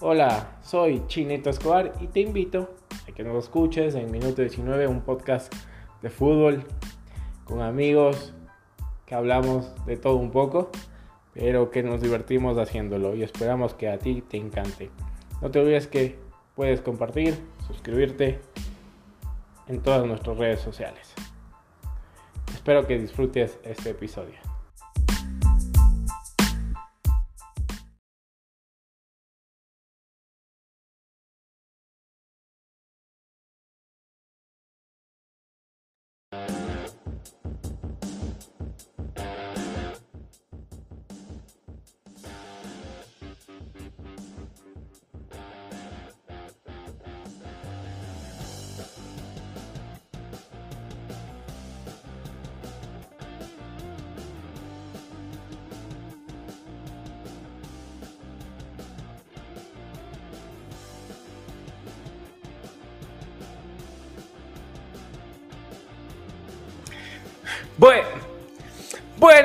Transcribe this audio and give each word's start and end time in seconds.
Hola, 0.00 0.58
soy 0.62 1.02
Chinito 1.08 1.50
Escobar 1.50 1.92
y 2.00 2.06
te 2.06 2.20
invito 2.20 2.70
a 3.08 3.12
que 3.12 3.24
nos 3.24 3.42
escuches 3.42 3.96
en 3.96 4.12
Minuto 4.12 4.42
19, 4.42 4.86
un 4.86 5.00
podcast 5.00 5.52
de 6.02 6.08
fútbol 6.08 6.62
con 7.44 7.62
amigos 7.62 8.32
que 9.06 9.16
hablamos 9.16 9.74
de 9.86 9.96
todo 9.96 10.14
un 10.14 10.30
poco, 10.30 10.70
pero 11.34 11.72
que 11.72 11.82
nos 11.82 12.00
divertimos 12.00 12.56
haciéndolo 12.58 13.16
y 13.16 13.24
esperamos 13.24 13.74
que 13.74 13.88
a 13.88 13.98
ti 13.98 14.22
te 14.22 14.36
encante. 14.36 14.88
No 15.42 15.50
te 15.50 15.58
olvides 15.58 15.88
que 15.88 16.16
puedes 16.54 16.80
compartir, 16.80 17.36
suscribirte 17.66 18.38
en 19.66 19.80
todas 19.82 20.06
nuestras 20.06 20.38
redes 20.38 20.60
sociales. 20.60 21.12
Espero 22.54 22.86
que 22.86 23.00
disfrutes 23.00 23.58
este 23.64 23.90
episodio. 23.90 24.47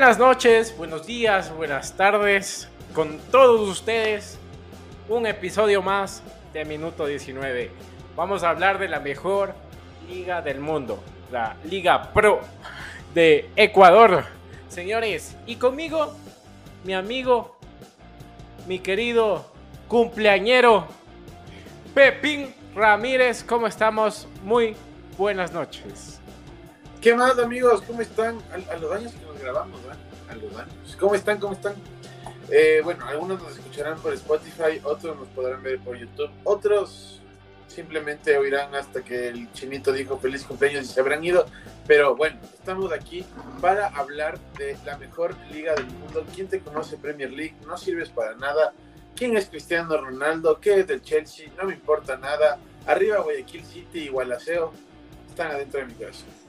Buenas 0.03 0.19
noches, 0.19 0.77
buenos 0.77 1.07
días, 1.07 1.55
buenas 1.55 1.95
tardes. 1.95 2.67
Con 2.93 3.19
todos 3.31 3.61
ustedes, 3.69 4.37
un 5.07 5.25
episodio 5.25 5.81
más 5.81 6.21
de 6.51 6.65
Minuto 6.65 7.05
19. 7.05 7.71
Vamos 8.13 8.43
a 8.43 8.49
hablar 8.49 8.79
de 8.79 8.89
la 8.89 8.99
mejor 8.99 9.53
liga 10.09 10.41
del 10.41 10.59
mundo, 10.59 11.01
la 11.31 11.55
Liga 11.63 12.11
Pro 12.11 12.41
de 13.13 13.49
Ecuador. 13.55 14.25
Señores, 14.67 15.37
y 15.45 15.55
conmigo, 15.55 16.13
mi 16.83 16.93
amigo, 16.93 17.55
mi 18.67 18.79
querido 18.79 19.53
cumpleañero, 19.87 20.85
Pepín 21.95 22.53
Ramírez. 22.75 23.41
¿Cómo 23.41 23.67
estamos? 23.67 24.27
Muy 24.43 24.75
buenas 25.17 25.53
noches. 25.53 26.19
¿Qué 26.99 27.15
más, 27.15 27.37
amigos? 27.39 27.81
¿Cómo 27.87 28.01
están? 28.01 28.37
A, 28.69 28.75
los 28.75 28.91
años 28.91 29.13
grabamos, 29.43 29.81
¿verdad? 29.83 29.99
Años. 30.29 30.97
¿Cómo 30.99 31.15
están? 31.15 31.39
¿Cómo 31.39 31.53
están? 31.53 31.75
Eh, 32.49 32.81
bueno, 32.83 33.05
algunos 33.05 33.41
nos 33.41 33.57
escucharán 33.57 33.99
por 33.99 34.13
Spotify, 34.13 34.79
otros 34.83 35.17
nos 35.17 35.27
podrán 35.29 35.61
ver 35.63 35.79
por 35.79 35.97
YouTube, 35.97 36.29
otros 36.43 37.21
simplemente 37.67 38.37
oirán 38.37 38.75
hasta 38.75 39.03
que 39.03 39.29
el 39.29 39.51
chinito 39.51 39.91
dijo 39.91 40.17
feliz 40.19 40.43
cumpleaños 40.43 40.85
y 40.85 40.87
se 40.87 40.99
habrán 40.99 41.23
ido. 41.23 41.45
Pero 41.87 42.15
bueno, 42.15 42.39
estamos 42.53 42.91
aquí 42.93 43.25
para 43.61 43.87
hablar 43.87 44.39
de 44.57 44.77
la 44.85 44.97
mejor 44.97 45.35
liga 45.51 45.73
del 45.73 45.87
mundo. 45.87 46.25
¿Quién 46.33 46.47
te 46.47 46.59
conoce 46.59 46.97
Premier 46.97 47.31
League? 47.31 47.55
No 47.65 47.77
sirves 47.77 48.09
para 48.09 48.35
nada. 48.35 48.73
¿Quién 49.15 49.35
es 49.35 49.47
Cristiano 49.47 49.97
Ronaldo? 49.97 50.59
¿Qué 50.59 50.79
es 50.79 50.87
del 50.87 51.01
Chelsea? 51.01 51.51
No 51.57 51.65
me 51.65 51.73
importa 51.73 52.17
nada. 52.17 52.59
Arriba 52.85 53.19
Guayaquil 53.19 53.65
City 53.65 53.99
y 54.01 54.07
Gualaceo 54.09 54.71
están 55.29 55.51
adentro 55.51 55.79
de 55.79 55.85
mi 55.87 55.93
corazón. 55.93 56.42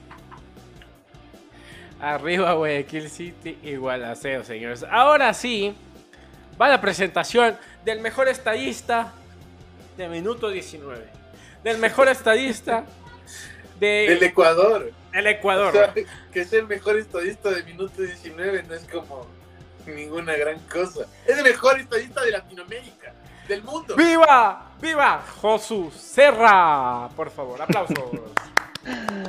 Arriba 1.99 2.53
Guayaquil 2.53 3.09
City 3.09 3.57
y 3.63 3.75
Gualaceo, 3.75 4.43
señores. 4.43 4.85
Ahora 4.89 5.33
sí, 5.33 5.75
va 6.59 6.67
la 6.67 6.81
presentación 6.81 7.57
del 7.83 8.01
mejor 8.01 8.27
estadista 8.27 9.13
de 9.97 10.09
minuto 10.09 10.49
19. 10.49 11.05
Del 11.63 11.77
mejor 11.77 12.09
estadista 12.09 12.85
de... 13.79 14.05
Del 14.09 14.23
Ecuador. 14.23 14.91
El 15.13 15.27
Ecuador. 15.27 15.93
que 16.33 16.41
es 16.41 16.51
el 16.53 16.67
mejor 16.67 16.97
estadista 16.97 17.49
de 17.49 17.63
minuto 17.63 18.01
19 18.01 18.63
no 18.63 18.73
es 18.73 18.83
como 18.91 19.25
ninguna 19.87 20.35
gran 20.35 20.59
cosa. 20.67 21.05
Es 21.25 21.37
el 21.37 21.43
mejor 21.43 21.79
estadista 21.79 22.21
de 22.21 22.31
Latinoamérica, 22.31 23.13
del 23.47 23.63
mundo. 23.63 23.95
¡Viva! 23.95 24.71
¡Viva! 24.81 25.23
Josu 25.41 25.91
Serra. 25.91 27.07
Por 27.15 27.29
favor, 27.29 27.61
aplausos. 27.61 27.97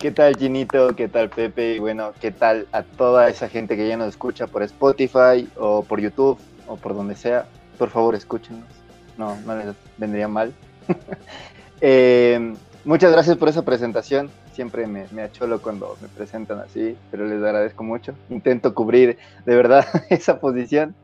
¿Qué 0.00 0.10
tal, 0.10 0.34
Ginito? 0.38 0.96
¿Qué 0.96 1.08
tal, 1.08 1.28
Pepe? 1.28 1.74
Y 1.74 1.78
bueno, 1.78 2.14
¿qué 2.18 2.30
tal 2.30 2.66
a 2.72 2.82
toda 2.82 3.28
esa 3.28 3.50
gente 3.50 3.76
que 3.76 3.86
ya 3.86 3.98
nos 3.98 4.08
escucha 4.08 4.46
por 4.46 4.62
Spotify 4.62 5.46
o 5.58 5.82
por 5.82 6.00
YouTube 6.00 6.38
o 6.66 6.76
por 6.76 6.94
donde 6.94 7.14
sea? 7.14 7.44
Por 7.76 7.90
favor, 7.90 8.14
escúchenos. 8.14 8.64
No, 9.18 9.36
no 9.44 9.56
les 9.56 9.76
vendría 9.98 10.26
mal. 10.26 10.52
Eh, 11.82 12.52
muchas 12.84 13.10
gracias 13.10 13.38
por 13.38 13.48
esa 13.48 13.62
presentación. 13.62 14.30
Siempre 14.52 14.86
me, 14.86 15.06
me 15.12 15.22
acholo 15.22 15.62
cuando 15.62 15.96
me 16.02 16.08
presentan 16.08 16.58
así, 16.58 16.94
pero 17.10 17.24
les 17.24 17.42
agradezco 17.42 17.82
mucho. 17.82 18.12
Intento 18.28 18.74
cubrir 18.74 19.16
de 19.46 19.56
verdad 19.56 19.86
esa 20.10 20.40
posición. 20.40 20.94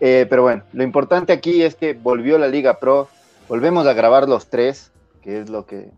Eh, 0.00 0.26
pero 0.30 0.40
bueno, 0.40 0.62
lo 0.72 0.84
importante 0.84 1.34
aquí 1.34 1.62
es 1.62 1.74
que 1.74 1.92
volvió 1.92 2.38
la 2.38 2.48
Liga 2.48 2.78
Pro. 2.78 3.08
Volvemos 3.46 3.86
a 3.86 3.92
grabar 3.92 4.26
los 4.26 4.48
tres, 4.48 4.90
que 5.20 5.38
es 5.40 5.50
lo 5.50 5.66
que 5.66 5.90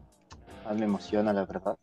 más 0.64 0.76
me 0.76 0.86
emociona, 0.86 1.32
la 1.32 1.44
verdad. 1.44 1.76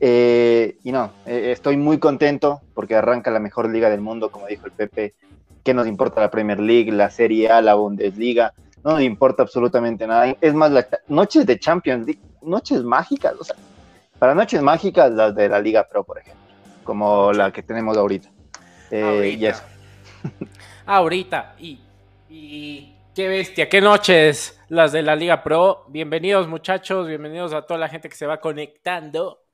Eh, 0.00 0.78
y 0.84 0.92
no, 0.92 1.12
eh, 1.26 1.50
estoy 1.52 1.76
muy 1.76 1.98
contento 1.98 2.60
porque 2.74 2.94
arranca 2.94 3.30
la 3.30 3.40
mejor 3.40 3.68
liga 3.68 3.90
del 3.90 4.00
mundo, 4.00 4.30
como 4.30 4.46
dijo 4.46 4.66
el 4.66 4.72
Pepe. 4.72 5.14
¿Qué 5.64 5.74
nos 5.74 5.86
importa 5.86 6.20
la 6.20 6.30
Premier 6.30 6.60
League, 6.60 6.92
la 6.92 7.10
Serie 7.10 7.50
A, 7.50 7.60
la 7.60 7.74
Bundesliga? 7.74 8.54
No 8.84 8.92
nos 8.92 9.02
importa 9.02 9.42
absolutamente 9.42 10.06
nada. 10.06 10.34
Es 10.40 10.54
más, 10.54 10.70
las 10.70 10.86
noches 11.08 11.46
de 11.46 11.58
Champions 11.58 12.06
League, 12.06 12.20
noches 12.42 12.82
mágicas, 12.82 13.34
o 13.38 13.44
sea, 13.44 13.56
para 14.18 14.34
noches 14.34 14.62
mágicas 14.62 15.10
las 15.12 15.34
de 15.34 15.48
la 15.48 15.60
Liga 15.60 15.86
Pro, 15.88 16.04
por 16.04 16.18
ejemplo, 16.18 16.42
como 16.84 17.32
la 17.32 17.50
que 17.50 17.62
tenemos 17.62 17.96
ahorita. 17.96 18.30
Eh, 18.90 19.02
ahorita. 19.02 19.36
Y 19.36 19.46
eso. 19.46 19.62
ahorita. 20.86 21.54
Y, 21.58 21.80
y 22.30 22.94
qué 23.14 23.28
bestia, 23.28 23.68
qué 23.68 23.80
noches 23.80 24.60
las 24.68 24.92
de 24.92 25.02
la 25.02 25.16
Liga 25.16 25.42
Pro. 25.42 25.84
Bienvenidos 25.88 26.46
muchachos, 26.46 27.08
bienvenidos 27.08 27.52
a 27.52 27.62
toda 27.62 27.80
la 27.80 27.88
gente 27.88 28.08
que 28.08 28.16
se 28.16 28.26
va 28.26 28.40
conectando 28.40 29.47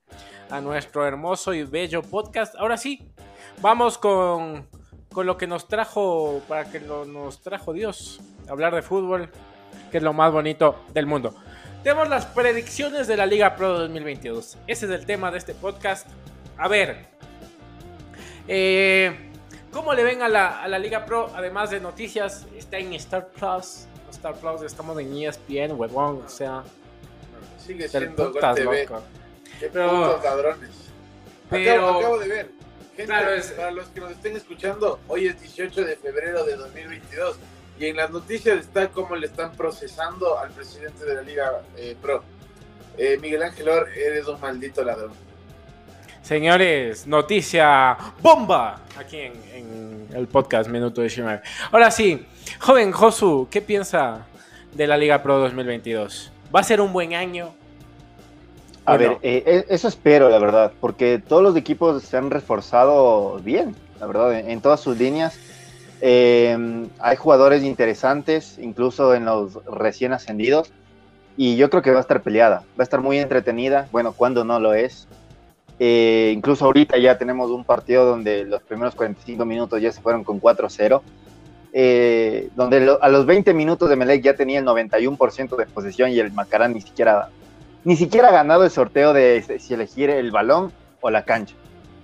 a 0.50 0.60
nuestro 0.60 1.06
hermoso 1.06 1.54
y 1.54 1.64
bello 1.64 2.02
podcast. 2.02 2.54
Ahora 2.56 2.76
sí, 2.76 3.08
vamos 3.60 3.98
con, 3.98 4.66
con 5.12 5.26
lo 5.26 5.36
que 5.36 5.46
nos 5.46 5.68
trajo, 5.68 6.42
para 6.48 6.70
que 6.70 6.80
lo, 6.80 7.04
nos 7.04 7.40
trajo 7.40 7.72
Dios, 7.72 8.20
hablar 8.48 8.74
de 8.74 8.82
fútbol, 8.82 9.30
que 9.90 9.98
es 9.98 10.02
lo 10.02 10.12
más 10.12 10.32
bonito 10.32 10.84
del 10.92 11.06
mundo. 11.06 11.34
Tenemos 11.82 12.08
las 12.08 12.26
predicciones 12.26 13.06
de 13.06 13.16
la 13.16 13.26
Liga 13.26 13.56
Pro 13.56 13.78
2022. 13.78 14.58
Ese 14.66 14.86
es 14.86 14.92
el 14.92 15.04
tema 15.04 15.30
de 15.30 15.38
este 15.38 15.54
podcast. 15.54 16.08
A 16.56 16.66
ver, 16.66 17.06
eh, 18.48 19.30
¿cómo 19.70 19.92
le 19.92 20.02
ven 20.02 20.22
a 20.22 20.28
la, 20.28 20.62
a 20.62 20.68
la 20.68 20.78
Liga 20.78 21.04
Pro? 21.04 21.30
Además 21.34 21.70
de 21.70 21.80
noticias, 21.80 22.46
está 22.56 22.78
en 22.78 22.94
Star 22.94 23.28
Plus. 23.28 23.86
Star 24.10 24.34
Plus, 24.34 24.62
estamos 24.62 24.98
en 24.98 25.14
ESPN, 25.14 25.72
huevón, 25.72 26.22
o 26.24 26.28
sea. 26.28 26.62
Sigue 27.58 27.88
siendo 27.88 28.32
TV. 28.32 28.88
Qué 29.60 29.68
pero, 29.72 30.20
ladrones. 30.22 30.70
Pero, 31.50 31.84
acabo, 31.84 31.98
acabo, 31.98 32.18
de 32.18 32.28
ver. 32.28 32.50
Gente, 32.96 33.04
claro, 33.06 33.34
es, 33.34 33.46
para 33.52 33.70
los 33.70 33.88
que 33.88 34.00
nos 34.00 34.12
estén 34.12 34.36
escuchando, 34.36 35.00
hoy 35.08 35.26
es 35.26 35.40
18 35.40 35.84
de 35.84 35.96
febrero 35.96 36.44
de 36.44 36.56
2022 36.56 37.36
y 37.78 37.86
en 37.86 37.96
las 37.96 38.10
noticias 38.10 38.58
está 38.60 38.88
cómo 38.88 39.16
le 39.16 39.26
están 39.26 39.52
procesando 39.52 40.38
al 40.38 40.50
presidente 40.50 41.04
de 41.04 41.14
la 41.14 41.22
Liga 41.22 41.62
eh, 41.76 41.96
Pro. 42.00 42.22
Eh, 42.96 43.18
Miguel 43.20 43.42
Ángel 43.42 43.68
Or, 43.68 43.88
eres 43.96 44.28
un 44.28 44.40
maldito 44.40 44.84
ladrón. 44.84 45.12
Señores, 46.22 47.06
noticia 47.06 47.98
bomba 48.20 48.80
aquí 48.96 49.18
en, 49.18 49.32
en 49.52 50.08
el 50.14 50.28
podcast 50.28 50.70
Minuto 50.70 51.02
de 51.02 51.08
Shimar. 51.08 51.42
Ahora 51.72 51.90
sí, 51.90 52.26
joven 52.60 52.92
Josu, 52.92 53.48
¿qué 53.50 53.60
piensa 53.60 54.26
de 54.72 54.86
la 54.86 54.96
Liga 54.96 55.22
Pro 55.22 55.38
2022? 55.38 56.32
¿Va 56.54 56.60
a 56.60 56.62
ser 56.62 56.80
un 56.80 56.92
buen 56.92 57.14
año? 57.14 57.54
A 58.86 58.96
ver, 58.98 59.18
eh, 59.22 59.64
eso 59.68 59.88
espero, 59.88 60.28
la 60.28 60.38
verdad, 60.38 60.72
porque 60.80 61.18
todos 61.18 61.42
los 61.42 61.56
equipos 61.56 62.02
se 62.02 62.16
han 62.18 62.30
reforzado 62.30 63.38
bien, 63.42 63.74
la 63.98 64.06
verdad, 64.06 64.38
en, 64.38 64.50
en 64.50 64.60
todas 64.60 64.80
sus 64.80 64.98
líneas. 64.98 65.38
Eh, 66.00 66.86
hay 66.98 67.16
jugadores 67.16 67.62
interesantes, 67.62 68.58
incluso 68.58 69.14
en 69.14 69.24
los 69.24 69.64
recién 69.64 70.12
ascendidos, 70.12 70.70
y 71.36 71.56
yo 71.56 71.70
creo 71.70 71.82
que 71.82 71.90
va 71.92 71.98
a 71.98 72.02
estar 72.02 72.22
peleada, 72.22 72.58
va 72.78 72.80
a 72.80 72.82
estar 72.82 73.00
muy 73.00 73.18
entretenida, 73.18 73.88
bueno, 73.90 74.12
cuando 74.12 74.44
no 74.44 74.60
lo 74.60 74.74
es. 74.74 75.08
Eh, 75.78 76.32
incluso 76.34 76.64
ahorita 76.66 76.98
ya 76.98 77.18
tenemos 77.18 77.50
un 77.50 77.64
partido 77.64 78.04
donde 78.04 78.44
los 78.44 78.62
primeros 78.62 78.94
45 78.94 79.44
minutos 79.44 79.80
ya 79.80 79.90
se 79.90 80.00
fueron 80.00 80.22
con 80.24 80.40
4-0. 80.40 81.02
eh, 81.72 82.50
donde 82.54 82.96
a 83.00 83.08
los 83.08 83.26
20 83.26 83.52
minutos 83.54 83.88
de 83.88 83.96
Melec 83.96 84.22
ya 84.22 84.34
tenía 84.36 84.60
el 84.60 84.64
91% 84.64 85.56
de 85.56 85.66
posesión 85.66 86.10
y 86.10 86.20
el 86.20 86.32
Macarán 86.32 86.72
ni 86.74 86.80
siquiera, 86.80 87.30
ni 87.84 87.96
siquiera 87.96 88.28
ha 88.28 88.32
ganado 88.32 88.64
el 88.64 88.70
sorteo 88.70 89.12
de 89.12 89.58
si 89.60 89.74
elegir 89.74 90.10
el 90.10 90.30
balón 90.30 90.72
o 91.00 91.10
la 91.10 91.24
cancha. 91.24 91.54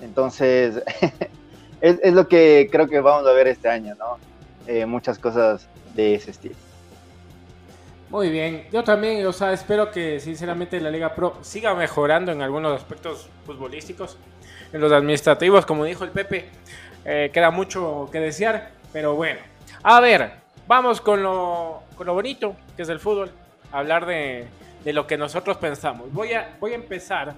Entonces, 0.02 0.82
es, 1.80 2.12
lo 2.12 2.28
que 2.28 2.68
creo 2.70 2.86
que 2.88 3.00
vamos 3.00 3.26
a 3.26 3.32
ver 3.32 3.48
este 3.48 3.68
año, 3.68 3.94
¿no? 3.98 4.18
Eh, 4.66 4.86
muchas 4.86 5.18
cosas 5.18 5.68
de 5.94 6.14
ese 6.14 6.30
estilo. 6.30 6.54
Muy 8.10 8.28
bien, 8.28 8.66
yo 8.72 8.82
también, 8.82 9.24
o 9.26 9.32
sea, 9.32 9.52
espero 9.52 9.90
que 9.90 10.18
sinceramente 10.20 10.80
la 10.80 10.90
Liga 10.90 11.14
Pro 11.14 11.38
siga 11.42 11.74
mejorando 11.74 12.32
en 12.32 12.42
algunos 12.42 12.76
aspectos 12.76 13.28
futbolísticos, 13.46 14.18
en 14.72 14.80
los 14.80 14.92
administrativos, 14.92 15.64
como 15.64 15.84
dijo 15.84 16.04
el 16.04 16.10
Pepe, 16.10 16.48
eh, 17.04 17.30
queda 17.32 17.50
mucho 17.50 18.08
que 18.10 18.18
desear, 18.18 18.70
pero 18.92 19.14
bueno. 19.14 19.40
A 19.84 20.00
ver, 20.00 20.32
vamos 20.66 21.00
con 21.00 21.22
lo, 21.22 21.84
con 21.96 22.06
lo 22.06 22.14
bonito 22.14 22.56
que 22.76 22.82
es 22.82 22.88
el 22.88 22.98
fútbol, 22.98 23.30
hablar 23.70 24.06
de, 24.06 24.48
de 24.84 24.92
lo 24.92 25.06
que 25.06 25.16
nosotros 25.16 25.56
pensamos. 25.56 26.12
Voy 26.12 26.32
a, 26.32 26.56
voy 26.60 26.72
a 26.72 26.76
empezar 26.76 27.34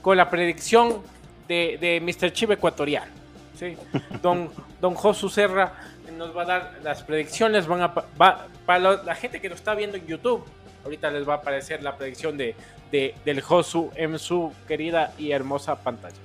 con 0.00 0.16
la 0.16 0.28
predicción 0.28 1.02
de, 1.48 1.78
de 1.80 2.00
Mr. 2.00 2.32
Chip 2.32 2.50
ecuatoriano. 2.50 3.12
¿sí? 3.54 3.76
Don, 4.22 4.50
don 4.80 4.94
Josu 4.94 5.28
Serra 5.28 5.72
nos 6.16 6.36
va 6.36 6.42
a 6.42 6.46
dar 6.46 6.72
las 6.82 7.02
predicciones. 7.02 7.66
Van 7.66 7.82
a, 7.82 7.94
para 7.94 9.02
la 9.02 9.14
gente 9.14 9.40
que 9.40 9.48
lo 9.48 9.54
está 9.54 9.74
viendo 9.74 9.96
en 9.96 10.06
YouTube, 10.06 10.44
ahorita 10.84 11.10
les 11.10 11.28
va 11.28 11.34
a 11.34 11.36
aparecer 11.38 11.82
la 11.82 11.96
predicción 11.96 12.36
de, 12.36 12.54
del 12.90 13.40
Josu 13.40 13.90
en 13.94 14.18
su 14.18 14.52
querida 14.68 15.12
y 15.18 15.32
hermosa 15.32 15.76
pantalla. 15.76 16.16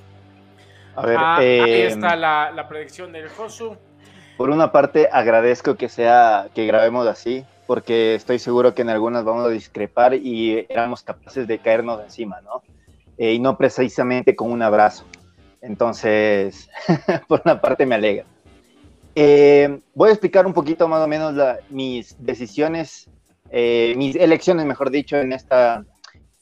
A 0.96 1.06
ver, 1.06 1.18
ah, 1.18 1.38
ahí 1.38 1.82
em, 1.82 1.88
está 1.88 2.16
la, 2.16 2.52
la, 2.52 2.68
predicción 2.68 3.12
del 3.12 3.30
Josu. 3.30 3.78
Por 4.36 4.50
una 4.50 4.72
parte, 4.72 5.08
agradezco 5.12 5.76
que 5.76 5.90
sea 5.90 6.48
que 6.54 6.66
grabemos 6.66 7.08
así, 7.08 7.46
porque 7.68 8.16
estoy 8.16 8.40
seguro 8.40 8.74
que 8.74 8.82
en 8.82 8.90
algunas 8.90 9.24
vamos 9.24 9.46
a 9.46 9.50
discrepar 9.50 10.14
y 10.16 10.66
éramos 10.70 11.04
capaces 11.04 11.48
de 11.48 11.60
caernos 11.60 12.02
encima, 12.02 12.42
¿no? 12.42 12.64
Eh, 13.18 13.34
y 13.34 13.40
no 13.40 13.58
precisamente 13.58 14.36
con 14.36 14.52
un 14.52 14.62
abrazo. 14.62 15.04
Entonces, 15.62 16.70
por 17.28 17.42
una 17.46 17.60
parte 17.60 17.86
me 17.86 17.96
alegra. 17.96 18.26
Eh, 19.16 19.80
voy 19.96 20.10
a 20.10 20.14
explicar 20.14 20.46
un 20.46 20.54
poquito 20.54 20.88
más 20.88 21.04
o 21.04 21.08
menos 21.08 21.34
mis 21.70 22.16
decisiones, 22.24 23.10
eh, 23.50 23.96
mis 23.98 24.16
elecciones, 24.16 24.66
mejor 24.66 24.92
dicho, 24.92 25.18
en, 25.18 25.34
esta, 25.34 25.84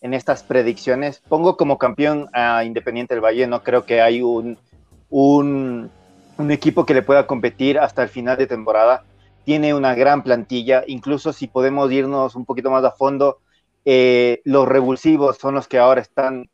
en 0.01 0.13
estas 0.13 0.43
predicciones. 0.43 1.21
Pongo 1.29 1.55
como 1.55 1.77
campeón 1.77 2.27
a 2.33 2.65
Independiente 2.65 3.13
del 3.13 3.23
Valle, 3.23 3.47
no 3.47 3.63
creo 3.63 3.85
que 3.85 4.01
hay 4.01 4.21
un, 4.21 4.57
un, 5.09 5.89
equipo 6.49 6.85
que 6.85 6.93
le 6.93 7.01
pueda 7.01 7.25
competir 7.25 7.79
hasta 7.79 8.03
el 8.03 8.09
final 8.09 8.37
de 8.37 8.47
temporada. 8.47 9.03
Tiene 9.45 9.73
una 9.73 9.95
gran 9.95 10.23
plantilla, 10.23 10.83
incluso 10.87 11.31
si 11.31 11.47
podemos 11.47 11.91
irnos 11.91 12.35
un 12.35 12.45
poquito 12.45 12.69
más 12.69 12.83
a 12.83 12.91
fondo, 12.91 13.39
eh, 13.85 14.41
los 14.43 14.67
revulsivos 14.67 15.37
son 15.37 15.55
los 15.55 15.67
que 15.67 15.77
ahora 15.77 16.01
están 16.01 16.49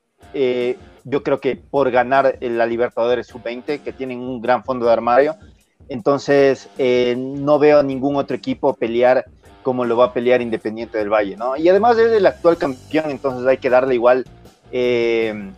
yo 1.03 1.23
creo 1.23 1.41
que 1.41 1.57
por 1.57 1.91
ganar 1.91 2.37
la 2.39 2.65
Libertadores 2.65 3.27
Sub-20, 3.27 3.81
que 3.81 3.91
tienen 3.91 4.19
un 4.19 4.39
gran 4.39 4.63
fondo 4.63 4.85
de 4.85 4.93
armario, 4.93 5.35
entonces, 5.91 6.69
eh, 6.77 7.15
no 7.17 7.59
veo 7.59 7.83
ningún 7.83 8.15
otro 8.15 8.33
equipo 8.33 8.73
pelear 8.73 9.25
como 9.61 9.83
lo 9.83 9.97
va 9.97 10.05
a 10.05 10.13
pelear 10.13 10.41
Independiente 10.41 10.97
del 10.97 11.09
Valle, 11.09 11.35
¿no? 11.35 11.57
Y 11.57 11.67
además 11.67 11.97
es 11.97 12.13
el 12.13 12.25
actual 12.25 12.57
campeón, 12.57 13.11
entonces 13.11 13.45
hay 13.45 13.57
que 13.57 13.69
darle 13.69 13.95
igual 13.95 14.25
eh, 14.71 15.51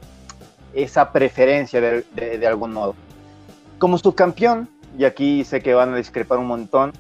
esa 0.74 1.12
preferencia 1.12 1.80
de, 1.80 2.48
algún 2.48 2.74
modo. 2.74 2.96
Como 3.78 4.00
subcampeón, 4.00 4.68
y 4.98 5.06
aquí 5.06 5.44
sé 5.44 5.62
que 5.62 5.76
van 5.76 5.94
a 5.94 5.98
discrepar 5.98 6.40
un 6.40 6.48
montón, 6.48 6.94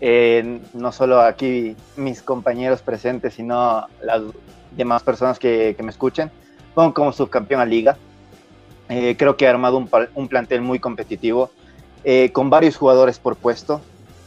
eh, 0.00 0.60
no 0.74 0.92
solo 0.92 1.20
aquí 1.20 1.76
mis 1.96 2.22
compañeros 2.22 2.82
presentes, 2.82 3.34
sino 3.34 3.86
las 4.02 4.22
demás 4.76 5.02
personas 5.02 5.38
que, 5.38 5.76
me 5.82 5.90
escuchen, 5.90 6.30
pongo 6.74 6.94
como 6.94 7.12
subcampeón 7.12 7.60
a 7.60 7.66
Liga. 7.66 7.96
creo 8.88 9.36
que 9.36 9.46
ha 9.46 9.50
armado 9.50 9.76
un, 9.76 10.28
plantel 10.28 10.60
muy 10.60 10.78
competitivo 10.78 11.50
eh, 12.08 12.30
con 12.30 12.50
varios 12.50 12.76
jugadores 12.76 13.18
por 13.18 13.34
puesto 13.34 13.80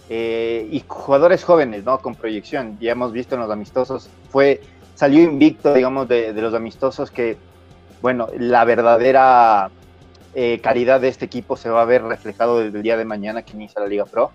eh, 0.09 0.67
y 0.71 0.83
jugadores 0.87 1.45
jóvenes, 1.45 1.85
¿no? 1.85 1.99
Con 1.99 2.13
proyección. 2.13 2.77
Ya 2.81 2.91
hemos 2.91 3.13
visto 3.13 3.35
en 3.35 3.41
los 3.41 3.51
amistosos, 3.51 4.09
fue, 4.31 4.59
salió 4.95 5.21
invicto, 5.21 5.73
digamos, 5.73 6.07
de, 6.07 6.33
los 6.33 6.53
amistosos 6.53 7.09
que, 7.09 7.37
bueno, 8.01 8.27
la 8.37 8.65
verdadera 8.65 9.69
eh, 10.33 10.59
calidad 10.61 10.99
de 10.99 11.07
este 11.09 11.25
equipo 11.25 11.55
se 11.55 11.69
va 11.69 11.83
a 11.83 11.85
ver 11.85 12.03
reflejado 12.03 12.59
desde 12.59 12.75
el 12.77 12.83
día 12.83 12.97
de 12.97 13.05
mañana 13.05 13.43
que 13.43 13.53
inicia 13.53 13.81
la 13.81 13.87
Liga 13.87 14.05
Pro. 14.05 14.31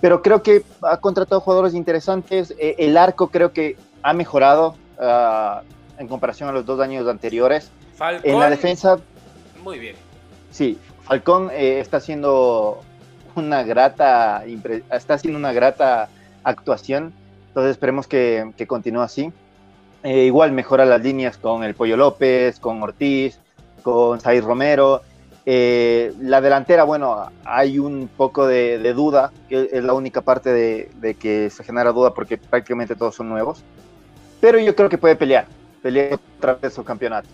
Pero 0.00 0.22
creo 0.22 0.42
que 0.42 0.62
ha 0.82 0.96
contratado 0.98 1.40
jugadores 1.40 1.74
interesantes. 1.74 2.54
el 2.58 2.96
arco 2.96 3.28
creo 3.28 3.52
que 3.52 3.76
ha 4.02 4.12
mejorado 4.14 4.76
ah, 4.98 5.62
en 5.98 6.08
comparación 6.08 6.48
a 6.48 6.52
los 6.52 6.64
dos 6.64 6.80
años 6.80 7.06
anteriores. 7.06 7.70
en 8.22 8.38
la 8.38 8.50
defensa. 8.50 8.98
Muy 9.62 9.78
bien. 9.78 9.96
Sí, 10.50 10.78
Falcón 11.04 11.50
eh, 11.52 11.80
está 11.80 11.98
haciendo 11.98 12.82
una 13.34 13.62
grata, 13.62 14.44
está 14.90 15.14
haciendo 15.14 15.38
una 15.38 15.52
grata 15.52 16.08
actuación, 16.42 17.12
entonces 17.48 17.72
esperemos 17.72 18.06
que, 18.06 18.52
continúe 18.66 19.02
así. 19.02 19.32
Eh, 20.02 20.24
igual 20.24 20.52
mejora 20.52 20.86
las 20.86 21.02
líneas 21.02 21.36
con 21.36 21.62
el 21.62 21.74
Pollo 21.74 21.96
López, 21.96 22.58
con 22.58 22.82
Ortiz, 22.82 23.38
con 23.82 24.20
Said 24.20 24.42
Romero. 24.42 25.02
Eh, 25.52 26.14
la 26.20 26.40
delantera, 26.40 26.84
bueno, 26.84 27.28
hay 27.44 27.80
un 27.80 28.08
poco 28.16 28.46
de, 28.46 28.78
duda, 28.94 29.32
que 29.48 29.68
es 29.72 29.82
la 29.82 29.94
única 29.94 30.20
parte 30.20 30.52
de, 30.52 31.16
que 31.16 31.50
se 31.50 31.64
genera 31.64 31.90
duda 31.90 32.14
porque 32.14 32.38
prácticamente 32.38 32.94
todos 32.94 33.16
son 33.16 33.28
nuevos. 33.28 33.64
Pero 34.40 34.60
yo 34.60 34.76
creo 34.76 34.88
que 34.88 34.96
puede 34.96 35.16
pelear, 35.16 35.46
pelear 35.82 36.20
otra 36.38 36.54
vez 36.54 36.72
su 36.72 36.84
campeonato. 36.84 37.28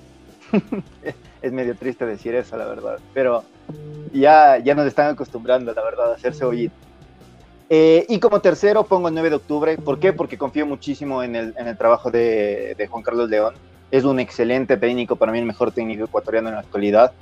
es 1.42 1.52
medio 1.52 1.76
triste 1.76 2.06
decir 2.06 2.34
eso, 2.34 2.56
la 2.56 2.64
verdad, 2.64 2.98
pero 3.12 3.44
ya, 4.14 4.56
ya 4.60 4.74
nos 4.74 4.86
están 4.86 5.10
acostumbrando, 5.10 5.74
la 5.74 5.84
verdad, 5.84 6.12
a 6.12 6.14
hacerse 6.14 6.46
oír. 6.46 6.70
Eh, 7.68 8.06
y 8.08 8.18
como 8.18 8.40
tercero 8.40 8.84
pongo 8.84 9.08
el 9.08 9.14
9 9.14 9.28
de 9.28 9.36
octubre. 9.36 9.76
¿Por 9.76 10.00
qué? 10.00 10.14
Porque 10.14 10.38
confío 10.38 10.64
muchísimo 10.64 11.22
en 11.22 11.36
el, 11.36 11.54
en 11.58 11.68
el 11.68 11.76
trabajo 11.76 12.10
de, 12.10 12.74
de, 12.78 12.86
Juan 12.86 13.02
Carlos 13.02 13.28
León. 13.28 13.56
Es 13.90 14.04
un 14.04 14.20
excelente 14.20 14.78
técnico, 14.78 15.16
para 15.16 15.32
mí 15.32 15.38
el 15.38 15.44
mejor 15.44 15.70
técnico 15.70 16.04
ecuatoriano 16.04 16.48
en 16.48 16.54
la 16.54 16.60
actualidad. 16.62 17.12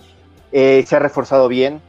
Eh, 0.54 0.84
se 0.86 0.96
ha 0.96 1.00
reforzado 1.00 1.48
bien, 1.48 1.82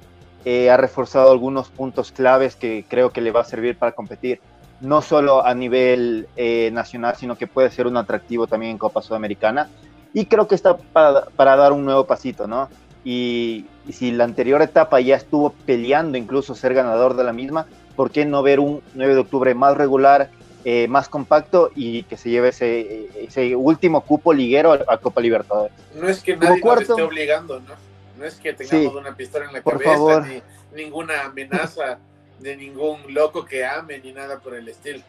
eh, 0.43 0.69
ha 0.69 0.75
reforzado 0.75 1.31
algunos 1.31 1.69
puntos 1.69 2.11
claves 2.11 2.57
que 2.57 2.83
creo 2.89 3.11
que 3.11 3.21
le 3.21 3.31
va 3.31 3.41
a 3.41 3.45
servir 3.45 3.77
para 3.77 3.93
competir, 3.93 4.41
no 4.81 5.01
solo 5.01 5.45
a 5.45 5.53
nivel 5.53 6.27
nacional, 6.73 7.15
sino 7.15 7.37
que 7.37 7.47
puede 7.47 7.71
ser 7.71 7.87
un 7.87 7.95
atractivo 7.95 8.45
también 8.45 8.73
en 8.73 8.77
Copa 8.77 9.01
Sudamericana. 9.01 9.69
Y 10.13 10.25
creo 10.25 10.49
que 10.49 10.55
está 10.55 10.75
para, 10.75 11.25
para 11.27 11.55
dar 11.55 11.71
un 11.71 11.85
nuevo 11.85 12.05
pasito, 12.05 12.45
¿no? 12.45 12.67
y, 13.05 13.65
si 13.91 14.11
la 14.11 14.23
anterior 14.23 14.63
etapa 14.63 14.99
ya 14.99 15.15
estuvo 15.15 15.51
peleando 15.51 16.17
incluso 16.17 16.55
ser 16.55 16.73
ganador 16.73 17.15
de 17.15 17.23
la 17.23 17.31
misma, 17.31 17.67
¿por 17.95 18.09
qué 18.09 18.25
no 18.25 18.41
ver 18.41 18.59
un 18.59 18.81
9 18.95 19.13
de 19.13 19.19
octubre 19.19 19.53
más 19.53 19.77
regular, 19.77 20.31
eh, 20.65 20.87
más 20.87 21.07
compacto 21.07 21.69
y 21.75 22.01
que 22.03 22.17
se 22.17 22.31
lleve 22.31 22.49
ese, 22.49 23.09
ese 23.15 23.55
último 23.55 24.01
cupo 24.01 24.33
liguero 24.33 24.73
a, 24.73 24.97
Copa 24.97 25.21
Libertadores? 25.21 25.71
No 25.93 26.09
es 26.09 26.23
que 26.23 26.35
nadie 26.35 26.59
nos 26.59 26.81
esté 26.81 27.01
obligando, 27.03 27.59
¿no? 27.59 27.75
No 28.17 28.25
es 28.25 28.35
que 28.35 28.53
tengamos 28.53 28.95
una 28.95 29.15
pistola 29.15 29.45
en 29.45 29.53
la 29.53 29.61
cabeza, 29.61 30.21
ni 30.21 30.41
ninguna 30.83 31.25
amenaza 31.25 31.99
de 32.39 32.55
ningún 32.55 33.13
loco 33.13 33.45
que 33.45 33.65
ame, 33.65 33.99
ni 33.99 34.11
nada 34.11 34.39
por 34.39 34.55
el 34.55 34.67
estilo. 34.67 35.01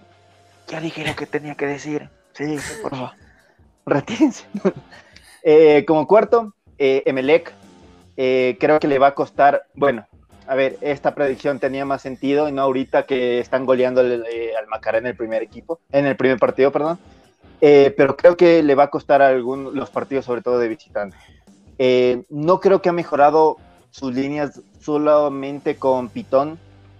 Ya 0.69 0.81
dije 0.81 1.07
lo 1.07 1.15
que 1.15 1.27
tenía 1.27 1.55
que 1.55 1.67
decir. 1.67 2.09
Sí, 2.33 2.59
por 2.83 2.91
favor. 2.91 3.11
Retírense. 3.85 4.45
Eh, 5.49 5.85
como 5.87 6.09
cuarto, 6.09 6.57
eh, 6.77 7.05
Emelec 7.07 7.53
eh, 8.17 8.57
creo 8.59 8.81
que 8.81 8.89
le 8.89 8.99
va 8.99 9.09
a 9.09 9.15
costar, 9.15 9.67
bueno, 9.75 10.09
a 10.47 10.55
ver, 10.55 10.79
esta 10.81 11.15
predicción 11.15 11.59
tenía 11.59 11.85
más 11.85 12.03
sentido 12.03 12.49
y 12.49 12.53
no 12.53 12.63
ahorita 12.63 13.05
que 13.05 13.41
están 13.41 13.67
goleando 13.67 14.03
eh, 14.03 14.53
al 14.59 14.67
Macará 14.69 14.99
en 14.99 15.07
el 15.07 15.17
primer 15.17 15.43
equipo, 15.43 15.81
en 15.93 16.07
el 16.07 16.17
primer 16.17 16.39
partido, 16.39 16.71
perdón. 16.71 16.99
Eh, 17.61 17.95
pero 17.97 18.17
creo 18.17 18.37
que 18.37 18.63
le 18.63 18.75
va 18.75 18.85
a 18.85 18.91
costar 18.91 19.23
a 19.23 19.29
algunos 19.29 19.75
los 19.75 19.91
partidos, 19.91 20.25
sobre 20.25 20.43
todo 20.43 20.59
de 20.59 20.69
visitante. 20.69 21.17
No 21.79 22.61
creo 22.61 22.83
que 22.83 22.89
ha 22.89 22.93
mejorado 22.93 23.57
sus 23.91 24.15
líneas 24.15 24.61
solamente 24.81 25.77
con 25.77 26.09
Pitón, 26.09 26.59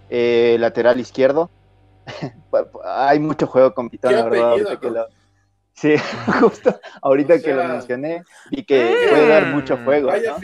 lateral 0.09 0.99
izquierdo. 0.99 1.49
Hay 2.85 3.19
mucho 3.19 3.47
juego 3.47 3.73
con 3.73 3.89
Pitón, 3.89 4.13
la 4.13 4.29
verdad. 4.29 5.07
Sí, 5.77 5.95
justo 6.39 6.79
ahorita 7.03 7.39
que 7.39 7.53
lo 7.53 7.63
mencioné 7.63 8.23
y 8.49 8.63
que 8.63 8.95
puede 9.09 9.27
dar 9.27 9.53
mucho 9.53 9.77
juego. 9.77 10.07
Vaya 10.07 10.35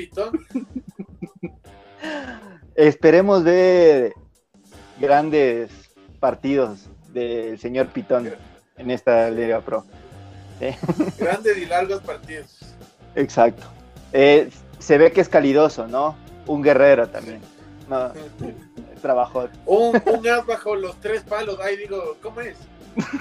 Esperemos 2.75 3.43
ver 3.43 4.13
grandes 4.99 5.71
partidos 6.19 6.87
del 7.09 7.57
señor 7.57 7.87
Pitón 7.87 8.31
en 8.77 8.91
esta 8.91 9.31
Liga 9.31 9.61
Pro. 9.61 9.83
Grandes 11.17 11.57
y 11.57 11.65
largos 11.65 12.01
partidos. 12.01 12.59
Exacto. 13.15 13.63
Eh, 14.13 14.49
se 14.79 14.97
ve 14.97 15.11
que 15.11 15.21
es 15.21 15.29
calidoso, 15.29 15.87
¿no? 15.87 16.15
Un 16.45 16.61
guerrero 16.61 17.09
también. 17.09 17.41
trabajo. 19.01 19.49
Un, 19.65 20.01
un 20.05 20.27
as 20.27 20.45
bajo 20.45 20.75
los 20.75 20.99
tres 21.01 21.23
palos. 21.23 21.59
Ahí 21.59 21.77
digo, 21.77 22.15
¿cómo 22.21 22.41
es? 22.41 22.57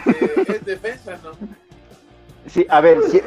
Eh, 0.06 0.44
es 0.48 0.64
defensa, 0.64 1.18
¿no? 1.22 1.30
Sí, 2.48 2.66
a 2.68 2.80
ver, 2.80 2.98
si... 3.10 3.20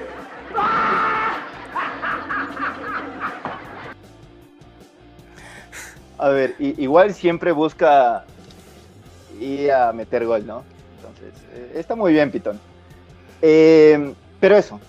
A 6.18 6.30
ver, 6.30 6.56
igual 6.60 7.14
siempre 7.14 7.52
busca 7.52 8.24
ir 9.40 9.72
a 9.72 9.92
meter 9.92 10.26
gol, 10.26 10.46
¿no? 10.46 10.64
Entonces, 10.98 11.34
eh, 11.54 11.72
está 11.76 11.96
muy 11.96 12.14
bien, 12.14 12.32
Pitón. 12.32 12.60
Eh, 13.42 14.14
pero 14.40 14.56
eso, 14.56 14.80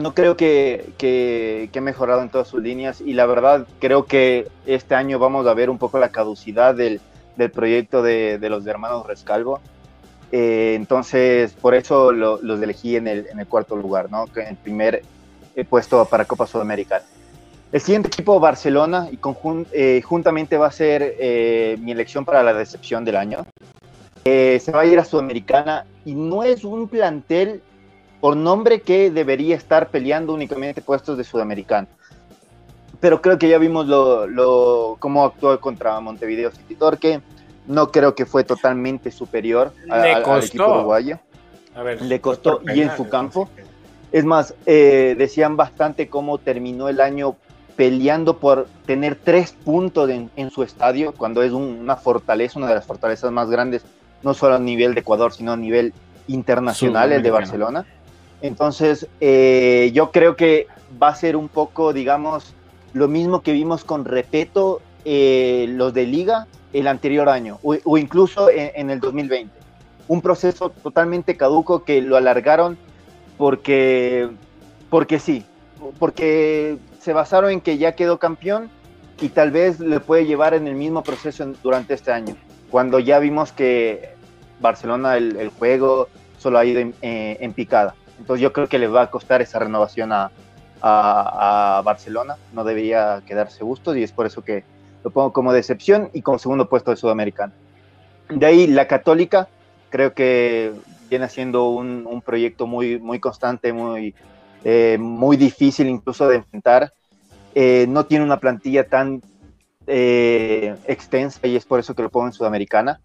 no 0.00 0.14
creo 0.14 0.36
que, 0.36 0.90
que, 0.98 1.68
que 1.72 1.78
ha 1.78 1.82
mejorado 1.82 2.22
en 2.22 2.28
todas 2.30 2.48
sus 2.48 2.62
líneas 2.62 3.00
y 3.00 3.12
la 3.12 3.26
verdad 3.26 3.66
creo 3.78 4.04
que 4.06 4.48
este 4.66 4.94
año 4.94 5.18
vamos 5.18 5.46
a 5.46 5.54
ver 5.54 5.70
un 5.70 5.78
poco 5.78 5.98
la 5.98 6.10
caducidad 6.10 6.74
del, 6.74 7.00
del 7.36 7.50
proyecto 7.50 8.02
de, 8.02 8.38
de 8.38 8.50
los 8.50 8.66
hermanos 8.66 9.06
Rescalvo. 9.06 9.60
Eh, 10.32 10.74
entonces, 10.76 11.52
por 11.54 11.74
eso 11.74 12.12
lo- 12.12 12.40
los 12.42 12.60
elegí 12.62 12.96
en 12.96 13.08
el, 13.08 13.26
en 13.30 13.40
el 13.40 13.46
cuarto 13.46 13.76
lugar, 13.76 14.10
¿no? 14.10 14.26
En 14.36 14.48
el 14.48 14.56
primer 14.56 15.02
eh, 15.56 15.64
puesto 15.64 16.04
para 16.04 16.24
Copa 16.24 16.46
Sudamericana. 16.46 17.04
El 17.72 17.80
siguiente 17.80 18.08
equipo, 18.08 18.38
Barcelona, 18.40 19.08
y 19.10 19.16
conjun- 19.16 19.66
eh, 19.72 20.02
juntamente 20.02 20.56
va 20.56 20.66
a 20.68 20.72
ser 20.72 21.16
eh, 21.18 21.76
mi 21.80 21.92
elección 21.92 22.24
para 22.24 22.42
la 22.42 22.52
decepción 22.52 23.04
del 23.04 23.16
año. 23.16 23.46
Se 24.24 24.70
va 24.72 24.82
a 24.82 24.86
ir 24.86 24.98
a 24.98 25.04
Sudamericana 25.04 25.86
y 26.04 26.14
no 26.14 26.42
es 26.44 26.62
un 26.64 26.88
plantel 26.88 27.62
por 28.20 28.36
nombre 28.36 28.80
que 28.82 29.10
debería 29.10 29.56
estar 29.56 29.88
peleando 29.88 30.34
únicamente 30.34 30.82
puestos 30.82 31.16
de 31.16 31.24
Sudamericana. 31.24 31.88
Pero 33.00 33.22
creo 33.22 33.38
que 33.38 33.48
ya 33.48 33.58
vimos 33.58 33.86
lo, 33.86 34.26
lo- 34.26 34.96
cómo 34.98 35.24
actuó 35.24 35.58
contra 35.58 35.98
Montevideo 36.00 36.50
City 36.50 36.74
Torque. 36.74 37.20
No 37.66 37.90
creo 37.90 38.14
que 38.14 38.26
fue 38.26 38.44
totalmente 38.44 39.10
superior 39.10 39.72
a- 39.88 39.98
Le 39.98 40.12
al- 40.12 40.22
equipo 40.44 40.64
uruguayo. 40.78 41.18
A 41.74 41.82
ver, 41.82 42.02
Le 42.02 42.20
costó, 42.20 42.60
y 42.74 42.80
en 42.82 42.94
su 42.96 43.08
campo. 43.08 43.48
Es 44.12 44.24
más, 44.24 44.54
eh, 44.66 45.14
decían 45.16 45.56
bastante 45.56 46.08
cómo 46.08 46.38
terminó 46.38 46.88
el 46.88 47.00
año 47.00 47.36
peleando 47.76 48.36
por 48.38 48.66
tener 48.84 49.14
tres 49.14 49.52
puntos 49.52 50.10
en, 50.10 50.30
en 50.36 50.50
su 50.50 50.62
estadio, 50.62 51.12
cuando 51.16 51.42
es 51.42 51.52
un- 51.52 51.78
una 51.80 51.96
fortaleza, 51.96 52.58
una 52.58 52.68
de 52.68 52.74
las 52.74 52.84
fortalezas 52.84 53.30
más 53.32 53.48
grandes, 53.48 53.82
no 54.22 54.34
solo 54.34 54.56
a 54.56 54.58
nivel 54.58 54.92
de 54.94 55.00
Ecuador, 55.00 55.32
sino 55.32 55.52
a 55.52 55.56
nivel 55.56 55.94
internacional, 56.26 57.12
el 57.12 57.22
de 57.22 57.28
Sudamericano. 57.30 57.64
Barcelona. 57.70 57.86
Entonces, 58.42 59.06
eh, 59.20 59.90
yo 59.94 60.10
creo 60.10 60.36
que 60.36 60.66
va 61.00 61.08
a 61.08 61.14
ser 61.14 61.36
un 61.36 61.48
poco, 61.48 61.92
digamos, 61.92 62.54
lo 62.92 63.08
mismo 63.08 63.42
que 63.42 63.52
vimos 63.52 63.84
con 63.84 64.04
Repeto, 64.04 64.80
eh, 65.04 65.66
los 65.68 65.94
de 65.94 66.06
Liga, 66.06 66.46
el 66.72 66.86
anterior 66.86 67.28
año, 67.28 67.58
o, 67.62 67.98
incluso 67.98 68.48
en, 68.50 68.90
el 68.90 69.00
2020. 69.00 69.52
Un 70.08 70.22
proceso 70.22 70.70
totalmente 70.70 71.36
caduco 71.36 71.84
que 71.84 72.00
lo 72.00 72.16
alargaron 72.16 72.78
porque, 73.36 74.28
porque 74.88 75.18
sí, 75.18 75.44
porque 75.98 76.78
se 77.00 77.12
basaron 77.12 77.50
en 77.50 77.60
que 77.60 77.78
ya 77.78 77.92
quedó 77.92 78.18
campeón 78.18 78.70
y 79.20 79.28
tal 79.30 79.50
vez 79.50 79.80
le 79.80 80.00
puede 80.00 80.26
llevar 80.26 80.54
en 80.54 80.66
el 80.66 80.74
mismo 80.74 81.02
proceso 81.02 81.46
durante 81.62 81.94
este 81.94 82.12
año, 82.12 82.36
cuando 82.70 82.98
ya 82.98 83.18
vimos 83.18 83.52
que 83.52 84.14
Barcelona 84.60 85.16
el, 85.16 85.50
juego 85.58 86.08
solo 86.38 86.58
ha 86.58 86.64
ido 86.64 86.80
en, 86.80 86.94
eh, 87.02 87.36
en 87.40 87.52
picada. 87.52 87.94
Entonces 88.20 88.42
yo 88.42 88.52
creo 88.52 88.68
que 88.68 88.78
le 88.78 88.86
va 88.86 89.02
a 89.02 89.10
costar 89.10 89.40
esa 89.42 89.58
renovación 89.58 90.12
a, 90.12 90.30
a- 90.82 91.78
a 91.78 91.82
Barcelona, 91.82 92.36
no 92.52 92.64
debería 92.64 93.22
quedarse 93.26 93.64
gustos 93.64 93.96
y 93.96 94.02
es 94.02 94.12
por 94.12 94.26
eso 94.26 94.42
que 94.42 94.62
lo 95.02 95.10
pongo 95.10 95.32
como 95.32 95.52
decepción 95.52 96.10
y 96.12 96.20
como 96.22 96.38
segundo 96.38 96.68
puesto 96.68 96.90
de 96.90 96.96
Sudamericano. 96.98 97.52
De 98.28 98.46
ahí 98.46 98.66
la 98.66 98.86
Católica, 98.86 99.48
creo 99.88 100.12
que 100.14 100.72
viene 101.08 101.28
siendo 101.28 101.70
un, 101.70 102.06
un 102.06 102.20
proyecto 102.20 102.66
muy, 102.66 102.98
muy 103.00 103.18
constante, 103.18 103.72
muy, 103.72 104.14
eh, 104.64 104.98
muy 105.00 105.36
difícil 105.36 105.88
incluso 105.88 106.28
de 106.28 106.36
enfrentar. 106.36 106.92
Eh, 107.54 107.86
no 107.88 108.04
tiene 108.04 108.24
una 108.24 108.38
plantilla 108.38 108.86
tan 108.86 109.20
eh, 109.86 110.76
extensa 110.86 111.44
y 111.46 111.56
es 111.56 111.64
por 111.64 111.80
eso 111.80 111.94
que 111.94 112.02
lo 112.02 112.10
pongo 112.10 112.26
en 112.26 112.32
Sudamericana. 112.32 113.00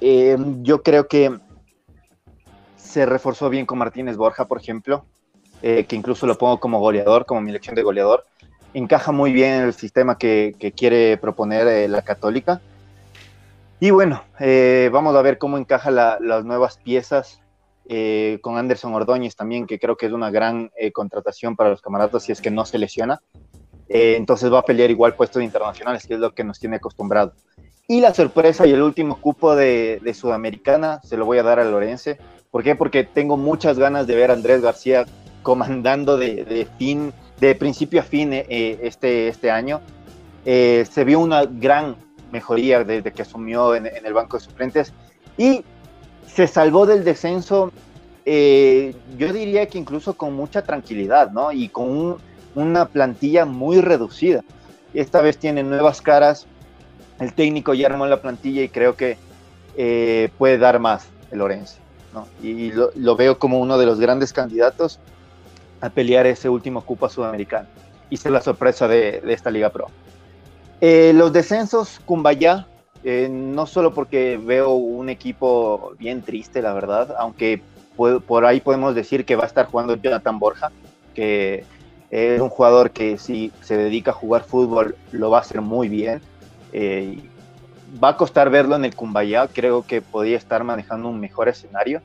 Eh, 0.00 0.36
yo 0.62 0.82
creo 0.82 1.08
que 1.08 1.32
se 2.92 3.06
reforzó 3.06 3.48
bien 3.48 3.64
con 3.64 3.78
Martínez 3.78 4.18
Borja, 4.18 4.44
por 4.44 4.60
ejemplo, 4.60 5.06
eh, 5.62 5.86
que 5.88 5.96
incluso 5.96 6.26
lo 6.26 6.36
pongo 6.36 6.60
como 6.60 6.78
goleador, 6.78 7.24
como 7.24 7.40
mi 7.40 7.48
elección 7.48 7.74
de 7.74 7.82
goleador. 7.82 8.24
Encaja 8.74 9.12
muy 9.12 9.32
bien 9.32 9.54
en 9.54 9.62
el 9.62 9.72
sistema 9.72 10.18
que, 10.18 10.54
quiere 10.76 11.16
proponer 11.16 11.66
eh, 11.68 11.88
la 11.88 12.02
Católica. 12.02 12.60
Y 13.80 13.90
bueno, 13.90 14.22
eh, 14.38 14.90
vamos 14.92 15.16
a 15.16 15.22
ver 15.22 15.38
cómo 15.38 15.56
encaja 15.56 15.90
la- 15.90 16.18
las 16.20 16.44
nuevas 16.44 16.76
piezas 16.76 17.38
con 18.40 18.56
Anderson 18.56 18.94
Ordóñez 18.94 19.36
también, 19.36 19.66
que 19.66 19.78
creo 19.78 19.96
que 19.96 20.06
es 20.06 20.12
una 20.12 20.30
gran 20.30 20.70
contratación 20.94 21.56
para 21.56 21.68
los 21.68 21.82
camaradas 21.82 22.22
si 22.22 22.32
es 22.32 22.40
que 22.40 22.50
no 22.50 22.64
se 22.64 22.78
lesiona. 22.78 23.20
Entonces 23.86 24.50
va 24.50 24.60
a 24.60 24.64
pelear 24.64 24.90
igual 24.90 25.14
puestos 25.14 25.42
internacionales, 25.42 26.06
que 26.06 26.14
es 26.14 26.20
lo 26.20 26.32
que 26.32 26.42
nos 26.42 26.58
tiene 26.58 26.76
acostumbrado. 26.76 27.34
Y 27.88 28.00
la 28.00 28.14
sorpresa 28.14 28.66
y 28.66 28.72
el 28.72 28.82
último 28.82 29.16
cupo 29.20 29.54
de, 29.54 30.00
de 30.02 30.14
Sudamericana 30.14 31.00
se 31.04 31.16
lo 31.16 31.26
voy 31.26 31.38
a 31.38 31.42
dar 31.42 31.58
a 31.58 31.64
Lorense. 31.64 32.18
¿Por 32.50 32.62
qué? 32.62 32.74
Porque 32.74 33.04
tengo 33.04 33.36
muchas 33.36 33.78
ganas 33.78 34.06
de 34.06 34.14
ver 34.14 34.30
a 34.30 34.34
Andrés 34.34 34.62
García 34.62 35.04
comandando 35.42 36.16
de, 36.16 36.44
de 36.44 36.66
fin, 36.78 37.12
de 37.40 37.54
principio 37.54 38.00
a 38.00 38.04
fin 38.04 38.32
eh, 38.32 38.44
este, 38.82 39.28
este 39.28 39.50
año. 39.50 39.80
Eh, 40.44 40.86
se 40.90 41.04
vio 41.04 41.20
una 41.20 41.44
gran 41.44 41.96
mejoría 42.30 42.84
desde 42.84 43.12
que 43.12 43.22
asumió 43.22 43.74
en, 43.74 43.86
en 43.86 44.06
el 44.06 44.14
banco 44.14 44.38
de 44.38 44.44
suplentes 44.44 44.92
y 45.36 45.64
se 46.26 46.46
salvó 46.46 46.86
del 46.86 47.04
descenso, 47.04 47.72
eh, 48.24 48.94
yo 49.18 49.32
diría 49.32 49.66
que 49.66 49.78
incluso 49.78 50.14
con 50.14 50.34
mucha 50.34 50.62
tranquilidad, 50.62 51.30
¿no? 51.30 51.52
Y 51.52 51.68
con 51.68 51.90
un- 51.90 52.16
una 52.54 52.86
plantilla 52.86 53.44
muy 53.44 53.80
reducida. 53.80 54.42
Esta 54.94 55.20
vez 55.20 55.38
tiene 55.38 55.62
nuevas 55.62 56.00
caras, 56.02 56.46
el 57.22 57.32
técnico 57.32 57.74
ya 57.74 57.86
armó 57.86 58.06
la 58.06 58.20
plantilla 58.20 58.62
y 58.62 58.68
creo 58.68 58.96
que 58.96 59.16
eh, 59.76 60.30
puede 60.38 60.58
dar 60.58 60.78
más 60.78 61.08
el 61.30 61.40
Orense, 61.40 61.78
¿no? 62.12 62.26
Y 62.42 62.72
lo, 62.72 63.16
veo 63.16 63.38
como 63.38 63.58
uno 63.58 63.78
de 63.78 63.86
los 63.86 63.98
grandes 63.98 64.32
candidatos 64.32 64.98
a 65.80 65.90
pelear 65.90 66.26
ese 66.26 66.48
último 66.48 66.82
Copa 66.82 67.08
Sudamericano 67.08 67.66
y 68.10 68.16
ser 68.16 68.32
la 68.32 68.40
sorpresa 68.40 68.86
de, 68.88 69.22
esta 69.28 69.50
Liga 69.50 69.70
Pro. 69.70 69.86
Eh, 70.80 71.12
los 71.14 71.32
descensos, 71.32 72.00
Cumbayá, 72.04 72.66
eh, 73.04 73.28
no 73.30 73.66
solo 73.66 73.94
porque 73.94 74.38
veo 74.42 74.74
un 74.74 75.08
equipo 75.08 75.94
bien 75.98 76.22
triste, 76.22 76.60
la 76.60 76.72
verdad, 76.72 77.14
aunque 77.18 77.62
por 77.96 78.46
ahí 78.46 78.60
podemos 78.60 78.94
decir 78.94 79.24
que 79.24 79.36
va 79.36 79.44
a 79.44 79.46
estar 79.46 79.66
jugando 79.66 79.96
Jonathan 79.96 80.38
Borja, 80.38 80.72
que 81.14 81.64
es 82.10 82.40
un 82.40 82.48
jugador 82.50 82.90
que 82.90 83.16
si 83.16 83.52
se 83.62 83.76
dedica 83.76 84.10
a 84.10 84.14
jugar 84.14 84.44
fútbol 84.44 84.96
lo 85.12 85.30
va 85.30 85.38
a 85.38 85.40
hacer 85.40 85.60
muy 85.62 85.88
bien. 85.88 86.20
Eh, 86.72 87.18
va 88.02 88.10
a 88.10 88.16
costar 88.16 88.50
verlo 88.50 88.76
en 88.76 88.84
el 88.84 88.94
Cumbayá, 88.94 89.48
creo 89.48 89.84
que 89.86 90.00
podría 90.00 90.36
estar 90.36 90.64
manejando 90.64 91.08
un 91.08 91.20
mejor 91.20 91.48
escenario. 91.48 92.00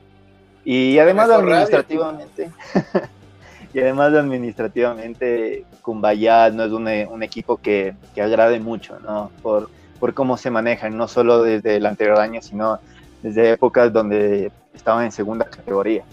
Y 0.64 0.98
además 0.98 1.30
administrativamente, 1.30 2.50
y 3.74 3.80
además 3.80 4.12
administrativamente, 4.12 5.64
Cumbayá 5.82 6.50
no 6.50 6.64
es 6.64 6.72
un, 6.72 6.86
un 6.86 7.22
equipo 7.22 7.56
que, 7.56 7.94
que 8.14 8.20
agrade 8.20 8.60
mucho, 8.60 8.98
¿no? 9.00 9.30
Por, 9.42 9.70
por 9.98 10.14
cómo 10.14 10.36
se 10.36 10.50
manejan, 10.50 10.96
no 10.96 11.08
solo 11.08 11.42
desde 11.42 11.76
el 11.76 11.86
anterior 11.86 12.18
año, 12.18 12.42
sino 12.42 12.78
desde 13.22 13.52
épocas 13.52 13.92
donde 13.92 14.52
estaban 14.74 15.06
en 15.06 15.12
segunda 15.12 15.44
categoría. 15.44 16.04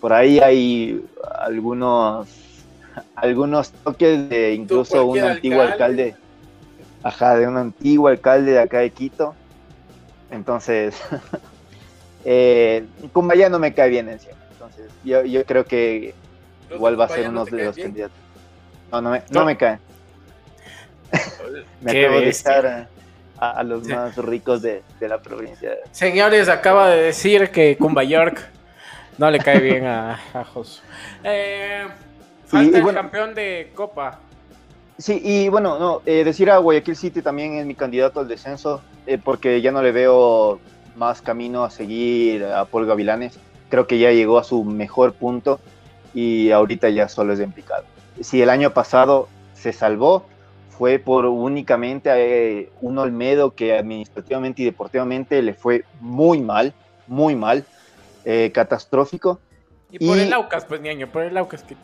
Por 0.00 0.12
ahí 0.12 0.38
hay 0.38 1.04
algunos, 1.40 2.28
algunos 3.14 3.70
toques 3.70 4.28
de 4.28 4.54
incluso 4.54 5.06
un 5.06 5.20
antiguo 5.20 5.60
alcalde. 5.60 6.14
alcalde, 6.14 6.27
ajá, 7.08 7.36
de 7.36 7.46
un 7.46 7.56
antiguo 7.56 8.08
alcalde 8.08 8.52
de 8.52 8.60
acá 8.60 8.78
de 8.78 8.90
Quito. 8.90 9.34
Entonces, 10.30 10.94
eh, 12.24 12.84
no 13.50 13.58
me 13.58 13.72
cae 13.74 13.88
bien 13.88 14.08
encima. 14.08 14.34
Entonces, 14.52 14.90
yo, 15.04 15.22
yo 15.24 15.44
creo 15.44 15.64
que 15.64 16.14
igual 16.70 17.00
va 17.00 17.06
a 17.06 17.08
ser 17.08 17.24
no 17.24 17.30
uno 17.30 17.44
de 17.44 17.64
los 17.64 17.76
bien. 17.76 17.88
candidatos. 17.88 18.16
No, 18.92 19.00
no 19.02 19.10
me, 19.10 19.18
no 19.30 19.40
No. 19.40 19.44
me 19.46 19.56
caen. 19.56 19.80
Me 21.80 21.92
Qué 21.92 22.04
acabo 22.04 22.18
de 22.20 22.26
bestia. 22.26 22.52
echar 22.58 22.66
a, 22.66 22.88
a- 23.38 23.50
a 23.60 23.62
los 23.62 23.86
Sí. 23.86 23.92
más 23.94 24.16
ricos 24.16 24.60
de, 24.62 24.82
de 25.00 25.08
la 25.08 25.22
provincia. 25.22 25.70
Señores, 25.92 26.48
acaba 26.48 26.88
de 26.90 27.02
decir 27.04 27.50
que 27.50 27.76
Cumba 27.78 28.04
York 28.04 28.38
no 29.16 29.30
le 29.30 29.38
cae 29.38 29.60
bien 29.60 29.86
a, 29.86 30.20
a 30.34 30.44
Josu. 30.44 30.82
Eh, 31.24 31.86
falta 32.46 32.76
el 32.76 32.82
bueno- 32.82 33.00
campeón 33.00 33.34
de 33.34 33.72
Copa. 33.74 34.20
Sí, 34.98 35.20
y 35.22 35.48
bueno, 35.48 35.78
no, 35.78 36.02
eh, 36.06 36.24
decir 36.24 36.50
a 36.50 36.58
Guayaquil 36.58 36.96
City 36.96 37.22
también 37.22 37.54
es 37.54 37.64
mi 37.64 37.76
candidato 37.76 38.18
al 38.20 38.28
descenso, 38.28 38.82
eh, 39.06 39.16
porque 39.22 39.60
ya 39.62 39.70
no 39.70 39.80
le 39.80 39.92
veo 39.92 40.58
más 40.96 41.22
camino 41.22 41.64
a 41.64 41.70
seguir 41.70 42.44
a 42.44 42.64
Paul 42.64 42.86
Gavilanes. 42.86 43.38
Creo 43.70 43.86
que 43.86 43.98
ya 43.98 44.10
llegó 44.10 44.38
a 44.38 44.44
su 44.44 44.64
mejor 44.64 45.12
punto 45.12 45.60
y 46.14 46.50
ahorita 46.50 46.88
ya 46.90 47.08
solo 47.08 47.32
es 47.32 47.38
de 47.38 47.46
picado. 47.46 47.84
Si 48.20 48.42
el 48.42 48.50
año 48.50 48.74
pasado 48.74 49.28
se 49.54 49.72
salvó, 49.72 50.26
fue 50.70 50.98
por 50.98 51.26
únicamente 51.26 52.10
eh, 52.14 52.70
un 52.80 52.98
Olmedo 52.98 53.54
que 53.54 53.76
administrativamente 53.76 54.62
y 54.62 54.64
deportivamente 54.64 55.42
le 55.42 55.54
fue 55.54 55.84
muy 56.00 56.40
mal, 56.40 56.72
muy 57.06 57.36
mal, 57.36 57.64
eh, 58.24 58.50
catastrófico. 58.52 59.40
Y 59.90 60.04
por 60.04 60.18
el 60.18 60.32
Aucas, 60.32 60.64
pues, 60.64 60.80
niño, 60.80 61.08
por 61.08 61.22
el 61.22 61.36
Aucas 61.36 61.62
que 61.62 61.76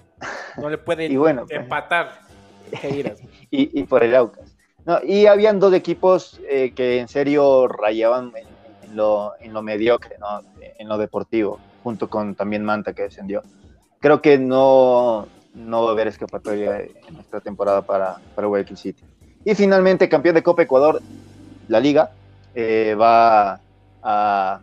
no 0.57 0.69
le 0.69 0.79
puede 0.79 1.07
y 1.11 1.17
bueno, 1.17 1.45
empatar. 1.49 2.24
y, 3.51 3.81
y, 3.81 3.83
por 3.85 4.03
el 4.05 4.15
Aucas. 4.15 4.57
No, 4.85 4.99
y 5.03 5.27
habían 5.27 5.61
dos 5.61 5.73
equipos 5.73 6.41
eh, 6.49 6.73
que 6.75 6.99
en 6.99 7.09
serio 7.09 7.69
rayaban 7.69 8.33
en, 8.83 8.97
lo, 8.97 9.33
en 9.41 9.53
lo 9.53 9.63
mediocre, 9.63 10.17
¿no? 10.19 10.43
en 10.79 10.89
lo 10.89 10.99
deportivo, 10.99 11.59
junto 11.83 12.09
con 12.11 12.35
también 12.35 12.65
Manta 12.65 12.93
que 12.93 13.03
descendió. 13.03 13.43
Creo 14.01 14.21
que 14.21 14.39
no, 14.39 15.27
no 15.55 15.85
va 15.85 15.91
a 15.91 15.93
haber 15.93 16.09
escapatoria 16.09 16.81
en 16.81 17.17
esta 17.19 17.41
temporada 17.41 17.83
para, 17.83 18.19
para 18.35 18.47
Guayaquil 18.47 18.77
City. 18.77 19.03
Y 19.45 19.55
finalmente, 19.55 20.09
campeón 20.09 20.35
de 20.35 20.43
Copa 20.43 20.63
Ecuador, 20.63 21.01
la 21.69 21.81
liga, 21.81 22.13
eh, 22.55 22.95
va 22.99 23.61
a, 24.03 24.61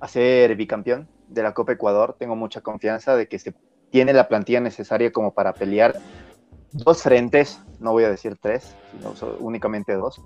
a, 0.00 0.08
ser 0.08 0.54
bicampeón 0.56 1.08
de 1.28 1.42
la 1.42 1.54
Copa 1.54 1.72
Ecuador. 1.72 2.16
Tengo 2.18 2.36
mucha 2.36 2.60
confianza 2.60 3.16
de 3.16 3.28
que 3.28 3.38
se 3.38 3.54
tiene 3.90 4.12
la 4.12 4.28
plantilla 4.28 4.60
necesaria 4.60 5.12
como 5.12 5.32
para 5.32 5.52
pelear 5.52 5.96
dos 6.74 7.02
frentes, 7.02 7.60
no 7.80 7.92
voy 7.92 8.04
a 8.04 8.10
decir 8.10 8.36
tres, 8.40 8.74
sino 8.92 9.14
únicamente 9.38 9.94
dos. 9.94 10.20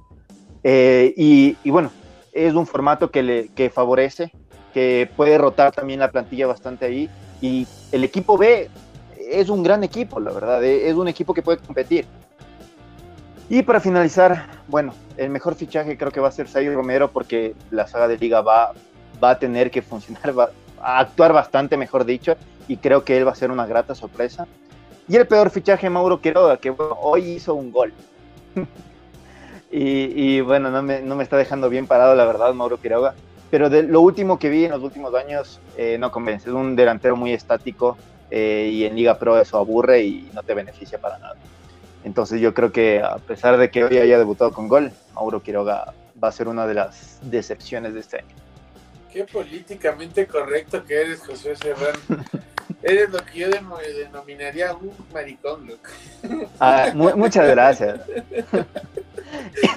Eh, 0.65 1.15
y, 1.17 1.71
bueno, 1.71 1.91
es 2.33 2.55
un 2.55 2.67
formato 2.67 3.11
que, 3.11 3.23
le, 3.23 3.49
que 3.49 3.71
favorece, 3.71 4.33
que 4.73 5.09
puede 5.17 5.39
rotar 5.39 5.73
también 5.73 6.01
la 6.01 6.11
plantilla 6.11 6.47
bastante 6.47 6.87
ahí. 6.87 7.11
Y 7.41 7.67
el 7.93 8.03
equipo 8.03 8.37
B 8.37 8.69
es 9.19 9.49
un 9.49 9.63
gran 9.63 9.85
equipo, 9.85 10.19
la 10.21 10.33
verdad, 10.33 10.65
eh, 10.65 10.89
es 10.89 10.95
un 10.95 11.07
equipo 11.09 11.35
que 11.35 11.43
puede 11.43 11.59
competir. 11.59 12.07
Y 13.51 13.63
para 13.63 13.81
finalizar, 13.81 14.47
bueno, 14.69 14.93
el 15.17 15.31
mejor 15.31 15.55
fichaje 15.55 15.97
creo 15.97 16.11
que 16.11 16.21
va 16.21 16.29
a 16.29 16.33
ser 16.33 16.49
Sayo 16.49 16.75
Romero 16.75 17.11
porque 17.11 17.55
la 17.71 17.87
saga 17.87 18.09
de 18.09 18.19
liga 18.19 18.41
va, 18.43 18.73
va 19.23 19.31
a 19.31 19.39
tener 19.39 19.71
que 19.71 19.83
funcionar, 19.83 20.39
va 20.39 20.51
a 20.81 20.99
actuar 21.01 21.33
bastante, 21.33 21.77
mejor 21.77 22.05
dicho, 22.05 22.37
y 22.69 22.77
creo 22.79 23.05
que 23.05 23.17
él 23.17 23.27
va 23.27 23.33
a 23.33 23.37
ser 23.37 23.51
una 23.51 23.67
grata 23.67 23.95
sorpresa. 23.95 24.47
Y 25.09 25.17
el 25.17 25.27
peor 25.27 25.51
fichaje, 25.51 25.89
Mauro 25.89 26.21
Quiroga, 26.21 26.59
que 26.59 26.75
hoy 26.77 27.33
hizo 27.33 27.55
un 27.55 27.73
gol. 27.73 27.93
y, 29.71 30.41
bueno, 30.43 30.71
no 30.71 30.83
me, 30.83 31.01
no 31.01 31.17
me, 31.17 31.23
está 31.23 31.37
dejando 31.37 31.69
bien 31.71 31.87
parado, 31.87 32.15
la 32.15 32.27
verdad, 32.27 32.53
Mauro 32.53 32.79
Quiroga. 32.79 33.15
Pero 33.51 33.71
de 33.71 33.83
lo 33.83 34.03
último 34.03 34.39
que 34.39 34.51
vi 34.51 34.67
en 34.67 34.73
los 34.73 34.83
últimos 34.83 35.15
años 35.15 35.61
eh, 35.79 35.97
no 35.99 36.13
convence. 36.13 36.51
Es 36.51 36.55
un 36.55 36.77
delantero 36.77 37.17
muy 37.17 37.33
estático, 37.33 37.97
eh, 38.31 38.71
y 38.73 38.85
en 38.85 38.95
Liga 38.95 39.19
Pro 39.19 39.41
eso 39.41 39.57
aburre 39.57 40.03
y 40.03 40.31
no 40.35 40.43
te 40.43 40.55
beneficia 40.55 40.99
para 40.99 41.19
nada. 41.19 41.37
Entonces 42.05 42.41
yo 42.41 42.55
creo 42.55 42.73
que 42.73 43.03
a 43.03 43.17
pesar 43.17 43.57
de 43.57 43.71
que 43.71 43.85
hoy 43.85 43.99
haya 43.99 44.19
debutado 44.19 44.53
con 44.53 44.69
gol, 44.69 44.93
Mauro 45.15 45.43
Quiroga 45.43 45.95
va 46.23 46.29
a 46.29 46.33
ser 46.33 46.49
una 46.49 46.67
de 46.67 46.75
las 46.75 47.19
decepciones 47.23 47.95
de 47.95 48.01
este 48.01 48.19
año. 48.19 48.35
Qué 49.13 49.25
políticamente 49.25 50.27
correcto 50.27 50.85
que 50.85 51.01
eres, 51.01 51.21
José 51.21 51.57
Serrano. 51.57 51.99
eres 52.83 53.11
lo 53.11 53.19
que 53.25 53.39
yo 53.39 53.49
denominaría 53.49 54.75
un 54.75 54.93
maricón, 55.13 55.67
loco. 55.67 55.91
Ah, 56.61 56.93
muchas 56.95 57.49
gracias. 57.49 58.01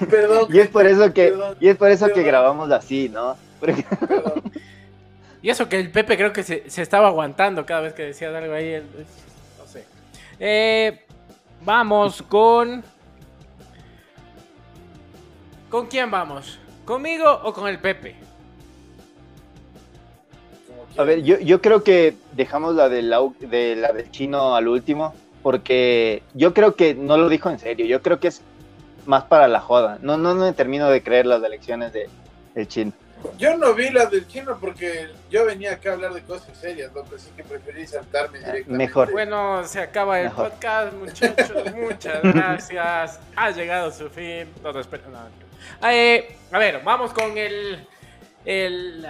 perdón. 0.10 0.48
Y 0.54 0.60
es 0.60 0.70
por 0.70 0.86
eso 0.86 1.14
que, 1.14 1.34
y 1.60 1.68
es 1.68 1.78
por 1.78 1.92
eso 1.92 2.08
que 2.10 2.24
grabamos 2.24 2.72
así, 2.72 3.10
¿no? 3.10 3.38
Y 5.42 5.50
eso 5.50 5.68
que 5.68 5.80
el 5.80 5.92
Pepe 5.92 6.18
creo 6.18 6.32
que 6.34 6.44
se, 6.44 6.64
estaba 6.82 7.08
aguantando 7.08 7.66
cada 7.66 7.82
vez 7.82 7.94
que 7.94 8.04
decía 8.04 8.36
algo 8.36 8.54
ahí. 8.54 8.84
No 9.58 9.66
sé. 9.66 9.86
Eh, 10.40 11.06
vamos 11.64 12.22
con. 12.22 12.84
¿Con 15.70 15.88
quién 15.88 16.12
vamos? 16.12 16.60
¿Conmigo 16.86 17.32
o 17.44 17.54
con 17.54 17.68
el 17.68 17.80
Pepe? 17.80 18.16
A 20.98 21.04
ver, 21.04 21.24
yo, 21.24 21.40
yo 21.40 21.62
creo 21.62 21.84
que 21.84 22.16
dejamos 22.34 22.76
la, 22.76 22.90
de 22.90 23.02
la, 23.02 23.22
de 23.40 23.76
la 23.76 23.94
del 23.94 24.12
chino 24.12 24.56
al 24.56 24.68
último, 24.68 25.14
porque 25.42 26.24
yo 26.34 26.54
creo 26.54 26.76
que 26.76 26.94
no 26.94 27.18
lo 27.18 27.30
dijo 27.30 27.50
en 27.50 27.60
serio, 27.60 27.86
yo 27.86 28.02
creo 28.02 28.20
que 28.20 28.28
es 28.28 28.42
más 29.06 29.24
para 29.24 29.48
la 29.48 29.60
joda. 29.60 29.98
No, 30.02 30.18
no 30.18 30.36
me 30.36 30.54
termino 30.54 30.90
de 30.90 31.02
creer 31.02 31.26
las 31.26 31.44
elecciones 31.44 31.94
de, 31.94 32.10
del 32.54 32.68
chino. 32.68 32.94
Yo 33.38 33.56
no 33.58 33.74
vi 33.74 33.90
la 33.90 34.08
del 34.08 34.28
chino 34.28 34.58
porque 34.60 35.10
yo 35.30 35.46
venía 35.46 35.74
acá 35.74 35.92
a 35.92 35.94
hablar 35.94 36.14
de 36.14 36.22
cosas 36.22 36.58
serias, 36.58 36.92
¿no? 36.94 37.02
así 37.02 37.30
que 37.36 37.44
preferí 37.44 37.86
saltarme 37.86 38.40
ah, 38.40 38.52
directamente. 38.52 38.72
Mejor. 38.72 39.12
Bueno, 39.12 39.64
se 39.66 39.80
acaba 39.80 40.20
el 40.20 40.32
podcast, 40.32 40.94
muchachos. 40.94 41.52
muchas 41.76 42.22
gracias. 42.24 43.20
Ha 43.36 43.52
llegado 43.52 43.92
su 43.92 44.10
fin. 44.10 44.48
No, 44.64 44.72
no, 44.74 44.82
eh, 45.90 46.36
a 46.52 46.58
ver, 46.58 46.82
vamos 46.84 47.14
con 47.14 47.38
el, 47.38 47.88
el 48.46 49.06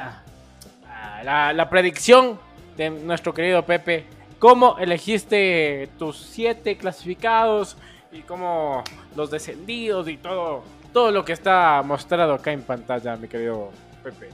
la, 1.23 1.69
predicción 1.69 2.39
de 2.77 2.89
nuestro 2.89 3.33
querido 3.33 3.65
Pepe. 3.65 4.05
¿Cómo 4.39 4.77
elegiste 4.79 5.89
tus 5.99 6.17
siete 6.17 6.77
clasificados 6.77 7.77
y 8.11 8.21
cómo 8.21 8.83
los 9.15 9.29
descendidos 9.29 10.07
y 10.07 10.17
todo, 10.17 10.63
todo 10.91 11.11
lo 11.11 11.23
que 11.23 11.33
está 11.33 11.81
mostrado 11.83 12.33
acá 12.33 12.51
en 12.51 12.63
pantalla, 12.63 13.15
mi 13.15 13.27
querido 13.27 13.71
Pepe? 14.03 14.29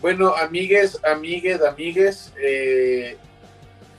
Bueno, 0.00 0.34
amigues, 0.34 1.00
amigues, 1.04 1.62
amigues, 1.62 2.32
eh, 2.36 3.16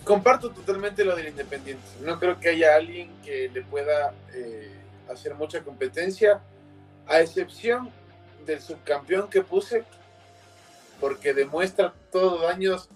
comparto 0.03 0.51
totalmente 0.51 1.03
lo 1.03 1.15
del 1.15 1.29
Independiente. 1.29 1.83
No 2.01 2.19
creo 2.19 2.39
que 2.39 2.49
haya 2.49 2.75
alguien 2.75 3.09
que 3.23 3.49
le 3.53 3.61
pueda 3.63 4.13
eh, 4.33 4.71
hacer 5.11 5.33
mucha 5.33 5.63
competencia, 5.63 6.41
a 7.07 7.21
excepción 7.21 7.89
del 8.45 8.61
subcampeón 8.61 9.29
que 9.29 9.41
puse, 9.41 9.83
porque 10.99 11.33
demuestra 11.33 11.93
todos 12.11 12.41
los 12.41 12.49
años 12.49 12.89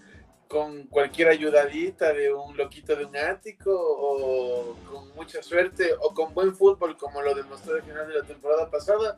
con 0.48 0.84
cualquier 0.88 1.28
ayudadita 1.28 2.12
de 2.14 2.34
un 2.34 2.58
loquito 2.58 2.96
de 2.96 3.06
un 3.06 3.16
ático 3.16 3.72
o 3.72 4.76
con 4.90 5.16
mucha 5.16 5.44
suerte 5.44 5.94
o 6.00 6.14
con 6.14 6.34
buen 6.34 6.56
fútbol 6.56 6.98
como 6.98 7.22
lo 7.22 7.36
demostró 7.36 7.76
al 7.76 7.84
final 7.84 8.08
de 8.08 8.16
la 8.16 8.24
temporada 8.24 8.70
pasada 8.70 9.16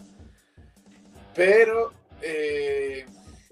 pero 1.33 1.93
eh, 2.21 3.05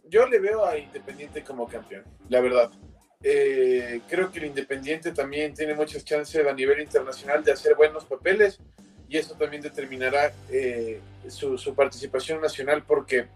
yo 0.08 0.28
le 0.28 0.40
veo 0.40 0.66
a 0.66 0.78
Independiente 0.78 1.44
como 1.44 1.68
campeón, 1.68 2.04
la 2.30 2.42
verdad. 2.42 2.72
Eh, 3.22 4.02
creo 4.08 4.32
que 4.32 4.40
el 4.40 4.46
Independiente 4.46 5.12
también 5.12 5.54
tiene 5.54 5.74
muchas 5.74 6.04
chances 6.06 6.46
a 6.46 6.54
nivel 6.54 6.80
internacional 6.82 7.44
de 7.44 7.52
hacer 7.52 7.76
buenos 7.76 8.06
papeles 8.06 8.60
y 9.08 9.18
eso 9.18 9.36
también 9.36 9.62
determinará 9.62 10.34
eh, 10.50 11.02
su, 11.28 11.58
su, 11.58 11.74
participación 11.74 12.40
nacional 12.40 12.84
porque 12.86 13.28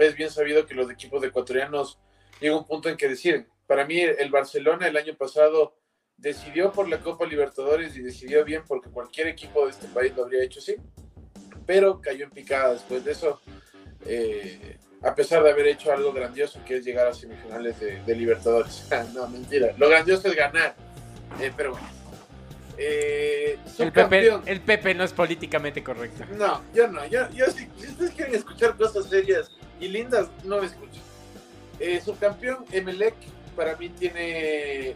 es 0.00 0.14
bien 0.14 0.30
sabido 0.30 0.66
que 0.66 0.74
los 0.74 0.90
equipos 0.90 1.22
ecuatorianos 1.22 1.98
llega 2.40 2.56
un 2.56 2.66
punto 2.66 2.88
en 2.88 2.96
que 2.96 3.08
deciden. 3.08 3.48
Para 3.66 3.86
mí 3.86 4.00
el 4.00 4.30
Barcelona 4.30 4.88
el 4.88 4.96
año 4.96 5.14
pasado 5.16 5.76
decidió 6.16 6.72
por 6.72 6.88
la 6.88 7.00
Copa 7.00 7.26
Libertadores 7.26 7.96
y 7.96 8.02
decidió 8.02 8.44
bien 8.44 8.62
porque 8.66 8.90
cualquier 8.90 9.28
equipo 9.28 9.64
de 9.64 9.72
este 9.72 9.88
país 9.88 10.12
lo 10.16 10.24
habría 10.24 10.44
hecho 10.44 10.60
así, 10.60 10.76
pero 11.66 12.00
cayó 12.00 12.24
en 12.24 12.30
picada 12.30 12.74
después 12.74 13.04
de 13.04 13.12
eso 13.12 13.40
eh, 14.06 14.78
a 15.02 15.14
pesar 15.14 15.42
de 15.42 15.50
haber 15.50 15.66
hecho 15.66 15.92
algo 15.92 16.12
grandioso 16.12 16.60
que 16.64 16.76
es 16.76 16.84
llegar 16.84 17.06
a 17.06 17.14
semifinales 17.14 17.78
de, 17.80 18.14
Libertadores. 18.14 18.86
no, 19.14 19.28
mentira. 19.28 19.74
Lo 19.78 19.88
grandioso 19.88 20.28
es 20.28 20.36
ganar. 20.36 20.74
Eh, 21.40 21.52
pero 21.56 21.72
bueno. 21.72 21.88
Eh, 22.76 23.58
el, 23.78 23.92
Pepe, 23.92 24.40
el, 24.46 24.60
Pepe, 24.62 24.94
no 24.94 25.04
es 25.04 25.12
políticamente 25.12 25.82
correcto. 25.84 26.24
No, 26.36 26.62
yo 26.72 26.88
no. 26.88 27.04
Yo, 27.06 27.26
si, 27.50 27.68
ustedes 27.86 28.10
quieren 28.12 28.34
escuchar 28.34 28.76
cosas 28.76 29.06
serias 29.06 29.50
y 29.80 29.88
lindas, 29.88 30.28
no 30.44 30.60
me 30.60 30.66
escuchen. 30.66 31.02
subcampeón 32.04 32.64
Emelec 32.70 33.14
para 33.56 33.76
mí 33.76 33.88
tiene, 33.88 34.94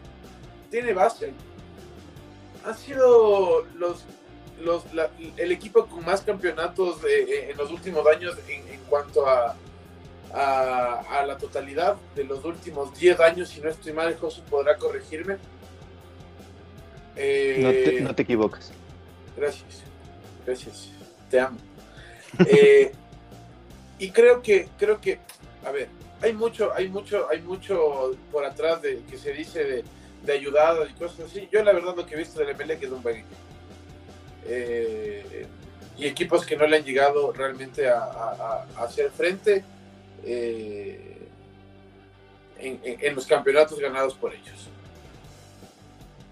tiene 0.71 0.93
base. 0.93 1.33
Han 2.65 2.77
sido 2.77 3.67
los 3.77 4.05
el 5.37 5.53
equipo 5.53 5.87
con 5.87 6.05
más 6.05 6.23
campeonatos 6.23 6.99
en 7.05 7.57
los 7.57 7.71
últimos 7.71 8.07
años 8.07 8.37
en, 8.49 8.81
cuanto 8.89 9.27
a, 9.27 9.57
a, 10.33 11.25
la 11.27 11.37
totalidad 11.39 11.97
de 12.15 12.25
los 12.25 12.45
últimos 12.45 12.99
10 12.99 13.21
años, 13.21 13.49
si 13.49 13.61
no 13.61 13.69
estoy 13.69 13.93
mal, 13.93 14.17
Josu 14.17 14.43
podrá 14.43 14.77
corregirme. 14.77 15.37
Eh, 17.17 18.01
no, 18.03 18.15
te, 18.15 18.23
equivocas. 18.23 18.73
Gracias, 19.37 19.83
gracias, 20.47 20.91
te 21.31 21.41
amo. 21.41 21.59
Eh, 22.49 22.91
y 23.99 24.11
creo 24.11 24.43
que, 24.43 24.69
creo 24.79 25.01
que, 25.01 25.19
a 25.65 25.71
ver, 25.71 25.89
hay 26.21 26.33
mucho, 26.33 26.73
hay 26.75 26.89
mucho, 26.89 27.29
hay 27.29 27.41
mucho 27.41 28.17
por 28.33 28.45
atrás 28.45 28.83
de 28.83 29.03
que 29.11 29.19
se 29.19 29.33
dice 29.33 29.65
de, 29.65 29.85
de 30.25 30.33
ayudadas 30.33 30.89
y 30.91 30.95
cosas 30.95 31.21
así. 31.31 31.49
Yo 31.53 31.63
la 31.63 31.73
verdad 31.73 31.95
lo 31.97 32.07
que 32.07 32.15
he 32.15 32.19
visto 32.19 32.41
del 32.41 32.57
MLE 32.57 32.79
que 32.79 32.87
es 32.87 32.93
un 32.93 33.03
buen 33.03 33.17
equipo. 33.17 33.37
Eh, 34.47 35.47
y 35.97 36.07
equipos 36.07 36.45
que 36.45 36.57
no 36.57 36.67
le 36.67 36.79
han 36.79 36.85
llegado 36.85 37.33
realmente 37.33 37.89
a, 37.89 38.67
hacer 38.79 39.11
frente 39.11 39.65
eh, 40.25 41.29
en, 42.59 43.15
los 43.15 43.27
campeonatos 43.27 43.79
ganados 43.79 44.15
por 44.15 44.35
ellos. 44.35 44.69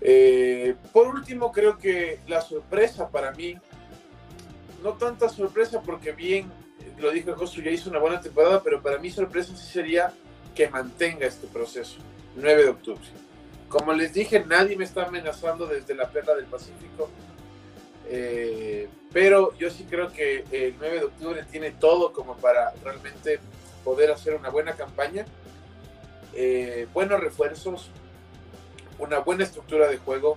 Eh, 0.00 0.74
por 0.92 1.06
último, 1.06 1.52
creo 1.52 1.78
que 1.78 2.18
la 2.26 2.40
sorpresa 2.40 3.08
para 3.08 3.30
mí, 3.32 3.54
no 4.82 4.94
tanta 4.94 5.28
sorpresa 5.28 5.80
porque 5.80 6.10
bien, 6.10 6.50
lo 6.98 7.10
dijo 7.10 7.34
Josu, 7.34 7.62
ya 7.62 7.70
hizo 7.70 7.90
una 7.90 7.98
buena 7.98 8.20
temporada, 8.20 8.62
pero 8.62 8.82
para 8.82 8.98
mí 8.98 9.10
sorpresa 9.10 9.56
sí 9.56 9.72
sería 9.72 10.12
que 10.54 10.68
mantenga 10.68 11.26
este 11.26 11.46
proceso, 11.46 11.98
9 12.36 12.64
de 12.64 12.68
octubre. 12.68 13.02
Como 13.68 13.92
les 13.92 14.12
dije, 14.12 14.44
nadie 14.46 14.76
me 14.76 14.84
está 14.84 15.04
amenazando 15.04 15.66
desde 15.66 15.94
la 15.94 16.08
perla 16.10 16.34
del 16.34 16.44
Pacífico, 16.44 17.08
eh, 18.08 18.88
pero 19.12 19.56
yo 19.56 19.70
sí 19.70 19.86
creo 19.88 20.12
que 20.12 20.44
el 20.50 20.74
9 20.78 20.98
de 20.98 21.04
octubre 21.04 21.44
tiene 21.50 21.70
todo 21.70 22.12
como 22.12 22.36
para 22.36 22.72
realmente 22.84 23.40
poder 23.84 24.10
hacer 24.10 24.34
una 24.34 24.50
buena 24.50 24.72
campaña, 24.72 25.24
eh, 26.34 26.86
buenos 26.92 27.20
refuerzos, 27.20 27.90
una 28.98 29.18
buena 29.18 29.44
estructura 29.44 29.88
de 29.88 29.98
juego 29.98 30.36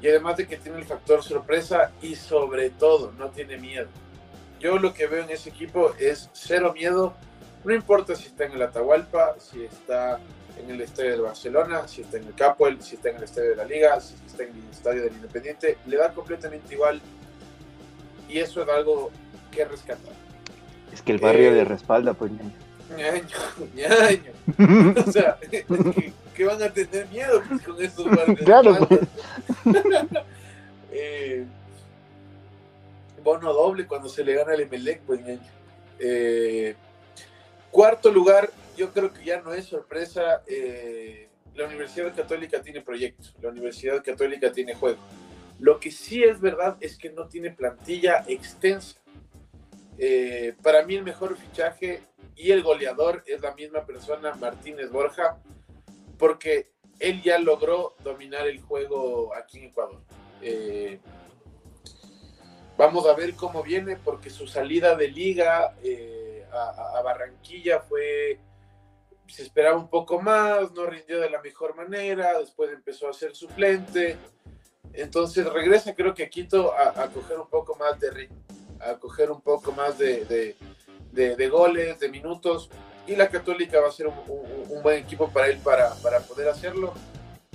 y 0.00 0.08
además 0.08 0.36
de 0.36 0.46
que 0.46 0.56
tiene 0.56 0.78
el 0.78 0.84
factor 0.84 1.22
sorpresa 1.22 1.92
y 2.00 2.14
sobre 2.14 2.70
todo 2.70 3.12
no 3.18 3.30
tiene 3.30 3.56
miedo. 3.58 3.88
Yo 4.60 4.78
lo 4.78 4.94
que 4.94 5.06
veo 5.06 5.24
en 5.24 5.30
ese 5.30 5.48
equipo 5.48 5.94
es 5.98 6.30
cero 6.32 6.72
miedo, 6.74 7.14
no 7.64 7.74
importa 7.74 8.14
si 8.14 8.26
está 8.26 8.44
en 8.44 8.52
el 8.52 8.62
Atahualpa, 8.62 9.34
si 9.38 9.64
está 9.64 10.20
en 10.58 10.70
el 10.70 10.80
estadio 10.82 11.12
del 11.12 11.22
Barcelona, 11.22 11.88
si 11.88 12.02
está 12.02 12.18
en 12.18 12.26
el 12.26 12.34
Capuel, 12.34 12.80
si 12.82 12.96
está 12.96 13.10
en 13.10 13.16
el 13.16 13.24
estadio 13.24 13.50
de 13.50 13.56
la 13.56 13.64
Liga, 13.64 14.00
si 14.00 14.14
está 14.26 14.42
en 14.44 14.50
el 14.50 14.70
estadio 14.70 15.02
del 15.02 15.14
Independiente, 15.14 15.78
le 15.86 15.96
da 15.96 16.12
completamente 16.12 16.74
igual 16.74 17.00
y 18.28 18.38
eso 18.38 18.62
es 18.62 18.68
algo 18.68 19.10
que 19.50 19.64
rescatar. 19.64 20.12
Es 20.92 21.02
que 21.02 21.12
el 21.12 21.18
barrio 21.18 21.54
de 21.54 21.64
respalda, 21.64 22.14
pues. 22.14 22.32
Ñaño, 22.32 23.22
ñaño. 23.74 24.94
o 25.06 25.12
sea, 25.12 25.38
que, 25.50 26.44
van 26.44 26.62
a 26.62 26.70
tener 26.70 27.06
miedo 27.08 27.42
pues, 27.48 27.62
con 27.62 27.82
estos 27.82 28.10
barrios. 28.16 28.40
Claro, 28.40 28.76
pues. 28.86 29.00
eh, 30.92 31.46
bono 33.22 33.52
doble 33.52 33.86
cuando 33.86 34.08
se 34.08 34.24
le 34.24 34.34
gana 34.34 34.54
el 34.54 34.62
Emelec, 34.62 35.02
pues. 35.02 35.20
Eh, 35.98 36.74
cuarto 37.70 38.10
lugar, 38.10 38.50
yo 38.76 38.90
creo 38.92 39.12
que 39.12 39.24
ya 39.24 39.40
no 39.40 39.52
es 39.52 39.66
sorpresa. 39.66 40.42
Eh, 40.46 41.28
la 41.54 41.66
Universidad 41.66 42.14
Católica 42.14 42.62
tiene 42.62 42.80
proyectos, 42.80 43.34
la 43.40 43.50
Universidad 43.50 44.02
Católica 44.02 44.50
tiene 44.52 44.74
juego. 44.74 44.98
Lo 45.58 45.78
que 45.78 45.90
sí 45.90 46.22
es 46.22 46.40
verdad 46.40 46.76
es 46.80 46.96
que 46.96 47.10
no 47.10 47.28
tiene 47.28 47.50
plantilla 47.50 48.24
extensa. 48.26 48.98
Eh, 49.98 50.54
para 50.62 50.86
mí 50.86 50.94
el 50.94 51.02
mejor 51.02 51.36
fichaje 51.36 52.02
y 52.34 52.52
el 52.52 52.62
goleador 52.62 53.22
es 53.26 53.42
la 53.42 53.54
misma 53.54 53.84
persona, 53.84 54.32
Martínez 54.34 54.90
Borja, 54.90 55.38
porque 56.18 56.70
él 56.98 57.20
ya 57.22 57.38
logró 57.38 57.94
dominar 58.02 58.46
el 58.46 58.60
juego 58.60 59.34
aquí 59.34 59.58
en 59.58 59.64
Ecuador. 59.64 60.00
Eh, 60.40 61.00
vamos 62.80 63.06
a 63.06 63.12
ver 63.12 63.34
cómo 63.34 63.62
viene, 63.62 63.96
porque 63.96 64.30
su 64.30 64.46
salida 64.46 64.96
de 64.96 65.08
liga 65.08 65.74
eh, 65.84 66.46
a, 66.50 67.02
Barranquilla 67.02 67.80
fue, 67.80 68.40
se 69.28 69.42
esperaba 69.42 69.76
un 69.76 69.88
poco 69.88 70.22
más, 70.22 70.72
no 70.72 70.86
rindió 70.86 71.20
de 71.20 71.28
la 71.28 71.42
mejor 71.42 71.76
manera, 71.76 72.38
después 72.38 72.72
empezó 72.72 73.10
a 73.10 73.12
ser 73.12 73.36
suplente. 73.36 74.16
Entonces 74.94 75.44
regresa 75.44 75.94
creo 75.94 76.14
que 76.14 76.22
a 76.22 76.30
Quito 76.30 76.72
a, 76.72 77.06
coger 77.08 77.38
un 77.38 77.50
poco 77.50 77.76
más 77.76 78.00
de 78.00 78.30
a 78.80 78.94
coger 78.94 79.30
un 79.30 79.42
poco 79.42 79.72
más 79.72 79.98
de, 79.98 80.56
de, 81.12 81.48
goles, 81.50 82.00
de 82.00 82.08
minutos, 82.08 82.70
y 83.06 83.14
la 83.14 83.28
Católica 83.28 83.78
va 83.78 83.88
a 83.88 83.92
ser 83.92 84.06
un, 84.06 84.82
buen 84.82 84.96
equipo 84.96 85.28
para 85.28 85.48
él 85.48 85.58
para, 85.58 85.92
para 85.96 86.20
poder 86.20 86.48
hacerlo, 86.48 86.94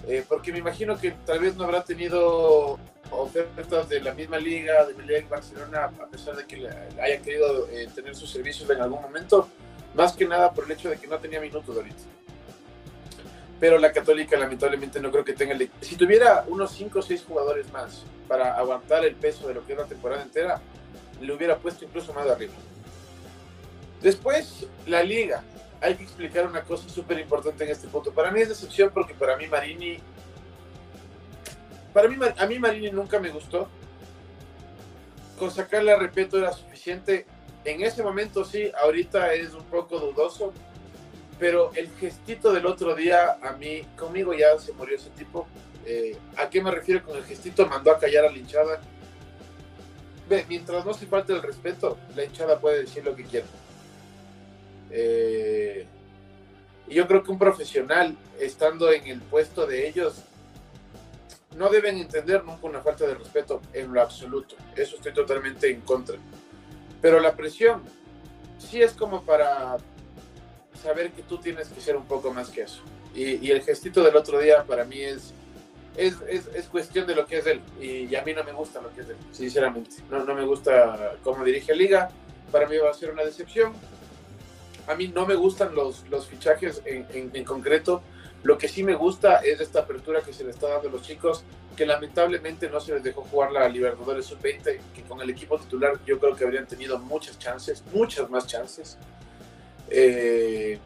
eh, 0.08 0.24
porque 0.30 0.52
me 0.52 0.60
imagino 0.60 1.00
que 1.00 1.16
tal 1.26 1.40
vez 1.40 1.56
no 1.56 1.64
habrá 1.64 1.84
tenido 1.84 2.78
ofertas 3.12 3.90
de 3.90 4.02
la 4.02 4.14
misma 4.14 4.38
liga, 4.38 4.86
de 4.86 5.02
Liga 5.04 5.28
Barcelona, 5.30 5.86
a 5.86 6.08
pesar 6.08 6.36
de 6.36 6.46
que 6.46 6.68
haya 7.02 7.22
querido 7.22 7.68
eh, 7.70 7.88
tener 7.94 8.16
sus 8.16 8.30
servicios 8.30 8.70
en 8.70 8.82
algún 8.82 9.02
momento, 9.02 9.48
más 9.94 10.14
que 10.14 10.26
nada 10.26 10.52
por 10.54 10.66
el 10.66 10.72
hecho 10.72 10.90
de 10.90 10.98
que 10.98 11.08
no 11.08 11.18
tenía 11.20 11.40
minutos 11.40 11.76
ahorita. 11.76 12.04
Pero 13.60 13.78
la 13.78 13.92
Católica 13.92 14.38
lamentablemente 14.38 15.00
no 15.00 15.12
creo 15.12 15.24
que 15.24 15.34
tenga... 15.34 15.54
El... 15.54 15.70
Si 15.82 15.96
tuviera 15.96 16.44
unos 16.48 16.72
5 16.72 17.00
o 17.00 17.02
6 17.02 17.24
jugadores 17.28 17.72
más 17.72 18.04
para 18.28 18.56
aguantar 18.58 19.06
el 19.06 19.16
peso 19.16 19.48
de 19.48 19.54
lo 19.54 19.66
que 19.66 19.74
es 19.74 19.80
la 19.80 19.86
temporada 19.86 20.22
entera, 20.22 20.62
le 21.22 21.34
hubiera 21.34 21.58
puesto 21.58 21.86
incluso 21.86 22.14
más 22.14 22.28
arriba. 22.28 22.54
Después, 24.02 24.68
la 24.86 25.02
liga. 25.04 25.44
Hay 25.80 25.96
que 25.96 26.04
explicar 26.04 26.46
una 26.46 26.64
cosa 26.64 26.90
súper 26.90 27.20
importante 27.20 27.64
en 27.64 27.72
este 27.72 27.88
punto. 27.88 28.12
Para 28.12 28.32
mí 28.32 28.42
es 28.42 28.50
decepción 28.50 28.92
porque 28.94 29.14
para 29.14 29.38
mí 29.38 29.48
Marini... 29.48 30.00
Para 31.96 32.10
mí, 32.10 32.18
a 32.38 32.46
mí 32.46 32.60
Marini 32.60 32.92
nunca 32.92 33.20
me 33.20 33.30
gustó. 33.30 33.70
Con 35.40 35.50
sacarle 35.50 35.94
a 35.94 35.98
Repeto 35.98 36.38
era 36.38 36.52
suficiente. 36.52 37.26
En 37.64 37.82
ese 37.82 38.04
momento 38.04 38.44
sí, 38.44 38.70
ahorita 38.84 39.34
es 39.34 39.54
un 39.54 39.64
poco 39.64 39.98
dudoso. 39.98 40.52
Pero 41.40 41.72
el 41.74 41.90
gestito 41.98 42.52
del 42.52 42.66
otro 42.66 42.96
día, 42.96 43.38
a 43.42 43.54
mí, 43.54 43.88
conmigo 43.98 44.34
ya 44.34 44.60
se 44.60 44.74
murió 44.74 44.98
ese 44.98 45.10
tipo. 45.12 45.48
Eh, 45.86 46.18
¿A 46.36 46.50
qué 46.50 46.62
me 46.62 46.70
refiero 46.70 47.02
con 47.02 47.16
el 47.16 47.24
gestito? 47.24 47.66
Mandó 47.66 47.92
a 47.92 47.98
callar 47.98 48.26
a 48.26 48.30
la 48.30 48.38
hinchada. 48.40 48.82
Mientras 50.50 50.86
no 50.86 50.94
se 50.94 51.06
falte 51.06 51.32
el 51.32 51.42
respeto, 51.42 51.98
la 52.14 52.26
hinchada 52.26 52.60
puede 52.60 52.82
decir 52.82 53.06
lo 53.06 53.16
que 53.16 53.24
quiera. 53.24 53.48
Eh, 54.92 55.86
y 56.90 56.94
yo 56.94 57.08
creo 57.08 57.24
que 57.24 57.32
un 57.32 57.40
profesional, 57.40 58.18
estando 58.38 58.92
en 58.92 59.08
el 59.08 59.22
puesto 59.22 59.66
de 59.66 59.88
ellos, 59.88 60.26
no 61.56 61.70
deben 61.70 61.98
entender 61.98 62.44
nunca 62.44 62.68
una 62.68 62.82
falta 62.82 63.06
de 63.06 63.16
respeto 63.16 63.62
en 63.74 63.94
lo 63.94 64.02
absoluto. 64.02 64.56
Eso 64.76 64.96
estoy 64.98 65.14
totalmente 65.14 65.70
en 65.70 65.82
contra. 65.82 66.18
Pero 67.02 67.20
la 67.20 67.36
presión 67.36 67.84
sí 68.58 68.82
es 68.82 68.94
como 68.94 69.24
para 69.24 69.78
saber 70.82 71.12
que 71.12 71.24
tú 71.24 71.38
tienes 71.38 71.70
que 71.70 71.82
ser 71.82 71.96
un 71.96 72.06
poco 72.06 72.34
más 72.34 72.50
que 72.50 72.64
eso. 72.64 72.82
Y, 73.14 73.50
el 73.50 73.62
gestito 73.62 74.04
del 74.04 74.16
otro 74.18 74.40
día 74.40 74.64
para 74.66 74.84
mí 74.84 75.02
es 75.02 75.34
es, 75.96 76.18
es, 76.28 76.66
cuestión 76.66 77.08
de 77.08 77.16
lo 77.16 77.26
que 77.26 77.38
es 77.38 77.48
él. 77.48 77.62
Y, 77.80 78.14
a 78.16 78.22
mí 78.24 78.34
no 78.34 78.44
me 78.44 78.52
gusta 78.52 78.82
lo 78.82 78.94
que 78.94 79.02
es 79.02 79.10
él, 79.10 79.16
sinceramente. 79.32 79.92
No, 80.10 80.26
no 80.26 80.36
me 80.36 80.46
gusta 80.46 81.16
cómo 81.24 81.46
dirige 81.46 81.74
Liga. 81.74 82.10
Para 82.52 82.68
mí 82.68 82.78
va 82.78 82.92
a 82.92 82.94
ser 82.94 83.12
una 83.12 83.24
decepción 83.24 83.74
a 84.88 84.96
mí 84.96 85.08
no 85.08 85.26
me 85.26 85.36
gustan 85.36 85.74
los, 85.74 86.08
los 86.10 86.28
fichajes 86.28 86.82
en, 86.86 87.32
en, 87.34 87.44
concreto. 87.44 88.02
Lo 88.46 88.60
que 88.60 88.68
sí 88.68 88.84
me 88.84 88.94
gusta 88.94 89.38
es 89.38 89.60
esta 89.60 89.80
apertura 89.80 90.22
que 90.22 90.32
se 90.32 90.44
le 90.44 90.52
está 90.52 90.70
dando 90.70 90.88
a 90.88 90.92
los 90.92 91.02
chicos, 91.02 91.44
que 91.76 91.84
lamentablemente 91.84 92.70
no 92.70 92.80
se 92.80 92.94
les 92.94 93.04
dejó 93.04 93.24
jugar 93.24 93.52
la 93.52 93.68
Libertadores 93.68 94.28
Sub-20, 94.28 94.80
que 94.94 95.02
con 95.02 95.20
el 95.20 95.32
equipo 95.32 95.58
titular 95.58 95.94
yo 96.06 96.20
creo 96.20 96.36
que 96.36 96.44
habrían 96.44 96.68
tenido 96.68 97.00
muchas 97.00 97.40
chances, 97.40 97.84
muchas 97.92 98.30
más 98.30 98.46
chances. 98.46 99.00
Eh, 99.90 100.78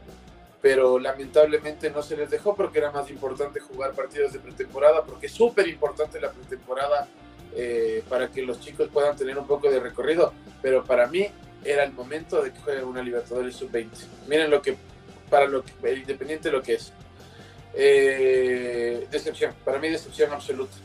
pero 0.61 0.99
lamentablemente 0.99 1.91
no 1.91 2.01
se 2.01 2.15
les 2.15 2.29
dejó 2.29 2.55
porque 2.55 2.79
era 2.79 2.91
más 2.91 3.09
importante 3.09 3.59
jugar 3.59 3.91
partidos 3.91 4.31
de 4.31 4.39
pretemporada, 4.39 5.03
porque 5.03 5.25
es 5.25 5.33
súper 5.33 5.67
importante 5.67 6.17
la 6.21 6.31
pretemporada 6.31 7.09
eh, 7.53 8.05
para 8.07 8.29
que 8.29 8.41
los 8.41 8.61
chicos 8.61 8.87
puedan 8.87 9.17
tener 9.17 9.37
un 9.37 9.45
poco 9.45 9.69
de 9.69 9.81
recorrido. 9.81 10.31
Pero 10.61 10.85
para 10.85 11.07
mí 11.07 11.27
era 11.65 11.83
el 11.83 11.91
momento 11.91 12.41
de 12.41 12.53
que 12.53 12.59
jueguen 12.61 12.85
una 12.85 13.01
Libertadores 13.01 13.53
sub-20. 13.57 13.89
Miren 14.29 14.49
lo 14.49 14.61
que, 14.61 14.77
para 15.29 15.45
lo 15.45 15.65
que, 15.65 15.73
el 15.83 15.97
Independiente 15.99 16.49
lo 16.49 16.61
que 16.61 16.75
es. 16.75 16.93
Eh, 17.81 19.07
decepción, 19.09 19.55
para 19.63 19.79
mí 19.79 19.87
decepción 19.87 20.33
absoluta. 20.33 20.75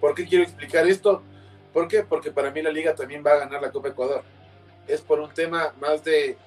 ¿Por 0.00 0.14
qué 0.14 0.24
quiero 0.24 0.44
explicar 0.44 0.86
esto? 0.86 1.24
¿Por 1.72 1.88
qué? 1.88 2.04
Porque 2.04 2.30
para 2.30 2.52
mí 2.52 2.62
la 2.62 2.70
liga 2.70 2.94
también 2.94 3.24
va 3.26 3.32
a 3.32 3.38
ganar 3.38 3.60
la 3.60 3.72
Copa 3.72 3.88
Ecuador. 3.88 4.22
Es 4.86 5.00
por 5.00 5.18
un 5.18 5.34
tema 5.34 5.74
más 5.80 6.04
de... 6.04 6.38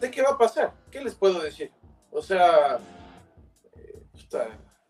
¿De 0.00 0.10
qué 0.10 0.22
va 0.22 0.30
a 0.30 0.38
pasar? 0.38 0.72
¿Qué 0.88 1.02
les 1.02 1.16
puedo 1.16 1.40
decir? 1.40 1.72
O 2.12 2.22
sea, 2.22 2.78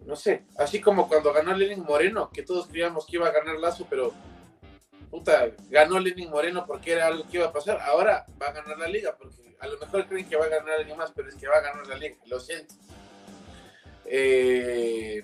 no 0.01 0.15
sé, 0.15 0.45
así 0.59 0.81
como 0.81 1.09
cuando 1.09 1.33
ganó 1.33 1.55
Lenin 1.55 1.85
Moreno, 1.85 2.31
que 2.31 2.43
todos 2.43 2.67
creíamos 2.67 3.07
que 3.07 3.17
iba 3.17 3.29
a 3.29 3.33
ganar 3.33 3.57
Lazo, 3.57 3.87
pero 3.89 4.13
puta, 5.11 5.51
ganó 5.71 5.99
Lenin 5.99 6.31
Moreno 6.31 6.67
porque 6.67 6.93
era 6.93 7.07
algo 7.07 7.27
que 7.29 7.39
iba 7.39 7.47
a 7.47 7.53
pasar, 7.53 7.81
ahora 7.81 8.27
va 8.41 8.49
a 8.49 8.53
ganar 8.53 8.79
la 8.79 8.89
liga, 8.89 9.17
porque 9.17 9.52
a 9.63 9.67
lo 9.69 9.79
mejor 9.79 10.09
creen 10.09 10.29
que 10.29 10.37
va 10.37 10.47
a 10.47 10.49
ganar 10.49 10.81
alguien 10.81 10.97
más, 10.97 11.13
pero 11.13 11.29
es 11.29 11.37
que 11.37 11.47
va 11.47 11.59
a 11.59 11.61
ganar 11.61 11.87
la 11.87 11.97
liga, 11.97 12.17
lo 12.27 12.41
siento. 12.41 12.75
Eh, 14.05 15.23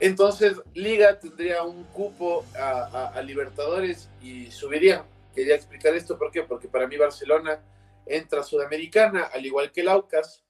entonces, 0.00 0.56
Liga 0.72 1.18
tendría 1.18 1.62
un 1.62 1.84
cupo 1.84 2.46
a, 2.58 3.20
Libertadores 3.22 4.08
y 4.22 4.50
subiría. 4.50 5.04
Quería 5.34 5.54
explicar 5.54 5.94
esto, 5.94 6.18
¿por 6.18 6.30
qué? 6.30 6.42
Porque 6.42 6.68
para 6.68 6.86
mí 6.86 6.96
Barcelona 6.96 7.62
entra 8.06 8.42
Sudamericana, 8.42 9.24
al 9.24 9.44
igual 9.44 9.70
que 9.72 9.82
el 9.82 9.88
Aucas. 9.88 10.42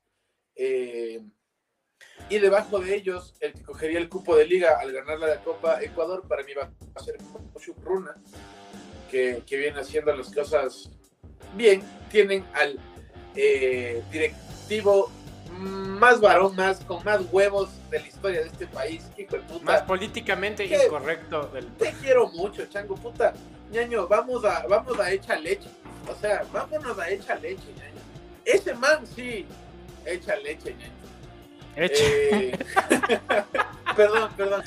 Eh, 0.54 1.20
y 2.30 2.38
debajo 2.38 2.78
de 2.78 2.94
ellos, 2.94 3.34
el 3.40 3.54
que 3.54 3.62
cogería 3.64 3.98
el 3.98 4.08
cupo 4.08 4.36
de 4.36 4.46
liga 4.46 4.78
al 4.80 4.92
ganar 4.92 5.18
la 5.18 5.42
Copa 5.42 5.82
Ecuador, 5.82 6.28
para 6.28 6.44
mí 6.44 6.52
va 6.54 6.70
a 6.94 7.00
ser 7.00 7.16
Runa, 7.82 8.14
que, 9.10 9.42
que, 9.46 9.56
viene 9.56 9.80
haciendo 9.80 10.14
las 10.14 10.32
cosas 10.32 10.90
bien. 11.54 11.82
Tienen 12.10 12.44
al 12.54 12.78
eh, 13.34 14.02
directivo 14.10 15.10
más 15.58 16.20
varón, 16.20 16.54
más 16.54 16.80
con 16.80 17.02
más 17.04 17.20
huevos 17.32 17.70
de 17.90 18.00
la 18.00 18.06
historia 18.06 18.40
de 18.40 18.46
este 18.46 18.66
país. 18.66 19.04
Hijo 19.16 19.36
de 19.36 19.42
puta. 19.42 19.64
Más 19.64 19.82
políticamente 19.82 20.68
¿Qué? 20.68 20.84
incorrecto 20.86 21.48
del. 21.48 21.66
Te 21.74 21.92
quiero 21.94 22.28
mucho, 22.28 22.66
chango, 22.66 22.94
puta. 22.94 23.34
ñaño, 23.70 24.06
vamos 24.06 24.44
a, 24.44 24.66
vamos 24.66 24.98
a 24.98 25.10
echar 25.10 25.40
leche. 25.40 25.68
O 26.08 26.14
sea, 26.20 26.44
vámonos 26.52 26.98
a 26.98 27.10
echar 27.10 27.40
leche, 27.40 27.72
ñaño. 27.76 28.00
Ese 28.44 28.74
man 28.74 29.06
sí, 29.06 29.46
echa 30.04 30.36
leche, 30.36 30.74
ñaño. 30.74 30.92
Hecho. 31.76 32.02
Eh, 32.04 32.58
perdón, 33.96 34.30
perdón. 34.36 34.62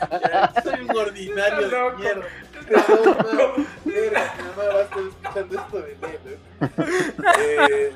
soy 0.63 0.81
un 0.81 0.97
ordinario 0.97 1.69
de 1.69 1.97
mierda. 1.97 2.25
Perdón, 2.69 3.15
man. 3.17 3.67
Verga, 3.85 4.33
mi 4.37 4.43
mamá 4.43 4.63
va 4.73 4.79
a 4.79 4.83
estar 4.83 4.99
escuchando 4.99 5.59
esto 5.59 5.77
de 5.81 5.97
ley, 6.01 6.19
¿no? 6.25 6.67
Eh, 7.39 7.93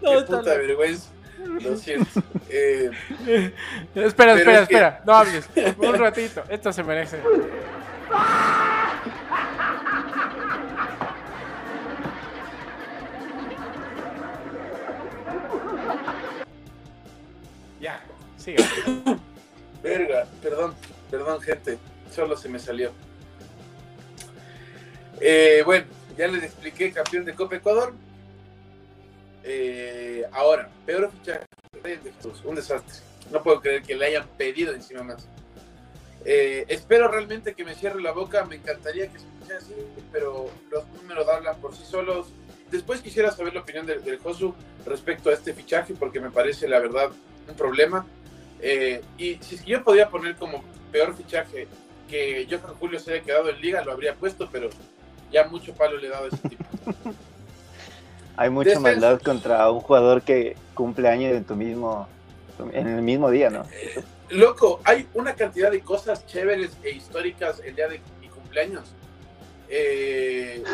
No, 0.00 0.10
qué 0.18 0.22
puta 0.26 0.54
vergüenza. 0.54 1.10
Lo 1.60 1.76
siento. 1.76 2.22
Eh, 2.48 2.90
espera, 3.94 4.34
espera, 4.34 4.34
es 4.62 4.68
que- 4.68 4.74
espera. 4.74 5.02
No 5.04 5.12
hables. 5.14 5.48
Un 5.78 5.94
ratito. 5.98 6.42
Esto 6.48 6.72
se 6.72 6.82
merece. 6.84 7.18
Ya, 17.80 18.00
siga. 18.36 18.64
Verga, 19.82 20.26
perdón, 20.40 20.74
perdón, 21.10 21.40
gente. 21.40 21.78
Solo 22.14 22.36
se 22.36 22.48
me 22.48 22.58
salió. 22.58 22.92
Eh, 25.20 25.62
bueno, 25.64 25.86
ya 26.16 26.28
les 26.28 26.44
expliqué, 26.44 26.92
campeón 26.92 27.24
de 27.24 27.34
Copa 27.34 27.56
Ecuador. 27.56 27.92
Eh, 29.44 30.24
ahora, 30.32 30.68
peor 30.86 31.10
fichaje. 31.10 31.44
Un 32.44 32.54
desastre. 32.54 33.00
No 33.30 33.42
puedo 33.42 33.60
creer 33.60 33.82
que 33.82 33.94
le 33.94 34.06
hayan 34.06 34.26
pedido 34.36 34.72
encima 34.72 35.02
más. 35.02 35.26
Eh, 36.24 36.64
espero 36.68 37.08
realmente 37.08 37.54
que 37.54 37.64
me 37.64 37.74
cierre 37.74 38.00
la 38.00 38.12
boca. 38.12 38.44
Me 38.44 38.56
encantaría 38.56 39.08
que 39.08 39.18
se 39.18 39.26
escuche 39.26 39.54
así, 39.54 39.74
pero 40.12 40.48
los 40.70 40.86
números 40.88 41.28
hablan 41.28 41.60
por 41.60 41.74
sí 41.74 41.84
solos. 41.84 42.28
Después 42.70 43.00
quisiera 43.00 43.30
saber 43.30 43.54
la 43.54 43.60
opinión 43.60 43.86
del, 43.86 44.18
Josu 44.18 44.54
respecto 44.86 45.30
a 45.30 45.34
este 45.34 45.52
fichaje, 45.52 45.94
porque 45.94 46.20
me 46.20 46.30
parece, 46.30 46.68
la 46.68 46.78
verdad, 46.78 47.10
un 47.48 47.56
problema. 47.56 48.06
Y 49.18 49.34
si 49.40 49.56
es 49.56 49.62
que 49.62 49.72
yo 49.72 49.82
podía 49.82 50.08
poner 50.08 50.36
como 50.36 50.62
peor 50.92 51.16
fichaje 51.16 51.66
que 52.08 52.46
Johan 52.48 52.74
Julio 52.74 53.00
se 53.00 53.14
haya 53.14 53.22
quedado 53.22 53.48
en 53.48 53.60
liga, 53.60 53.82
lo 53.82 53.92
habría 53.92 54.14
puesto, 54.14 54.48
pero 54.52 54.70
ya 55.32 55.48
mucho 55.48 55.72
palo 55.74 55.96
le 55.96 56.06
he 56.06 56.10
dado 56.10 56.24
a 56.24 56.28
ese 56.28 56.48
tipo. 56.48 56.64
Hay 58.36 58.50
mucha 58.50 58.80
maldad 58.80 59.20
contra 59.20 59.70
un 59.70 59.80
jugador 59.80 60.22
que 60.22 60.56
cumple 60.74 61.08
años 61.08 61.32
en 61.32 61.44
tu 61.44 61.54
mismo, 61.54 62.08
en 62.72 62.88
el 62.88 63.02
mismo 63.02 63.30
día, 63.30 63.50
¿no? 63.50 63.64
Loco, 64.30 64.80
hay 64.84 65.06
una 65.12 65.34
cantidad 65.34 65.70
de 65.70 65.80
cosas 65.82 66.24
chéveres 66.26 66.72
e 66.82 66.92
históricas 66.92 67.60
el 67.62 67.76
día 67.76 67.88
de 67.88 68.00
mi 68.20 68.28
cumpleaños. 68.28 68.94
Eh, 69.68 70.64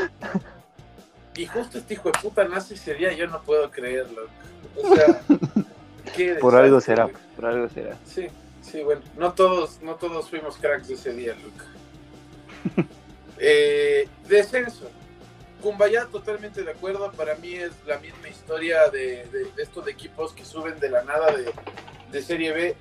y 1.37 1.47
justo 1.47 1.79
este 1.79 1.95
hijo 1.95 2.11
de 2.11 2.19
puta 2.21 2.45
nace 2.45 2.75
ese 2.75 2.95
día, 2.95 3.13
yo 3.13 3.27
no 3.27 3.43
puedo 3.43 3.69
creerlo. 3.71 4.29
O 4.77 4.95
sea, 4.95 5.21
qué 6.17 6.35
Por 6.37 6.55
algo 6.55 6.81
será, 6.81 7.09
por 7.35 7.47
algo 7.47 7.69
será. 7.69 7.97
Sí, 8.07 8.29
sí, 8.63 8.83
bueno, 8.85 9.03
no 9.17 9.33
todos, 9.33 9.83
no 9.83 9.97
todos 9.97 10.31
fuimos 10.31 10.57
cracks 10.57 10.91
ese 10.91 11.13
día, 11.13 11.35
Luca. 11.35 12.87
Eh, 13.39 14.09
descenso. 14.27 14.91
Kumbaya, 15.63 16.07
totalmente 16.07 16.63
de 16.63 16.71
acuerdo. 16.71 17.11
Para 17.13 17.35
mí 17.37 17.55
es 17.55 17.73
la 17.87 17.99
misma 17.99 18.29
historia 18.29 18.89
de, 18.91 19.27
estos 19.57 19.87
equipos 19.89 20.33
que 20.33 20.45
suben 20.45 20.79
de 20.79 20.91
la 20.91 21.03
nada 21.03 21.35
de, 22.11 22.23
Serie 22.23 22.53
B. 22.53 22.77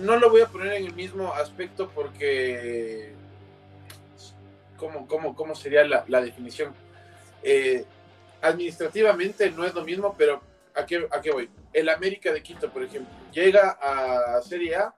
No 0.00 0.16
lo 0.16 0.30
voy 0.30 0.40
a 0.40 0.48
poner 0.48 0.74
en 0.74 0.86
el 0.86 0.94
mismo 0.94 1.32
aspecto 1.34 1.90
porque. 1.94 3.12
¿Cómo, 4.76 5.06
cómo, 5.06 5.34
cómo 5.34 5.54
sería 5.54 5.84
la, 5.84 6.04
la 6.08 6.20
definición? 6.20 6.74
Eh, 7.42 7.84
administrativamente 8.42 9.50
no 9.50 9.64
es 9.64 9.74
lo 9.74 9.84
mismo, 9.84 10.14
pero 10.16 10.42
¿a 10.74 10.84
qué, 10.84 11.06
¿a 11.10 11.20
qué 11.20 11.30
voy? 11.30 11.48
El 11.72 11.88
América 11.88 12.32
de 12.32 12.42
Quito, 12.42 12.70
por 12.70 12.82
ejemplo, 12.82 13.12
llega 13.32 13.78
a 13.80 14.42
Serie 14.42 14.76
A 14.76 14.94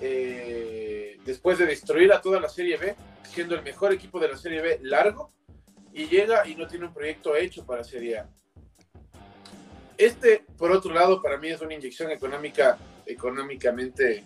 eh, 0.00 0.93
después 1.24 1.58
de 1.58 1.66
destruir 1.66 2.12
a 2.12 2.20
toda 2.20 2.40
la 2.40 2.48
Serie 2.48 2.76
B, 2.76 2.94
siendo 3.24 3.54
el 3.54 3.62
mejor 3.62 3.92
equipo 3.92 4.20
de 4.20 4.28
la 4.28 4.36
Serie 4.36 4.60
B 4.60 4.78
largo, 4.82 5.30
y 5.92 6.06
llega 6.06 6.46
y 6.46 6.56
no 6.56 6.66
tiene 6.66 6.86
un 6.86 6.94
proyecto 6.94 7.36
hecho 7.36 7.64
para 7.64 7.84
Serie 7.84 8.18
A. 8.18 8.28
Este, 9.96 10.44
por 10.58 10.72
otro 10.72 10.92
lado, 10.92 11.22
para 11.22 11.38
mí 11.38 11.48
es 11.48 11.60
una 11.60 11.74
inyección 11.74 12.10
económica, 12.10 12.78
económicamente 13.06 14.24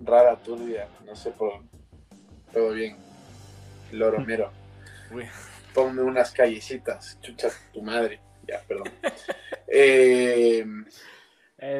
rara, 0.00 0.36
turbia, 0.36 0.88
no 1.06 1.16
sé 1.16 1.30
por 1.30 1.62
todo 2.52 2.72
bien. 2.72 2.96
Loromero, 3.92 4.50
ponme 5.72 6.02
unas 6.02 6.32
callecitas, 6.32 7.18
chucha 7.20 7.48
tu 7.72 7.82
madre. 7.82 8.20
Ya, 8.46 8.60
perdón. 8.66 8.90
Eh, 9.76 10.64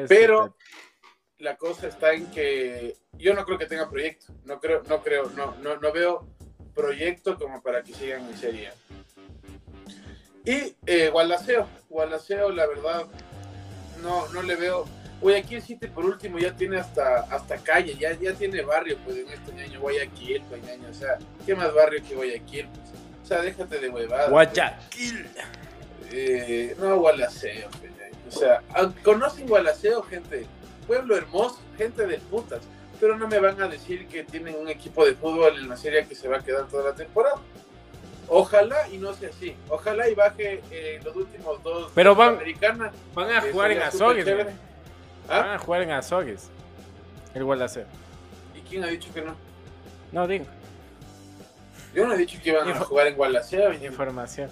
pero 0.09 0.57
la 1.39 1.57
cosa 1.57 1.87
está 1.87 2.13
en 2.13 2.27
que 2.27 2.95
yo 3.13 3.33
no 3.33 3.45
creo 3.45 3.57
que 3.57 3.65
tenga 3.65 3.89
proyecto. 3.89 4.33
No 4.45 4.59
creo, 4.59 4.83
no 4.83 5.01
creo, 5.01 5.29
no, 5.31 5.55
no, 5.61 5.77
no 5.77 5.91
veo 5.91 6.27
proyecto 6.73 7.37
como 7.37 7.61
para 7.61 7.83
que 7.83 7.93
sigan 7.93 8.25
en 8.27 8.37
serie. 8.37 8.71
Y 10.45 10.75
eh, 10.85 11.09
Gualaceo, 11.09 11.67
Gualaceo, 11.89 12.51
la 12.51 12.67
verdad, 12.67 13.05
no, 14.01 14.27
no 14.29 14.41
le 14.43 14.55
veo. 14.55 14.85
Guayaquil 15.21 15.61
City 15.61 15.87
por 15.87 16.05
último 16.05 16.37
ya 16.37 16.53
tiene 16.53 16.77
hasta, 16.77 17.21
hasta 17.31 17.57
calle, 17.57 17.95
ya, 17.97 18.13
ya 18.19 18.33
tiene 18.33 18.61
barrio 18.61 18.97
pues 19.05 19.17
en 19.17 19.29
este 19.29 19.63
año 19.63 19.79
Guayaquil, 19.79 20.43
pues 20.49 20.61
ñaño, 20.61 20.89
o 20.89 20.93
sea, 20.93 21.17
¿qué 21.45 21.55
más 21.55 21.73
barrio 21.73 22.03
que 22.07 22.15
Guayaquil? 22.15 22.67
Pues? 22.67 22.89
O 23.23 23.25
sea, 23.25 23.41
déjate 23.41 23.79
de 23.79 23.89
huevadas. 23.89 24.29
Guayaquil. 24.29 25.25
Eh, 26.11 26.75
no, 26.77 26.97
Gualaceo, 26.97 27.69
pues, 27.79 27.91
ñaño. 27.97 28.15
o 28.27 28.31
sea, 28.31 28.61
ah, 28.75 28.91
conocen 29.03 29.47
Gualaceo, 29.47 30.03
gente, 30.03 30.45
pueblo 30.87 31.15
hermoso, 31.15 31.59
gente 31.77 32.05
de 32.07 32.17
putas, 32.19 32.61
pero 32.99 33.17
no 33.17 33.27
me 33.27 33.39
van 33.39 33.61
a 33.61 33.67
decir 33.67 34.07
que 34.07 34.23
tienen 34.23 34.55
un 34.55 34.69
equipo 34.69 35.05
de 35.05 35.13
fútbol 35.15 35.57
en 35.57 35.67
la 35.69 35.77
serie 35.77 36.07
que 36.07 36.15
se 36.15 36.27
va 36.27 36.37
a 36.37 36.43
quedar 36.43 36.67
toda 36.67 36.91
la 36.91 36.95
temporada. 36.95 37.35
Ojalá 38.27 38.87
y 38.89 38.97
no 38.97 39.13
sea 39.13 39.29
así. 39.29 39.55
Ojalá 39.69 40.09
y 40.09 40.15
baje 40.15 40.61
eh, 40.71 40.99
los 41.03 41.15
últimos 41.15 41.61
dos 41.61 41.91
Pero 41.93 42.11
de 42.11 42.15
van- 42.17 42.29
Sudamericana, 42.33 42.91
Van 43.13 43.29
a 43.31 43.41
jugar 43.41 43.71
en 43.71 43.81
Azogues. 43.83 44.27
¿Ah? 45.29 45.39
Van 45.41 45.49
a 45.51 45.59
jugar 45.59 45.81
en 45.83 45.91
Azogues. 45.91 46.49
El 47.35 47.43
Gualaceo. 47.43 47.85
¿Y 48.55 48.61
quién 48.61 48.83
ha 48.83 48.87
dicho 48.87 49.13
que 49.13 49.21
no? 49.21 49.35
No 50.11 50.27
digo. 50.27 50.45
Yo 51.93 52.07
no 52.07 52.13
he 52.13 52.17
dicho 52.17 52.39
que 52.41 52.49
iban 52.49 52.67
a 52.69 52.79
jugar 52.79 53.07
en 53.07 53.15
Gualaceo. 53.15 53.73
y- 53.73 53.85
Información. 53.85 54.49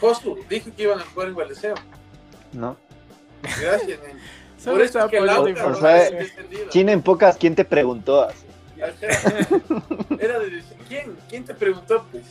Josu, 0.00 0.38
dije 0.48 0.70
que 0.72 0.82
iban 0.82 0.98
a 1.00 1.04
jugar 1.04 1.28
en 1.28 1.34
Gualaceo. 1.34 1.74
¿No? 2.52 2.76
Gracias, 3.60 4.00
Por 4.64 4.80
eso 4.80 4.98
es 4.98 5.10
que 5.10 5.18
el 5.18 5.28
auto 5.28 5.68
o 5.68 5.74
sea. 5.74 6.10
China 6.68 6.92
en 6.92 7.02
pocas, 7.02 7.36
¿quién 7.36 7.54
te 7.54 7.64
preguntó? 7.64 8.22
así? 8.22 8.46
Ajá. 8.82 9.46
Era 10.18 10.38
de 10.38 10.50
decir, 10.50 10.76
¿quién? 10.88 11.16
¿Quién 11.28 11.44
te 11.44 11.54
preguntó, 11.54 12.04
pues? 12.10 12.24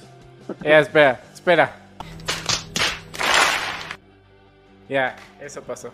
Ya, 0.62 0.80
espera, 0.80 1.22
espera. 1.34 1.76
Ya, 4.88 5.16
eso 5.42 5.62
pasó. 5.62 5.92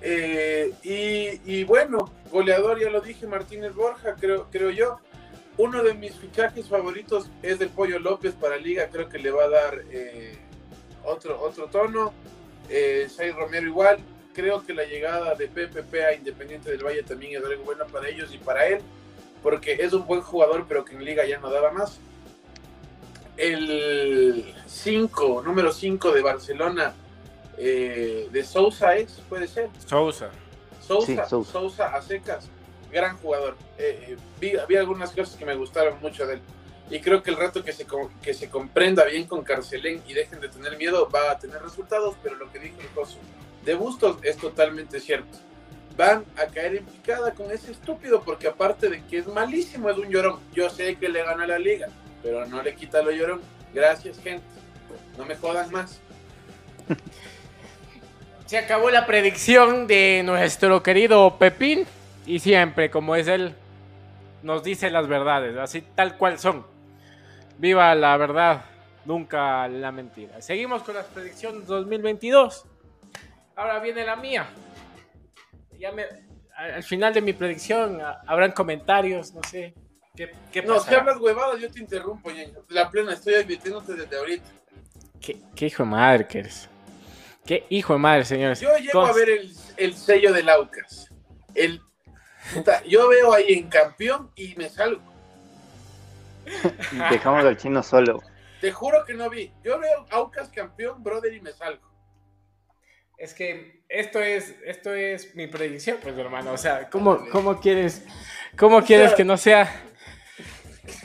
Eh, 0.00 0.72
y, 0.82 1.40
y 1.44 1.64
bueno, 1.64 2.10
goleador, 2.30 2.80
ya 2.80 2.90
lo 2.90 3.00
dije, 3.00 3.26
Martínez 3.26 3.74
Borja, 3.74 4.14
creo, 4.18 4.48
creo 4.50 4.70
yo. 4.70 4.98
Uno 5.58 5.82
de 5.82 5.94
mis 5.94 6.14
fichajes 6.14 6.68
favoritos 6.68 7.28
es 7.42 7.60
el 7.60 7.68
Pollo 7.68 7.98
López 7.98 8.34
para 8.34 8.56
Liga, 8.56 8.88
creo 8.90 9.08
que 9.08 9.18
le 9.18 9.30
va 9.30 9.44
a 9.44 9.48
dar 9.48 9.82
eh, 9.90 10.38
otro, 11.04 11.40
otro 11.40 11.66
tono. 11.66 12.12
Eh, 12.68 13.06
Romero 13.36 13.66
igual, 13.66 13.98
creo 14.32 14.64
que 14.64 14.74
la 14.74 14.84
llegada 14.84 15.34
de 15.34 15.48
PPP 15.48 15.94
a 16.06 16.14
Independiente 16.14 16.70
del 16.70 16.84
Valle 16.84 17.02
también 17.02 17.36
es 17.40 17.44
algo 17.48 17.64
bueno 17.64 17.84
para 17.86 18.08
ellos 18.08 18.32
y 18.32 18.38
para 18.38 18.66
él, 18.66 18.80
porque 19.42 19.72
es 19.74 19.92
un 19.92 20.06
buen 20.06 20.20
jugador, 20.22 20.64
pero 20.68 20.84
que 20.84 20.94
en 20.94 21.04
Liga 21.04 21.24
ya 21.26 21.38
no 21.38 21.50
daba 21.50 21.70
más. 21.72 21.98
El 23.36 24.54
5, 24.66 25.42
número 25.44 25.72
5 25.72 26.12
de 26.12 26.20
Barcelona, 26.22 26.94
eh, 27.56 28.28
de 28.30 28.44
Sousa 28.44 28.96
es, 28.96 29.20
puede 29.28 29.46
ser. 29.48 29.68
Sousa. 29.86 30.30
Sousa, 30.80 31.06
Sí, 31.24 31.30
Sousa. 31.30 31.52
Sousa. 31.52 31.86
a 31.94 32.02
secas, 32.02 32.48
gran 32.90 33.16
jugador. 33.18 33.56
Eh, 33.78 34.06
eh, 34.10 34.16
vi, 34.40 34.52
vi 34.68 34.76
algunas 34.76 35.10
cosas 35.12 35.36
que 35.36 35.44
me 35.44 35.54
gustaron 35.54 35.98
mucho 36.00 36.26
de 36.26 36.34
él. 36.34 36.40
Y 36.90 37.00
creo 37.00 37.22
que 37.22 37.30
el 37.30 37.36
rato 37.36 37.64
que 37.64 37.72
se, 37.72 37.86
co- 37.86 38.10
que 38.22 38.34
se 38.34 38.50
comprenda 38.50 39.04
bien 39.04 39.26
con 39.26 39.42
Carcelén 39.44 40.02
y 40.06 40.12
dejen 40.12 40.40
de 40.40 40.48
tener 40.48 40.76
miedo, 40.76 41.08
va 41.08 41.30
a 41.30 41.38
tener 41.38 41.62
resultados. 41.62 42.16
Pero 42.22 42.34
lo 42.36 42.50
que 42.52 42.58
dijo 42.58 42.80
el 42.80 42.88
Coso 42.88 43.16
de 43.64 43.74
Bustos 43.74 44.18
es 44.22 44.36
totalmente 44.36 45.00
cierto. 45.00 45.38
Van 45.96 46.24
a 46.36 46.46
caer 46.46 46.76
en 46.76 46.86
picada 46.86 47.32
con 47.32 47.50
ese 47.50 47.72
estúpido, 47.72 48.22
porque 48.22 48.48
aparte 48.48 48.88
de 48.88 49.02
que 49.04 49.18
es 49.18 49.26
malísimo, 49.26 49.90
es 49.90 49.98
un 49.98 50.08
llorón. 50.08 50.40
Yo 50.54 50.70
sé 50.70 50.96
que 50.96 51.08
le 51.08 51.22
gana 51.22 51.46
la 51.46 51.58
liga, 51.58 51.88
pero 52.22 52.46
no 52.46 52.62
le 52.62 52.74
quita 52.74 53.02
lo 53.02 53.10
llorón. 53.10 53.40
Gracias, 53.74 54.18
gente. 54.18 54.44
No 55.18 55.24
me 55.24 55.36
jodan 55.36 55.70
más. 55.70 56.00
se 58.46 58.58
acabó 58.58 58.90
la 58.90 59.06
predicción 59.06 59.86
de 59.86 60.22
nuestro 60.24 60.82
querido 60.82 61.36
Pepín. 61.38 61.86
Y 62.26 62.38
siempre, 62.38 62.90
como 62.90 63.16
es 63.16 63.26
él, 63.26 63.54
nos 64.42 64.62
dice 64.62 64.90
las 64.90 65.08
verdades, 65.08 65.56
así 65.56 65.82
tal 65.94 66.16
cual 66.16 66.38
son. 66.38 66.64
Viva 67.58 67.94
la 67.94 68.16
verdad, 68.16 68.64
nunca 69.04 69.68
la 69.68 69.92
mentira. 69.92 70.40
Seguimos 70.40 70.82
con 70.82 70.94
las 70.94 71.06
predicciones 71.06 71.66
2022. 71.66 72.64
Ahora 73.62 73.78
viene 73.78 74.04
la 74.04 74.16
mía. 74.16 74.48
Ya 75.78 75.92
me, 75.92 76.04
al 76.56 76.82
final 76.82 77.14
de 77.14 77.20
mi 77.20 77.32
predicción 77.32 78.00
habrán 78.26 78.50
comentarios, 78.50 79.32
no 79.32 79.40
sé. 79.44 79.72
¿Qué, 80.16 80.32
qué 80.50 80.62
no, 80.62 80.80
si 80.80 80.92
hablas 80.92 81.18
huevadas, 81.18 81.60
yo 81.60 81.70
te 81.70 81.78
interrumpo, 81.78 82.32
ñaño. 82.32 82.64
La 82.70 82.90
plena, 82.90 83.12
estoy 83.12 83.34
advirtiéndote 83.34 83.94
desde 83.94 84.18
ahorita. 84.18 84.48
¿Qué, 85.20 85.40
qué 85.54 85.66
hijo 85.66 85.84
de 85.84 85.88
madre 85.88 86.26
que 86.26 86.40
eres? 86.40 86.68
Qué 87.46 87.64
hijo 87.70 87.92
de 87.92 88.00
madre, 88.00 88.24
señores. 88.24 88.58
Yo 88.58 88.76
llego 88.78 89.06
a 89.06 89.12
ver 89.12 89.30
el, 89.30 89.54
el 89.76 89.94
sello 89.94 90.32
del 90.32 90.48
Aucas. 90.48 91.08
El, 91.54 91.80
yo 92.88 93.08
veo 93.08 93.32
ahí 93.32 93.44
en 93.52 93.68
campeón 93.68 94.32
y 94.34 94.56
me 94.56 94.68
salgo. 94.70 95.02
Dejamos 97.10 97.44
al 97.44 97.56
chino 97.56 97.80
solo. 97.84 98.20
Te 98.60 98.72
juro 98.72 99.04
que 99.04 99.14
no 99.14 99.30
vi. 99.30 99.52
Yo 99.62 99.78
veo 99.78 100.04
Aucas 100.10 100.48
campeón, 100.48 101.00
brother, 101.00 101.32
y 101.32 101.40
me 101.40 101.52
salgo. 101.52 101.91
Es 103.22 103.34
que 103.34 103.84
esto 103.88 104.18
es, 104.18 104.52
esto 104.66 104.92
es 104.92 105.36
mi 105.36 105.46
predicción, 105.46 105.96
pues 106.02 106.18
hermano. 106.18 106.54
O 106.54 106.58
sea, 106.58 106.90
¿cómo, 106.90 107.24
cómo 107.30 107.60
quieres, 107.60 108.02
cómo 108.58 108.82
quieres 108.82 109.14
que 109.14 109.24
no 109.24 109.36
sea? 109.36 109.72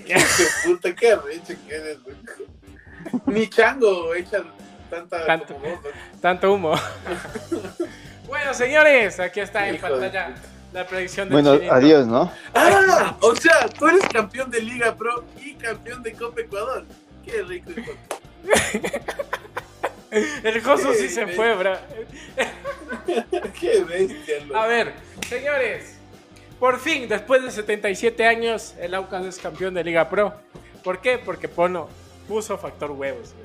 Qué 0.04 0.16
puta, 0.66 0.96
qué 0.96 1.16
reche 1.16 1.56
que 1.68 1.76
eres, 1.76 2.00
Ni 3.28 3.48
chango 3.48 4.16
echa 4.16 4.44
tanta 4.90 5.28
tanto, 5.28 5.62
tanto 6.20 6.54
humo. 6.54 6.74
bueno, 8.26 8.52
señores, 8.52 9.20
aquí 9.20 9.42
está 9.42 9.70
en 9.70 9.78
pantalla 9.78 10.34
la 10.74 10.88
predicción 10.88 11.30
de 11.30 11.34
Bueno, 11.34 11.60
adiós, 11.70 12.08
¿no? 12.08 12.32
Ah, 12.56 13.16
o 13.22 13.36
sea, 13.36 13.70
tú 13.70 13.90
eres 13.90 14.04
campeón 14.12 14.50
de 14.50 14.60
Liga 14.64 14.96
Pro 14.96 15.24
y 15.40 15.54
campeón 15.54 16.02
de 16.02 16.14
Copa 16.14 16.42
Ecuador. 16.42 16.84
Qué 17.24 17.44
rico. 17.44 17.70
El 20.12 20.62
Josu 20.62 20.94
sí 20.94 21.10
se 21.10 21.28
fue, 21.28 21.56
bro. 21.56 21.78
Qué 23.60 23.84
bestia. 23.84 24.38
A 24.56 24.68
ver, 24.68 24.94
señores. 25.28 25.98
Por 26.60 26.80
fin, 26.80 27.08
después 27.08 27.44
de 27.44 27.52
77 27.52 28.26
años, 28.26 28.74
el 28.80 28.96
Aucas 28.96 29.26
es 29.26 29.38
campeón 29.38 29.74
de 29.76 29.84
Liga 29.84 30.10
Pro. 30.10 30.34
¿Por 30.84 31.02
qué? 31.02 31.20
Porque 31.20 31.48
Pono 31.48 31.88
puso 32.28 32.58
factor 32.58 32.92
huevos. 32.92 33.36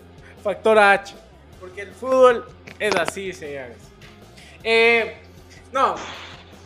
Factor 0.42 0.79
H. 0.79 1.14
Porque 1.61 1.83
el 1.83 1.92
fútbol 1.92 2.46
es 2.79 2.96
así, 2.96 3.33
señores. 3.33 3.77
Eh, 4.64 5.16
no, 5.72 5.94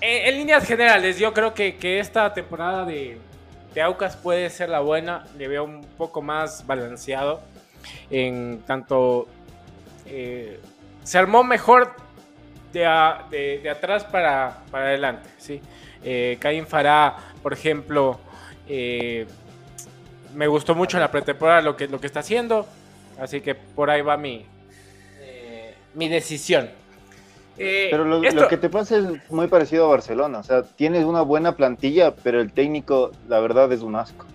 eh, 0.00 0.28
en 0.28 0.36
líneas 0.36 0.64
generales, 0.66 1.18
yo 1.18 1.32
creo 1.32 1.52
que, 1.52 1.76
que 1.76 1.98
esta 1.98 2.32
temporada 2.32 2.84
de, 2.84 3.18
de, 3.74 3.82
Aucas 3.82 4.16
puede 4.16 4.48
ser 4.50 4.68
la 4.68 4.80
buena. 4.80 5.26
Le 5.36 5.48
veo 5.48 5.64
un 5.64 5.82
poco 5.96 6.22
más 6.22 6.66
balanceado. 6.66 7.40
En 8.10 8.62
tanto. 8.66 9.28
Eh, 10.06 10.60
se 11.02 11.18
armó 11.18 11.44
mejor 11.44 11.94
de, 12.72 12.80
de, 13.62 13.70
atrás 13.70 14.04
para, 14.04 14.62
para, 14.70 14.86
adelante. 14.86 15.28
¿sí? 15.38 15.60
Eh, 16.04 16.36
Caín 16.40 16.66
Fará, 16.66 17.16
por 17.42 17.52
ejemplo. 17.52 18.20
Eh, 18.68 19.26
me 20.34 20.46
gustó 20.46 20.74
mucho 20.74 20.98
la 20.98 21.10
pretemporada 21.10 21.62
lo 21.62 21.76
que, 21.76 21.88
lo 21.88 22.00
que 22.00 22.06
está 22.06 22.20
haciendo. 22.20 22.66
Así 23.18 23.40
que 23.40 23.54
por 23.54 23.88
ahí 23.88 24.02
va 24.02 24.16
mi, 24.16 24.44
mi 25.94 26.08
decisión. 26.08 26.68
Eh, 27.58 27.88
pero 27.90 28.04
lo, 28.04 28.48
que 28.48 28.56
te 28.56 28.68
pasa 28.68 28.98
es 28.98 29.30
muy 29.30 29.46
parecido 29.48 29.86
a 29.86 29.88
Barcelona. 29.88 30.38
O 30.38 30.42
sea, 30.42 30.62
tienes 30.62 31.04
una 31.04 31.22
buena 31.22 31.56
plantilla, 31.56 32.14
pero 32.14 32.40
el 32.40 32.52
técnico, 32.52 33.12
la 33.28 33.40
verdad, 33.40 33.72
es 33.72 33.80
un 33.80 33.96
asco. 33.96 34.26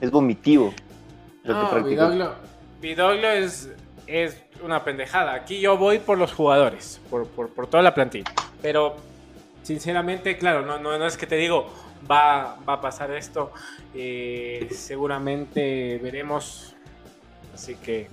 Es 0.00 0.10
vomitivo. 0.10 0.74
no, 1.44 2.34
Vidoglio, 2.80 3.30
es, 3.30 3.70
es 4.06 4.43
una 4.64 4.82
pendejada. 4.84 5.34
Aquí 5.34 5.60
yo 5.60 5.76
voy 5.76 5.98
por 5.98 6.18
los 6.18 6.32
jugadores, 6.32 7.00
por, 7.10 7.28
por, 7.28 7.66
toda 7.66 7.82
la 7.82 7.94
plantilla. 7.94 8.32
Pero, 8.62 8.96
sinceramente, 9.62 10.36
claro, 10.38 10.62
no, 10.62 10.78
no, 10.78 11.06
es 11.06 11.16
que 11.16 11.26
te 11.26 11.36
digo, 11.36 11.70
va, 12.10 12.56
va 12.68 12.74
a 12.74 12.80
pasar 12.80 13.10
esto. 13.12 13.52
Eh, 13.94 14.68
seguramente 14.70 16.00
veremos. 16.02 16.74
Así 17.52 17.76
que. 17.76 18.08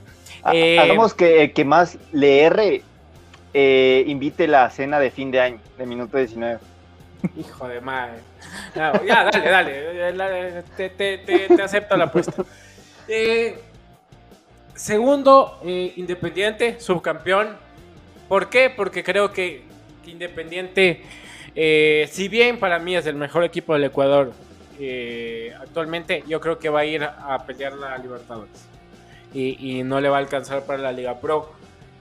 Eh, 0.53 0.79
hagamos 0.79 1.13
que, 1.13 1.51
que 1.51 1.65
más 1.65 1.97
le 2.11 2.41
erre 2.41 2.83
eh, 3.53 4.03
invite 4.07 4.47
la 4.47 4.69
cena 4.69 4.99
de 4.99 5.11
fin 5.11 5.29
de 5.29 5.41
año, 5.41 5.59
de 5.77 5.85
minuto 5.85 6.17
19. 6.17 6.59
Hijo 7.37 7.67
de 7.67 7.81
madre. 7.81 8.19
ya, 8.75 9.29
dale, 9.31 10.13
dale. 10.13 10.63
Te, 10.77 11.61
acepto 11.61 11.97
la 11.97 12.05
apuesta. 12.05 12.43
Eh, 13.07 13.59
segundo, 14.81 15.59
eh, 15.63 15.93
Independiente, 15.95 16.79
subcampeón. 16.79 17.55
¿Por 18.27 18.49
qué? 18.49 18.69
Porque 18.69 19.03
creo 19.03 19.31
que, 19.31 19.63
Independiente, 20.05 21.03
si 21.53 22.27
bien 22.27 22.57
para 22.59 22.79
mí 22.79 22.95
es 22.95 23.05
el 23.05 23.15
mejor 23.15 23.43
equipo 23.43 23.73
del 23.73 23.83
Ecuador 23.85 24.31
actualmente, 25.59 26.23
yo 26.27 26.41
creo 26.41 26.57
que 26.57 26.69
va 26.69 26.79
a 26.79 26.85
ir 26.85 27.03
a 27.03 27.45
pelear 27.45 27.73
la 27.73 27.97
Libertadores. 27.97 28.67
Y, 29.33 29.83
no 29.83 30.01
le 30.01 30.09
va 30.09 30.17
a 30.17 30.19
alcanzar 30.19 30.65
para 30.65 30.79
la 30.79 30.91
Liga 30.91 31.19
Pro. 31.19 31.53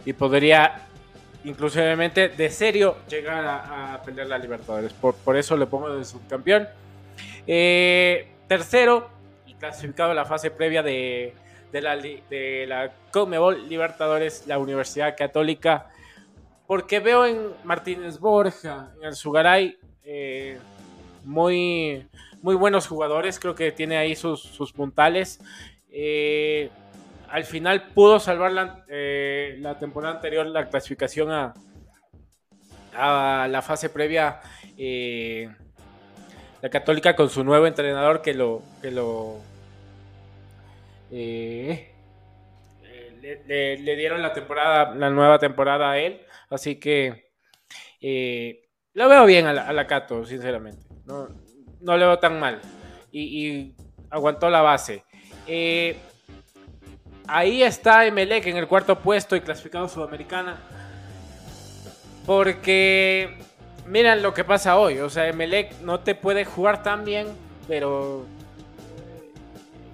Y 0.05 0.13
podría 0.15 0.87
inclusivemente 1.45 2.29
de 2.29 2.51
serio 2.51 2.97
llegar 3.09 3.45
a, 3.47 4.01
pelear 4.05 4.29
la 4.29 4.39
Libertadores. 4.39 4.93
Por, 4.93 5.15
por, 5.17 5.37
eso 5.37 5.57
le 5.57 5.67
pongo 5.67 5.95
de 5.95 6.05
subcampeón. 6.05 6.69
Eh, 7.47 8.29
tercero, 8.49 9.11
y 9.47 9.55
clasificado 9.55 10.13
a 10.13 10.15
la 10.15 10.25
fase 10.25 10.51
previa 10.51 10.83
de, 10.83 11.35
de 11.73 11.81
la, 11.83 11.97
de 11.97 12.67
la 12.69 12.93
Conmebol 13.13 13.69
Libertadores, 13.69 14.47
la 14.47 14.59
Universidad 14.59 15.17
Católica. 15.17 15.89
Porque 16.67 17.01
veo 17.01 17.27
en 17.27 17.51
Martínez 17.65 18.19
Borja, 18.19 18.93
en 19.01 19.09
el 19.09 19.15
Sugaray, 19.15 19.77
eh, 20.05 20.59
muy, 21.25 22.07
muy 22.43 22.55
buenos 22.55 22.87
jugadores. 22.87 23.41
Creo 23.41 23.55
que 23.55 23.73
tiene 23.73 23.97
ahí 23.97 24.15
sus, 24.15 24.41
sus 24.41 24.73
puntales. 24.73 25.41
Eh, 25.91 26.71
al 27.29 27.45
final 27.45 27.89
pudo 27.95 28.21
salvar 28.21 28.53
la, 28.53 28.85
eh, 28.89 29.57
la 29.61 29.79
temporada 29.79 30.15
anterior 30.15 30.47
la 30.47 30.69
clasificación 30.69 31.31
a, 31.31 31.55
a 32.95 33.49
la 33.49 33.63
fase 33.63 33.89
previa. 33.89 34.41
Eh, 34.77 35.49
la 36.63 36.69
Católica 36.69 37.17
con 37.17 37.31
su 37.31 37.43
nuevo 37.43 37.67
entrenador 37.67 38.23
que 38.23 38.35
lo 38.35 38.63
que 38.83 38.91
lo 38.91 39.39
eh, 41.11 41.93
le, 43.47 43.97
dieron 43.97 44.23
la 44.23 44.33
temporada 44.33 44.95
la 44.95 45.11
nueva 45.11 45.39
temporada 45.39 45.91
a 45.91 45.99
él 45.99 46.21
así 46.49 46.77
que 46.77 47.31
lo 48.93 49.09
veo 49.09 49.27
bien 49.27 49.47
a 49.47 49.73
la, 49.73 49.87
Cato 49.87 50.25
sinceramente 50.25 50.87
no, 51.05 51.29
no 51.81 51.97
lo 51.97 52.07
veo 52.07 52.19
tan 52.19 52.39
mal 52.39 52.61
y, 53.13 53.75
aguantó 54.11 54.51
la 54.51 54.63
base 54.63 55.05
Ahí 57.33 57.63
está 57.63 58.07
Emelec 58.07 58.45
en 58.49 58.57
el 58.57 58.67
cuarto 58.67 58.99
puesto 58.99 59.37
y 59.37 59.41
clasificado 59.41 59.89
Sudamericana. 59.89 60.59
Porque 62.27 63.39
miren 63.87 64.21
lo 64.21 64.35
que 64.35 64.43
pasa 64.43 64.77
hoy. 64.77 64.99
O 64.99 65.09
sea, 65.09 65.29
Emelec 65.29 65.81
no 65.83 66.01
te 66.01 66.17
puede 66.17 66.45
jugar 66.45 66.83
tan 66.83 67.05
bien, 67.05 67.29
pero 67.69 68.27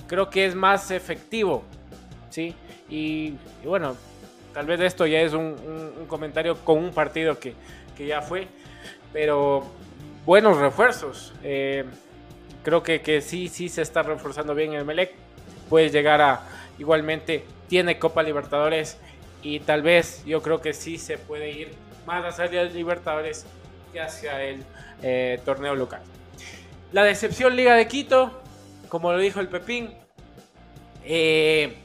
creo 0.06 0.30
que 0.30 0.46
es 0.46 0.54
más 0.54 0.90
efectivo. 0.90 1.64
¿Sí? 2.30 2.54
Y, 2.88 3.34
bueno, 3.64 3.96
tal 4.52 4.66
vez 4.66 4.80
esto 4.80 5.06
ya 5.06 5.20
es 5.20 5.32
un, 5.32 5.56
comentario 6.08 6.56
con 6.64 6.78
un 6.78 6.92
partido 6.92 7.38
que, 7.38 7.54
ya 7.98 8.22
fue. 8.22 8.48
Pero 9.12 9.64
buenos 10.24 10.58
refuerzos. 10.58 11.32
Eh, 11.42 11.84
creo 12.62 12.82
que, 12.82 13.00
que 13.00 13.20
sí, 13.20 13.48
sí 13.48 13.68
se 13.68 13.82
está 13.82 14.02
reforzando 14.02 14.54
bien 14.54 14.74
el 14.74 14.80
Emelec. 14.82 15.14
Puede 15.68 15.90
llegar 15.90 16.20
a 16.20 16.40
Igualmente 16.78 17.44
tiene 17.68 17.98
Copa 17.98 18.22
Libertadores 18.22 18.98
y 19.42 19.60
tal 19.60 19.82
vez 19.82 20.24
yo 20.24 20.42
creo 20.42 20.60
que 20.60 20.74
sí 20.74 20.98
se 20.98 21.18
puede 21.18 21.50
ir 21.50 21.72
más 22.06 22.24
hacia 22.24 22.60
el 22.60 22.74
Libertadores 22.74 23.46
que 23.92 24.00
hacia 24.00 24.42
el 24.42 24.62
eh, 25.02 25.40
torneo 25.44 25.74
local. 25.74 26.00
La 26.92 27.02
decepción 27.02 27.56
Liga 27.56 27.74
de 27.74 27.88
Quito, 27.88 28.42
como 28.96 29.12
lo 29.12 29.18
dijo 29.18 29.40
el 29.40 29.48
Pepín, 29.48 29.92
eh, 31.04 31.76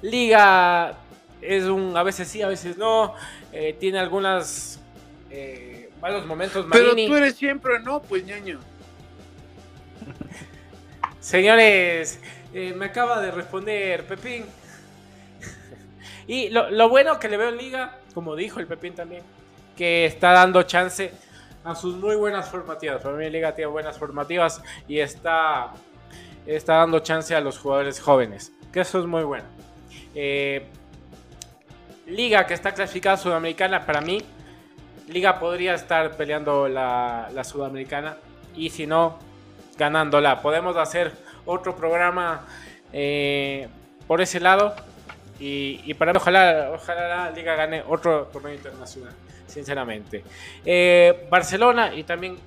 Liga 0.00 0.96
es 1.40 1.64
un 1.64 1.96
a 1.96 2.04
veces 2.04 2.28
sí, 2.28 2.40
a 2.40 2.46
veces 2.46 2.78
no, 2.78 3.14
eh, 3.50 3.76
tiene 3.80 3.98
algunas 3.98 4.80
malos 6.00 6.24
momentos. 6.24 6.64
Pero 6.70 6.94
tú 6.94 7.16
eres 7.16 7.34
siempre 7.34 7.80
no, 7.80 8.00
pues 8.00 8.24
ñaño. 8.24 8.60
Señores, 11.18 12.20
eh, 12.54 12.72
me 12.76 12.84
acaba 12.84 13.20
de 13.20 13.32
responder 13.32 14.04
Pepín. 14.04 14.44
y 16.28 16.48
lo, 16.50 16.88
bueno 16.88 17.18
que 17.18 17.28
le 17.28 17.38
veo 17.38 17.48
en 17.48 17.56
liga, 17.56 17.98
como 18.14 18.36
dijo 18.36 18.60
el 18.60 18.68
Pepín 18.68 18.94
también, 18.94 19.24
que 19.76 20.04
está 20.04 20.30
dando 20.30 20.62
chance 20.62 21.10
a 21.64 21.74
sus 21.74 21.96
muy 21.96 22.14
buenas 22.14 22.48
formativas. 22.48 23.02
Para 23.02 23.16
mí 23.16 23.28
Liga 23.28 23.52
tiene 23.52 23.68
buenas 23.68 23.98
formativas 23.98 24.62
y 24.86 25.00
está, 25.00 25.72
está 26.46 26.76
dando 26.76 27.00
chance 27.00 27.34
a 27.34 27.40
los 27.40 27.58
jugadores 27.58 28.00
jóvenes, 28.00 28.52
que 28.72 28.80
eso 28.80 28.98
es 28.98 29.06
muy 29.06 29.22
bueno. 29.22 29.46
Eh, 30.14 30.66
Liga 32.06 32.46
que 32.46 32.54
está 32.54 32.74
clasificada 32.74 33.16
sudamericana, 33.16 33.86
para 33.86 34.00
mí, 34.00 34.22
Liga 35.08 35.38
podría 35.38 35.74
estar 35.74 36.16
peleando 36.16 36.68
la, 36.68 37.28
la 37.32 37.44
sudamericana 37.44 38.16
y 38.56 38.70
si 38.70 38.86
no, 38.86 39.18
ganándola. 39.78 40.42
Podemos 40.42 40.76
hacer 40.76 41.12
otro 41.44 41.76
programa 41.76 42.46
eh, 42.92 43.68
por 44.06 44.20
ese 44.20 44.40
lado 44.40 44.74
y, 45.38 45.94
para 45.94 46.12
ojalá, 46.12 46.70
ojalá 46.74 47.08
la 47.08 47.30
liga 47.32 47.56
gane 47.56 47.82
otro 47.88 48.28
torneo 48.32 48.54
internacional, 48.54 49.12
sinceramente. 49.46 50.22
Eh, 50.64 51.26
Barcelona 51.28 51.94
y 51.94 52.04
también 52.04 52.38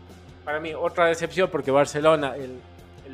para 0.46 0.60
mí 0.60 0.74
otra 0.74 1.08
decepción 1.08 1.50
porque 1.52 1.72
Barcelona, 1.72 2.36
el, 2.38 2.58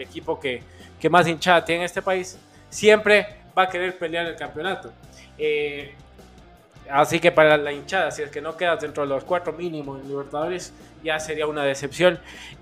equipo 0.02 0.40
que, 0.40 0.64
más 1.10 1.28
hinchada 1.28 1.66
tiene 1.66 1.82
en 1.82 1.86
este 1.86 2.02
país, 2.02 2.38
siempre 2.70 3.28
va 3.58 3.64
a 3.64 3.70
querer 3.70 3.98
pelear 3.98 4.26
el 4.28 4.36
campeonato. 4.36 4.92
Eh, 5.38 5.94
así 6.90 7.20
que 7.20 7.32
para 7.32 7.58
la 7.58 7.72
hinchada, 7.72 8.12
si 8.12 8.22
es 8.22 8.30
que 8.30 8.42
no 8.42 8.56
quedas 8.56 8.82
dentro 8.82 9.04
de 9.04 9.10
los 9.10 9.24
cuatro 9.24 9.54
mínimos 9.54 10.02
en 10.02 10.08
Libertadores, 10.08 10.74
ya 11.04 11.20
sería 11.20 11.48
una 11.48 11.64
decepción. 11.64 12.20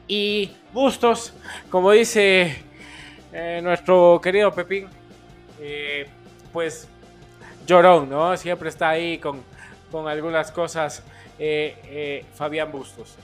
Y 0.07 0.51
Bustos, 0.71 1.33
como 1.69 1.91
dice 1.91 2.63
eh, 3.33 3.59
nuestro 3.61 4.19
querido 4.23 4.53
Pepín, 4.53 4.87
pues 6.53 6.87
llorón, 7.69 8.09
¿no? 8.09 8.35
Siempre 8.35 8.69
está 8.69 8.89
ahí 8.89 9.19
con, 9.19 9.43
algunas 10.07 10.51
cosas 10.51 11.03
eh, 11.37 11.77
eh, 11.85 12.25
Fabián 12.33 12.71
Bustos. 12.71 13.15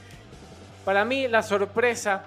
Para 0.85 1.03
mí 1.03 1.27
la 1.27 1.41
sorpresa 1.41 2.25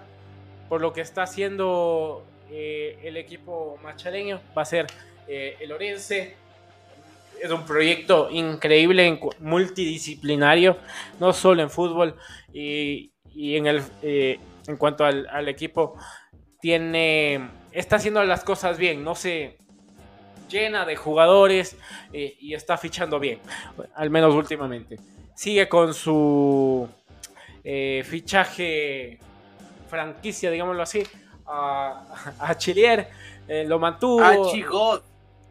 por 0.69 0.81
lo 0.81 0.93
que 0.93 1.01
está 1.01 1.23
haciendo 1.23 2.25
eh, 2.51 2.99
el 3.03 3.17
equipo 3.17 3.79
machaleño 3.83 4.41
va 4.57 4.63
a 4.63 4.65
ser 4.65 4.87
el 5.27 5.71
Orense. 5.73 6.37
Es 7.43 7.51
un 7.51 7.67
proyecto 7.67 8.31
increíble, 8.31 9.21
multidisciplinario, 9.41 10.79
no 11.21 11.35
solo 11.35 11.63
en 11.63 11.69
fútbol 11.69 12.17
y, 12.53 13.13
en, 13.35 13.67
el, 13.67 13.83
en 14.03 14.77
cuanto 14.79 15.05
al, 15.05 15.29
al 15.29 15.49
equipo, 15.49 15.99
tiene, 16.61 17.47
está 17.71 17.97
haciendo 17.97 18.25
las 18.25 18.43
cosas 18.43 18.79
bien, 18.79 19.05
no 19.05 19.15
se, 19.15 19.59
llena 20.49 20.85
de 20.85 20.97
jugadores 20.97 21.77
eh, 22.13 22.37
y 22.41 22.55
está 22.55 22.77
fichando 22.77 23.21
bien, 23.21 23.39
al 23.95 24.11
menos 24.11 24.35
últimamente. 24.35 24.99
Sigue 25.35 25.69
con 25.69 25.95
su 25.95 26.89
eh, 27.63 28.03
fichaje 28.05 29.21
franquicia, 29.89 30.51
digámoslo 30.51 30.83
así, 30.83 31.03
a, 31.47 32.35
a 32.39 32.57
Chilier, 32.57 33.09
eh, 33.47 33.65
lo 33.67 33.79
mantuvo. 33.79 34.23
A 34.23 34.51
Chigod. 34.51 35.03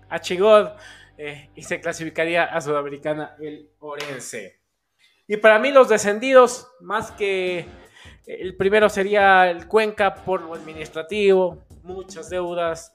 A 0.09 0.19
Chigod, 0.19 0.69
y 1.55 1.63
se 1.63 1.81
clasificaría 1.81 2.43
a 2.45 2.61
Sudamericana 2.61 3.35
el 3.39 3.71
Orense. 3.79 4.61
Y 5.27 5.37
para 5.37 5.59
mí 5.59 5.71
los 5.71 5.89
descendidos, 5.89 6.69
más 6.79 7.11
que 7.11 7.65
el 8.27 8.55
primero 8.55 8.89
sería 8.89 9.49
el 9.49 9.67
Cuenca 9.67 10.15
por 10.15 10.41
lo 10.41 10.53
administrativo, 10.53 11.63
muchas 11.83 12.29
deudas, 12.29 12.93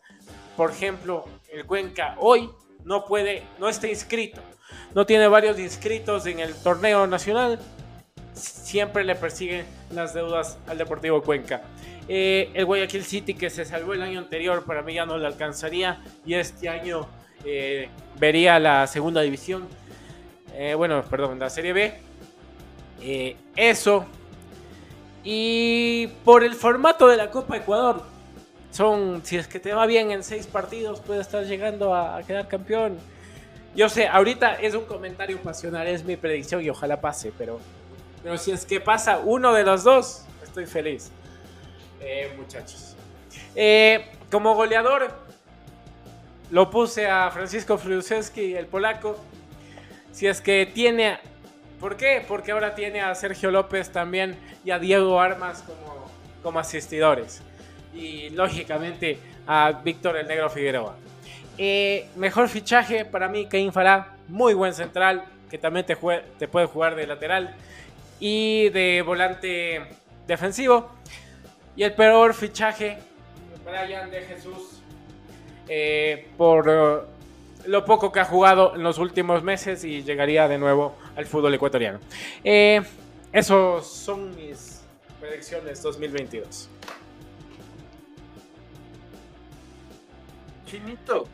por 0.56 0.70
ejemplo, 0.70 1.24
el 1.50 1.66
Cuenca 1.66 2.16
hoy 2.18 2.50
no 2.84 3.04
puede, 3.04 3.42
no 3.58 3.68
está 3.68 3.88
inscrito, 3.88 4.40
no 4.94 5.06
tiene 5.06 5.26
varios 5.28 5.58
inscritos 5.58 6.26
en 6.26 6.40
el 6.40 6.54
torneo 6.54 7.06
nacional, 7.06 7.58
siempre 8.72 9.04
le 9.04 9.14
persiguen 9.14 9.66
las 9.90 10.14
deudas 10.14 10.56
al 10.66 10.78
Deportivo 10.78 11.20
Cuenca. 11.22 11.60
Eh, 12.08 12.50
el 12.54 12.64
Guayaquil 12.64 13.04
City 13.04 13.34
que 13.34 13.50
se 13.50 13.66
salvó 13.66 13.92
el 13.92 14.00
año 14.00 14.18
anterior, 14.18 14.64
para 14.64 14.80
mí 14.80 14.94
ya 14.94 15.04
no 15.04 15.18
le 15.18 15.26
alcanzaría 15.26 16.02
y 16.24 16.32
este 16.32 16.70
año 16.70 17.06
eh, 17.44 17.90
vería 18.18 18.58
la 18.58 18.86
segunda 18.86 19.20
división, 19.20 19.68
eh, 20.54 20.72
bueno, 20.74 21.04
perdón, 21.04 21.38
la 21.38 21.50
Serie 21.50 21.74
B. 21.74 23.42
eso. 23.56 24.06
Y 25.22 26.06
por 26.24 26.42
el 26.42 26.54
formato 26.54 27.08
de 27.08 27.18
la 27.18 27.30
Copa 27.30 27.58
Ecuador, 27.58 28.02
son, 28.70 29.20
si 29.22 29.36
es 29.36 29.48
que 29.48 29.60
te 29.60 29.74
va 29.74 29.84
bien 29.84 30.12
en 30.12 30.24
seis 30.24 30.46
partidos, 30.46 31.02
puedes 31.02 31.26
estar 31.26 31.44
llegando 31.44 31.94
a, 31.94 32.22
quedar 32.22 32.48
campeón. 32.48 32.96
Yo 33.76 33.90
sé, 33.90 34.08
ahorita 34.08 34.54
es 34.54 34.74
un 34.74 34.86
comentario 34.86 35.38
pasional, 35.42 35.86
es 35.86 36.04
mi 36.04 36.16
predicción 36.16 36.62
y 36.62 36.70
ojalá 36.70 37.02
pase, 37.02 37.34
pero, 37.36 37.60
pero 38.22 38.38
si 38.38 38.52
es 38.52 38.64
que 38.64 38.80
pasa 38.80 39.18
uno 39.18 39.52
de 39.52 39.64
los 39.64 39.84
dos, 39.84 40.24
estoy 40.42 40.66
feliz. 40.66 41.10
Eh, 42.00 42.32
muchachos. 42.36 42.96
Eh, 43.54 44.10
como 44.30 44.54
goleador, 44.54 45.12
lo 46.50 46.70
puse 46.70 47.08
a 47.08 47.30
Francisco 47.30 47.78
Friusewski, 47.78 48.54
el 48.54 48.66
polaco. 48.66 49.16
Si 50.12 50.26
es 50.26 50.40
que 50.40 50.70
tiene. 50.72 51.18
¿Por 51.80 51.96
qué? 51.96 52.24
Porque 52.26 52.52
ahora 52.52 52.74
tiene 52.74 53.00
a 53.00 53.14
Sergio 53.14 53.50
López 53.50 53.90
también 53.90 54.36
y 54.64 54.70
a 54.70 54.78
Diego 54.78 55.20
Armas 55.20 55.62
como, 55.62 56.06
como 56.42 56.58
asistidores 56.60 57.42
y 57.94 58.30
lógicamente 58.30 59.18
a 59.46 59.80
Víctor 59.84 60.16
el 60.16 60.26
Negro 60.26 60.48
Figueroa. 60.50 60.96
Eh, 61.58 62.08
mejor 62.16 62.48
fichaje 62.48 63.04
para 63.04 63.28
mí, 63.28 63.46
Caín 63.46 63.72
Fará, 63.72 64.14
muy 64.28 64.54
buen 64.54 64.72
central, 64.72 65.24
que 65.50 65.58
también 65.58 65.84
te, 65.84 65.96
te 66.38 66.48
puede 66.48 66.66
jugar 66.66 66.94
de 66.94 67.06
lateral 67.06 67.54
y 68.22 68.68
de 68.68 69.02
volante 69.02 69.82
defensivo. 70.28 70.88
Y 71.74 71.82
el 71.82 71.92
peor 71.94 72.34
fichaje, 72.34 72.98
Brian 73.64 74.10
de 74.12 74.22
Jesús, 74.22 74.80
eh, 75.68 76.28
por 76.38 76.68
eh, 76.70 77.66
lo 77.66 77.84
poco 77.84 78.12
que 78.12 78.20
ha 78.20 78.24
jugado 78.24 78.76
en 78.76 78.84
los 78.84 78.98
últimos 78.98 79.42
meses 79.42 79.82
y 79.82 80.04
llegaría 80.04 80.46
de 80.46 80.56
nuevo 80.56 80.96
al 81.16 81.26
fútbol 81.26 81.52
ecuatoriano. 81.54 81.98
esos 82.44 83.86
son 83.88 84.36
mis 84.36 84.82
predicciones 85.20 85.82
2022. 85.82 86.68
Chinito. 90.66 91.26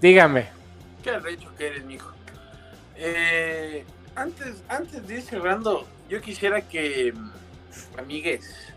Dígame. 0.00 0.46
Qué 1.02 1.10
arrecho 1.10 1.52
que 1.58 1.66
eres, 1.66 1.84
mijo. 1.84 2.12
Eh, 2.94 3.84
antes, 4.16 4.62
antes 4.68 5.06
de 5.06 5.14
ir 5.14 5.22
cerrando, 5.22 5.86
yo 6.08 6.20
quisiera 6.20 6.60
que, 6.62 7.12
mm, 7.12 7.98
amigues, 7.98 8.72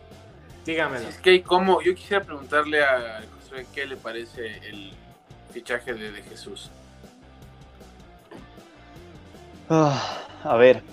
dígame. 0.66 0.98
es 1.08 1.18
que 1.18 1.42
como, 1.42 1.82
yo 1.82 1.96
quisiera 1.96 2.24
preguntarle 2.24 2.84
a 2.84 3.24
José 3.42 3.66
qué 3.74 3.88
le 3.88 3.96
parece 3.96 4.58
el 4.70 4.92
fichaje 5.52 5.94
de, 5.94 6.22
Jesús. 6.24 6.70
Ah, 9.70 10.24
a 10.44 10.56
ver. 10.58 10.84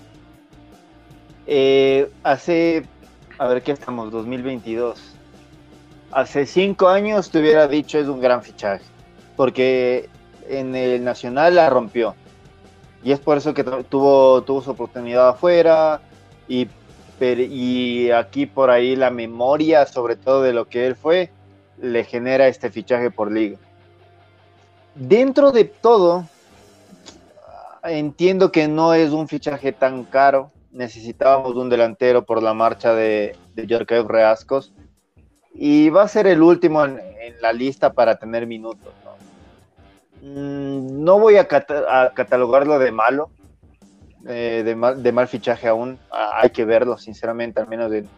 Eh, 1.46 2.10
hace, 2.22 2.86
a 3.38 3.46
ver, 3.48 3.62
¿qué 3.62 3.72
estamos? 3.72 4.10
2022 4.10 5.16
hace 6.16 6.46
cinco 6.46 6.88
años 6.88 7.30
te 7.30 7.40
hubiera 7.40 7.68
dicho 7.68 7.98
es 7.98 8.08
un 8.08 8.20
gran 8.20 8.42
fichaje, 8.42 8.84
porque 9.36 10.08
en 10.48 10.74
el 10.74 11.04
Nacional 11.04 11.56
la 11.56 11.68
rompió. 11.68 12.14
Y 13.02 13.12
es 13.12 13.20
por 13.20 13.38
eso 13.38 13.54
que 13.54 13.64
tuvo, 13.64 14.42
tuvo 14.42 14.62
su 14.62 14.70
oportunidad 14.70 15.28
afuera 15.28 16.00
y, 16.48 16.68
y 17.20 18.10
aquí 18.10 18.46
por 18.46 18.70
ahí 18.70 18.96
la 18.96 19.10
memoria, 19.10 19.86
sobre 19.86 20.16
todo 20.16 20.42
de 20.42 20.52
lo 20.52 20.66
que 20.66 20.86
él 20.86 20.96
fue, 20.96 21.30
le 21.80 22.04
genera 22.04 22.48
este 22.48 22.70
fichaje 22.70 23.10
por 23.10 23.30
liga. 23.30 23.58
Dentro 24.94 25.52
de 25.52 25.64
todo, 25.64 26.26
entiendo 27.84 28.50
que 28.50 28.68
no 28.68 28.94
es 28.94 29.10
un 29.12 29.28
fichaje 29.28 29.72
tan 29.72 30.04
caro. 30.04 30.50
Necesitábamos 30.72 31.54
un 31.54 31.68
delantero 31.68 32.24
por 32.24 32.42
la 32.42 32.54
marcha 32.54 32.94
de, 32.94 33.36
de 33.54 34.02
Reascos 34.02 34.72
y 35.54 35.88
va 35.88 36.02
a 36.02 36.08
ser 36.08 36.26
el 36.26 36.42
último 36.42 36.84
en, 36.84 37.00
la 37.40 37.52
lista 37.52 37.92
para 37.92 38.18
tener 38.18 38.46
minutos. 38.46 38.92
No, 40.22 40.40
mm, 40.40 41.04
no 41.04 41.18
voy 41.18 41.36
a, 41.36 41.46
catalogarlo 41.46 42.78
de 42.78 42.92
malo, 42.92 43.30
eh, 44.26 44.62
de, 44.64 44.74
mal, 44.74 45.02
de, 45.02 45.12
mal, 45.12 45.28
fichaje 45.28 45.68
aún. 45.68 45.98
hay 46.10 46.50
que 46.50 46.64
verlo, 46.64 46.98
sinceramente, 46.98 47.60
al 47.60 47.68
menos 47.68 47.92
en 47.92 48.08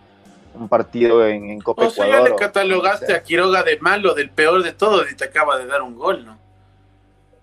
un 0.55 0.69
partido 0.69 1.27
en, 1.27 1.51
en 1.51 1.61
Copa 1.61 1.87
o 1.87 1.91
sea, 1.91 2.09
ya 2.09 2.21
le 2.21 2.35
catalogaste 2.35 3.15
a 3.15 3.23
Quiroga 3.23 3.63
de 3.63 3.79
malo, 3.79 4.15
del 4.15 4.31
peor 4.31 4.63
de 4.63 4.73
todo, 4.73 5.09
y 5.09 5.15
te 5.15 5.25
acaba 5.25 5.59
de 5.59 5.67
dar 5.67 5.83
un 5.83 5.95
gol, 5.95 6.25
¿no? 6.25 6.39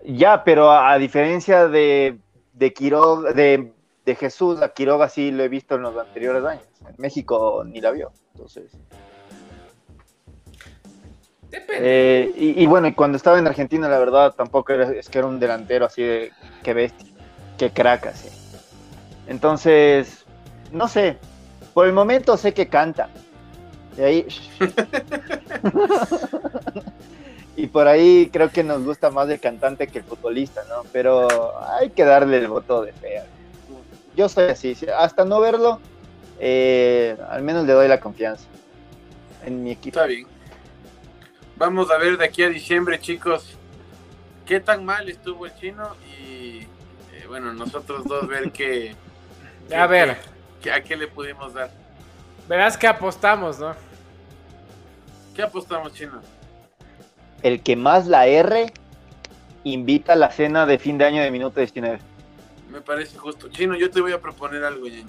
Ya, 0.04 0.44
pero 0.44 0.70
a, 0.70 0.96
diferencia 0.98 1.66
de, 1.66 2.18
de 2.52 2.72
Quiroga, 2.72 3.32
de, 3.32 3.72
de 4.04 4.14
Jesús, 4.14 4.62
a 4.62 4.68
Quiroga 4.68 5.08
sí 5.08 5.32
lo 5.32 5.42
he 5.42 5.48
visto 5.48 5.74
en 5.74 5.82
los 5.82 5.96
anteriores 5.96 6.44
años. 6.44 6.64
En 6.88 6.94
México 6.98 7.64
ni 7.66 7.80
la 7.80 7.90
vio. 7.90 8.12
Entonces. 8.34 8.70
Eh, 11.68 12.32
y, 12.36 12.66
bueno, 12.66 12.88
y 12.88 12.92
cuando 12.92 13.16
estaba 13.16 13.38
en 13.38 13.46
Argentina, 13.46 13.88
la 13.88 13.98
verdad, 13.98 14.34
tampoco 14.34 14.72
era, 14.72 14.90
es 14.90 15.08
que 15.08 15.18
era 15.18 15.26
un 15.26 15.38
delantero 15.38 15.86
así 15.86 16.02
de 16.02 16.32
que 16.62 16.74
bestia, 16.74 17.08
que 17.58 17.70
crack 17.70 18.06
así. 18.06 18.28
Entonces, 19.26 20.24
no 20.72 20.88
sé. 20.88 21.18
Por 21.74 21.86
el 21.86 21.92
momento 21.92 22.36
sé 22.36 22.54
que 22.54 22.68
canta. 22.68 23.08
De 23.96 24.04
ahí. 24.04 24.26
y 27.56 27.66
por 27.66 27.88
ahí 27.88 28.28
creo 28.32 28.50
que 28.50 28.62
nos 28.62 28.84
gusta 28.84 29.10
más 29.10 29.28
el 29.30 29.40
cantante 29.40 29.86
que 29.86 29.98
el 29.98 30.04
futbolista, 30.04 30.62
¿no? 30.68 30.82
Pero 30.92 31.28
hay 31.70 31.90
que 31.90 32.04
darle 32.04 32.38
el 32.38 32.48
voto 32.48 32.82
de 32.82 32.92
fea. 32.92 33.24
Yo 34.14 34.28
soy 34.28 34.50
así. 34.50 34.76
Hasta 34.96 35.24
no 35.24 35.40
verlo, 35.40 35.80
eh, 36.38 37.16
al 37.28 37.42
menos 37.42 37.66
le 37.66 37.72
doy 37.72 37.88
la 37.88 38.00
confianza 38.00 38.46
en 39.44 39.62
mi 39.62 39.72
equipo. 39.72 39.98
Está 39.98 40.06
bien. 40.06 40.35
Vamos 41.56 41.90
a 41.90 41.98
ver 41.98 42.18
de 42.18 42.24
aquí 42.24 42.42
a 42.42 42.48
diciembre, 42.48 43.00
chicos, 43.00 43.56
qué 44.44 44.60
tan 44.60 44.84
mal 44.84 45.08
estuvo 45.08 45.46
el 45.46 45.54
chino 45.56 45.96
y 46.20 46.60
eh, 47.14 47.24
bueno, 47.28 47.52
nosotros 47.54 48.04
dos 48.04 48.26
ver 48.28 48.52
qué, 48.52 48.94
qué- 49.68 49.74
A 49.76 49.86
ver, 49.86 50.18
qué- 50.62 50.72
a 50.72 50.82
qué 50.82 50.96
le 50.96 51.08
pudimos 51.08 51.54
dar. 51.54 51.70
verás 52.48 52.76
que 52.76 52.86
apostamos, 52.86 53.58
¿no? 53.58 53.74
¿Qué 55.34 55.42
apostamos, 55.42 55.92
chino? 55.94 56.20
El 57.42 57.62
que 57.62 57.76
más 57.76 58.06
la 58.06 58.26
R 58.26 58.72
invita 59.64 60.12
a 60.12 60.16
la 60.16 60.30
cena 60.30 60.64
de 60.66 60.78
fin 60.78 60.96
de 60.98 61.04
año 61.06 61.22
de 61.22 61.30
minuto 61.30 61.60
19. 61.60 61.98
Me 62.70 62.80
parece 62.80 63.16
justo. 63.18 63.48
Chino, 63.48 63.74
yo 63.76 63.90
te 63.90 64.00
voy 64.00 64.12
a 64.12 64.20
proponer 64.20 64.62
algo, 64.64 64.86
Yen. 64.86 65.06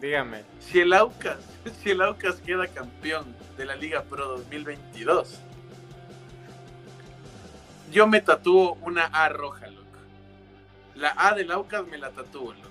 Dígame. 0.00 0.42
Si 0.60 0.80
el 0.80 0.92
Aucas, 0.92 1.38
si 1.82 1.90
el 1.90 2.02
Aucas 2.02 2.36
queda 2.36 2.66
campeón 2.68 3.24
de 3.56 3.64
la 3.64 3.74
Liga 3.76 4.02
Pro 4.02 4.26
2022, 4.38 5.40
yo 7.90 8.06
me 8.06 8.20
tatúo 8.20 8.76
una 8.82 9.04
A 9.06 9.28
roja, 9.28 9.66
loco. 9.68 9.82
La 10.94 11.14
A 11.16 11.34
del 11.34 11.50
Aucas 11.52 11.86
me 11.86 11.98
la 11.98 12.10
tatúo, 12.10 12.52
loco. 12.52 12.66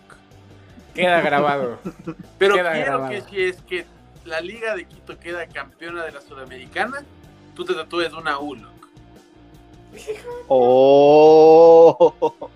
Queda 0.94 1.22
grabado. 1.22 1.80
Pero 2.38 2.56
Queda 2.56 2.74
quiero 2.74 2.92
grabado. 3.00 3.10
que 3.12 3.22
si 3.22 3.42
es 3.44 3.62
que 3.62 3.86
la 4.26 4.42
Liga 4.42 4.76
de 4.76 4.86
Quito 4.86 5.18
queda 5.20 5.46
campeona 5.48 6.04
de 6.04 6.12
la 6.12 6.22
Sudamericana, 6.22 7.04
tú 7.56 7.66
te 7.66 7.74
tatúes 7.74 8.14
una 8.14 8.40
U, 8.40 8.56
loco. 8.56 8.72
Oh. 10.48 12.50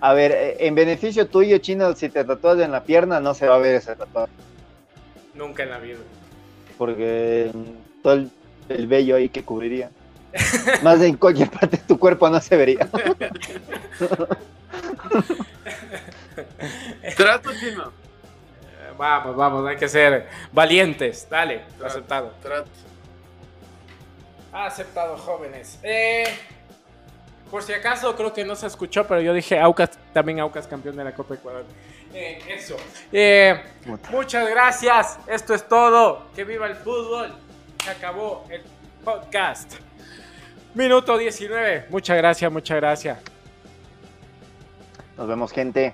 A 0.00 0.14
ver, 0.14 0.32
eh, 0.32 0.56
en 0.66 0.74
beneficio 0.74 1.28
tuyo, 1.28 1.58
chino, 1.58 1.94
si 1.94 2.08
te 2.08 2.24
tatúas 2.24 2.58
en 2.60 2.72
la 2.72 2.82
pierna, 2.84 3.20
no 3.20 3.34
se 3.34 3.46
va 3.46 3.56
a 3.56 3.58
ver 3.58 3.76
ese 3.76 3.94
tatuaje. 3.94 4.32
Nunca 5.34 5.62
en 5.62 5.70
la 5.70 5.78
vida. 5.78 5.98
Porque 6.76 7.50
mm, 7.54 8.02
todo 8.02 8.14
el, 8.14 8.30
el 8.68 8.86
vello 8.86 9.16
ahí 9.16 9.28
que 9.28 9.44
cubriría. 9.44 9.90
Más 10.82 11.00
en 11.00 11.16
cualquier 11.16 11.50
parte 11.50 11.76
de 11.76 11.82
tu 11.82 11.98
cuerpo 11.98 12.28
no 12.30 12.40
se 12.40 12.56
vería. 12.56 12.88
Trato, 17.16 17.50
chino. 17.58 17.88
Eh, 17.88 18.92
Vamos, 18.96 19.36
vamos, 19.36 19.66
hay 19.66 19.76
que 19.76 19.88
ser 19.88 20.28
valientes. 20.52 21.26
Dale, 21.28 21.64
Trato, 21.78 21.86
aceptado. 21.86 22.34
Trato. 22.42 22.70
Aceptado, 24.52 25.16
jóvenes. 25.16 25.78
Eh, 25.82 26.24
por 27.50 27.62
si 27.62 27.72
acaso, 27.72 28.14
creo 28.16 28.32
que 28.32 28.44
no 28.44 28.56
se 28.56 28.66
escuchó, 28.66 29.06
pero 29.06 29.20
yo 29.20 29.34
dije 29.34 29.58
Aucas, 29.58 29.90
también 30.12 30.40
Aucas 30.40 30.66
campeón 30.66 30.96
de 30.96 31.04
la 31.04 31.12
Copa 31.14 31.34
Ecuador. 31.34 31.64
Eh, 32.14 32.42
eso. 32.48 32.76
Eh, 33.10 33.60
muchas 34.10 34.48
gracias. 34.48 35.18
Esto 35.26 35.54
es 35.54 35.66
todo. 35.66 36.26
Que 36.34 36.44
viva 36.44 36.66
el 36.66 36.76
fútbol. 36.76 37.34
Se 37.82 37.90
acabó 37.90 38.44
el 38.50 38.62
podcast. 39.04 39.72
Minuto 40.74 41.18
19. 41.18 41.86
Muchas 41.90 42.16
gracias, 42.16 42.50
muchas 42.50 42.76
gracias. 42.78 43.18
Nos 45.16 45.28
vemos, 45.28 45.52
gente. 45.52 45.92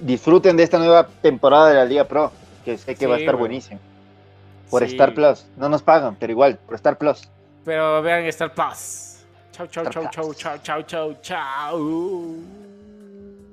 Disfruten 0.00 0.56
de 0.56 0.62
esta 0.62 0.78
nueva 0.78 1.06
temporada 1.06 1.68
de 1.68 1.74
la 1.74 1.84
Liga 1.84 2.04
Pro, 2.04 2.32
que 2.64 2.78
sé 2.78 2.94
que 2.94 3.06
va 3.06 3.16
a 3.16 3.18
estar 3.18 3.36
buenísimo. 3.36 3.78
Por 4.70 4.82
Sí, 4.86 4.92
Star 4.92 5.14
Plus. 5.14 5.46
No 5.56 5.68
nos 5.68 5.82
pagan, 5.82 6.16
pero 6.18 6.32
igual, 6.32 6.58
por 6.58 6.74
Star 6.76 6.96
Plus. 6.96 7.28
Pero 7.64 8.00
vean 8.02 8.24
Star 8.24 8.52
Plus. 8.54 9.18
Chau, 9.52 9.66
chau, 9.66 9.84
Star 9.84 9.92
chau, 9.92 10.10
chau, 10.10 10.24
Plus. 10.24 10.36
chau, 10.38 10.58
chau, 10.62 10.82
chau, 10.82 11.16
chau. 11.20 12.71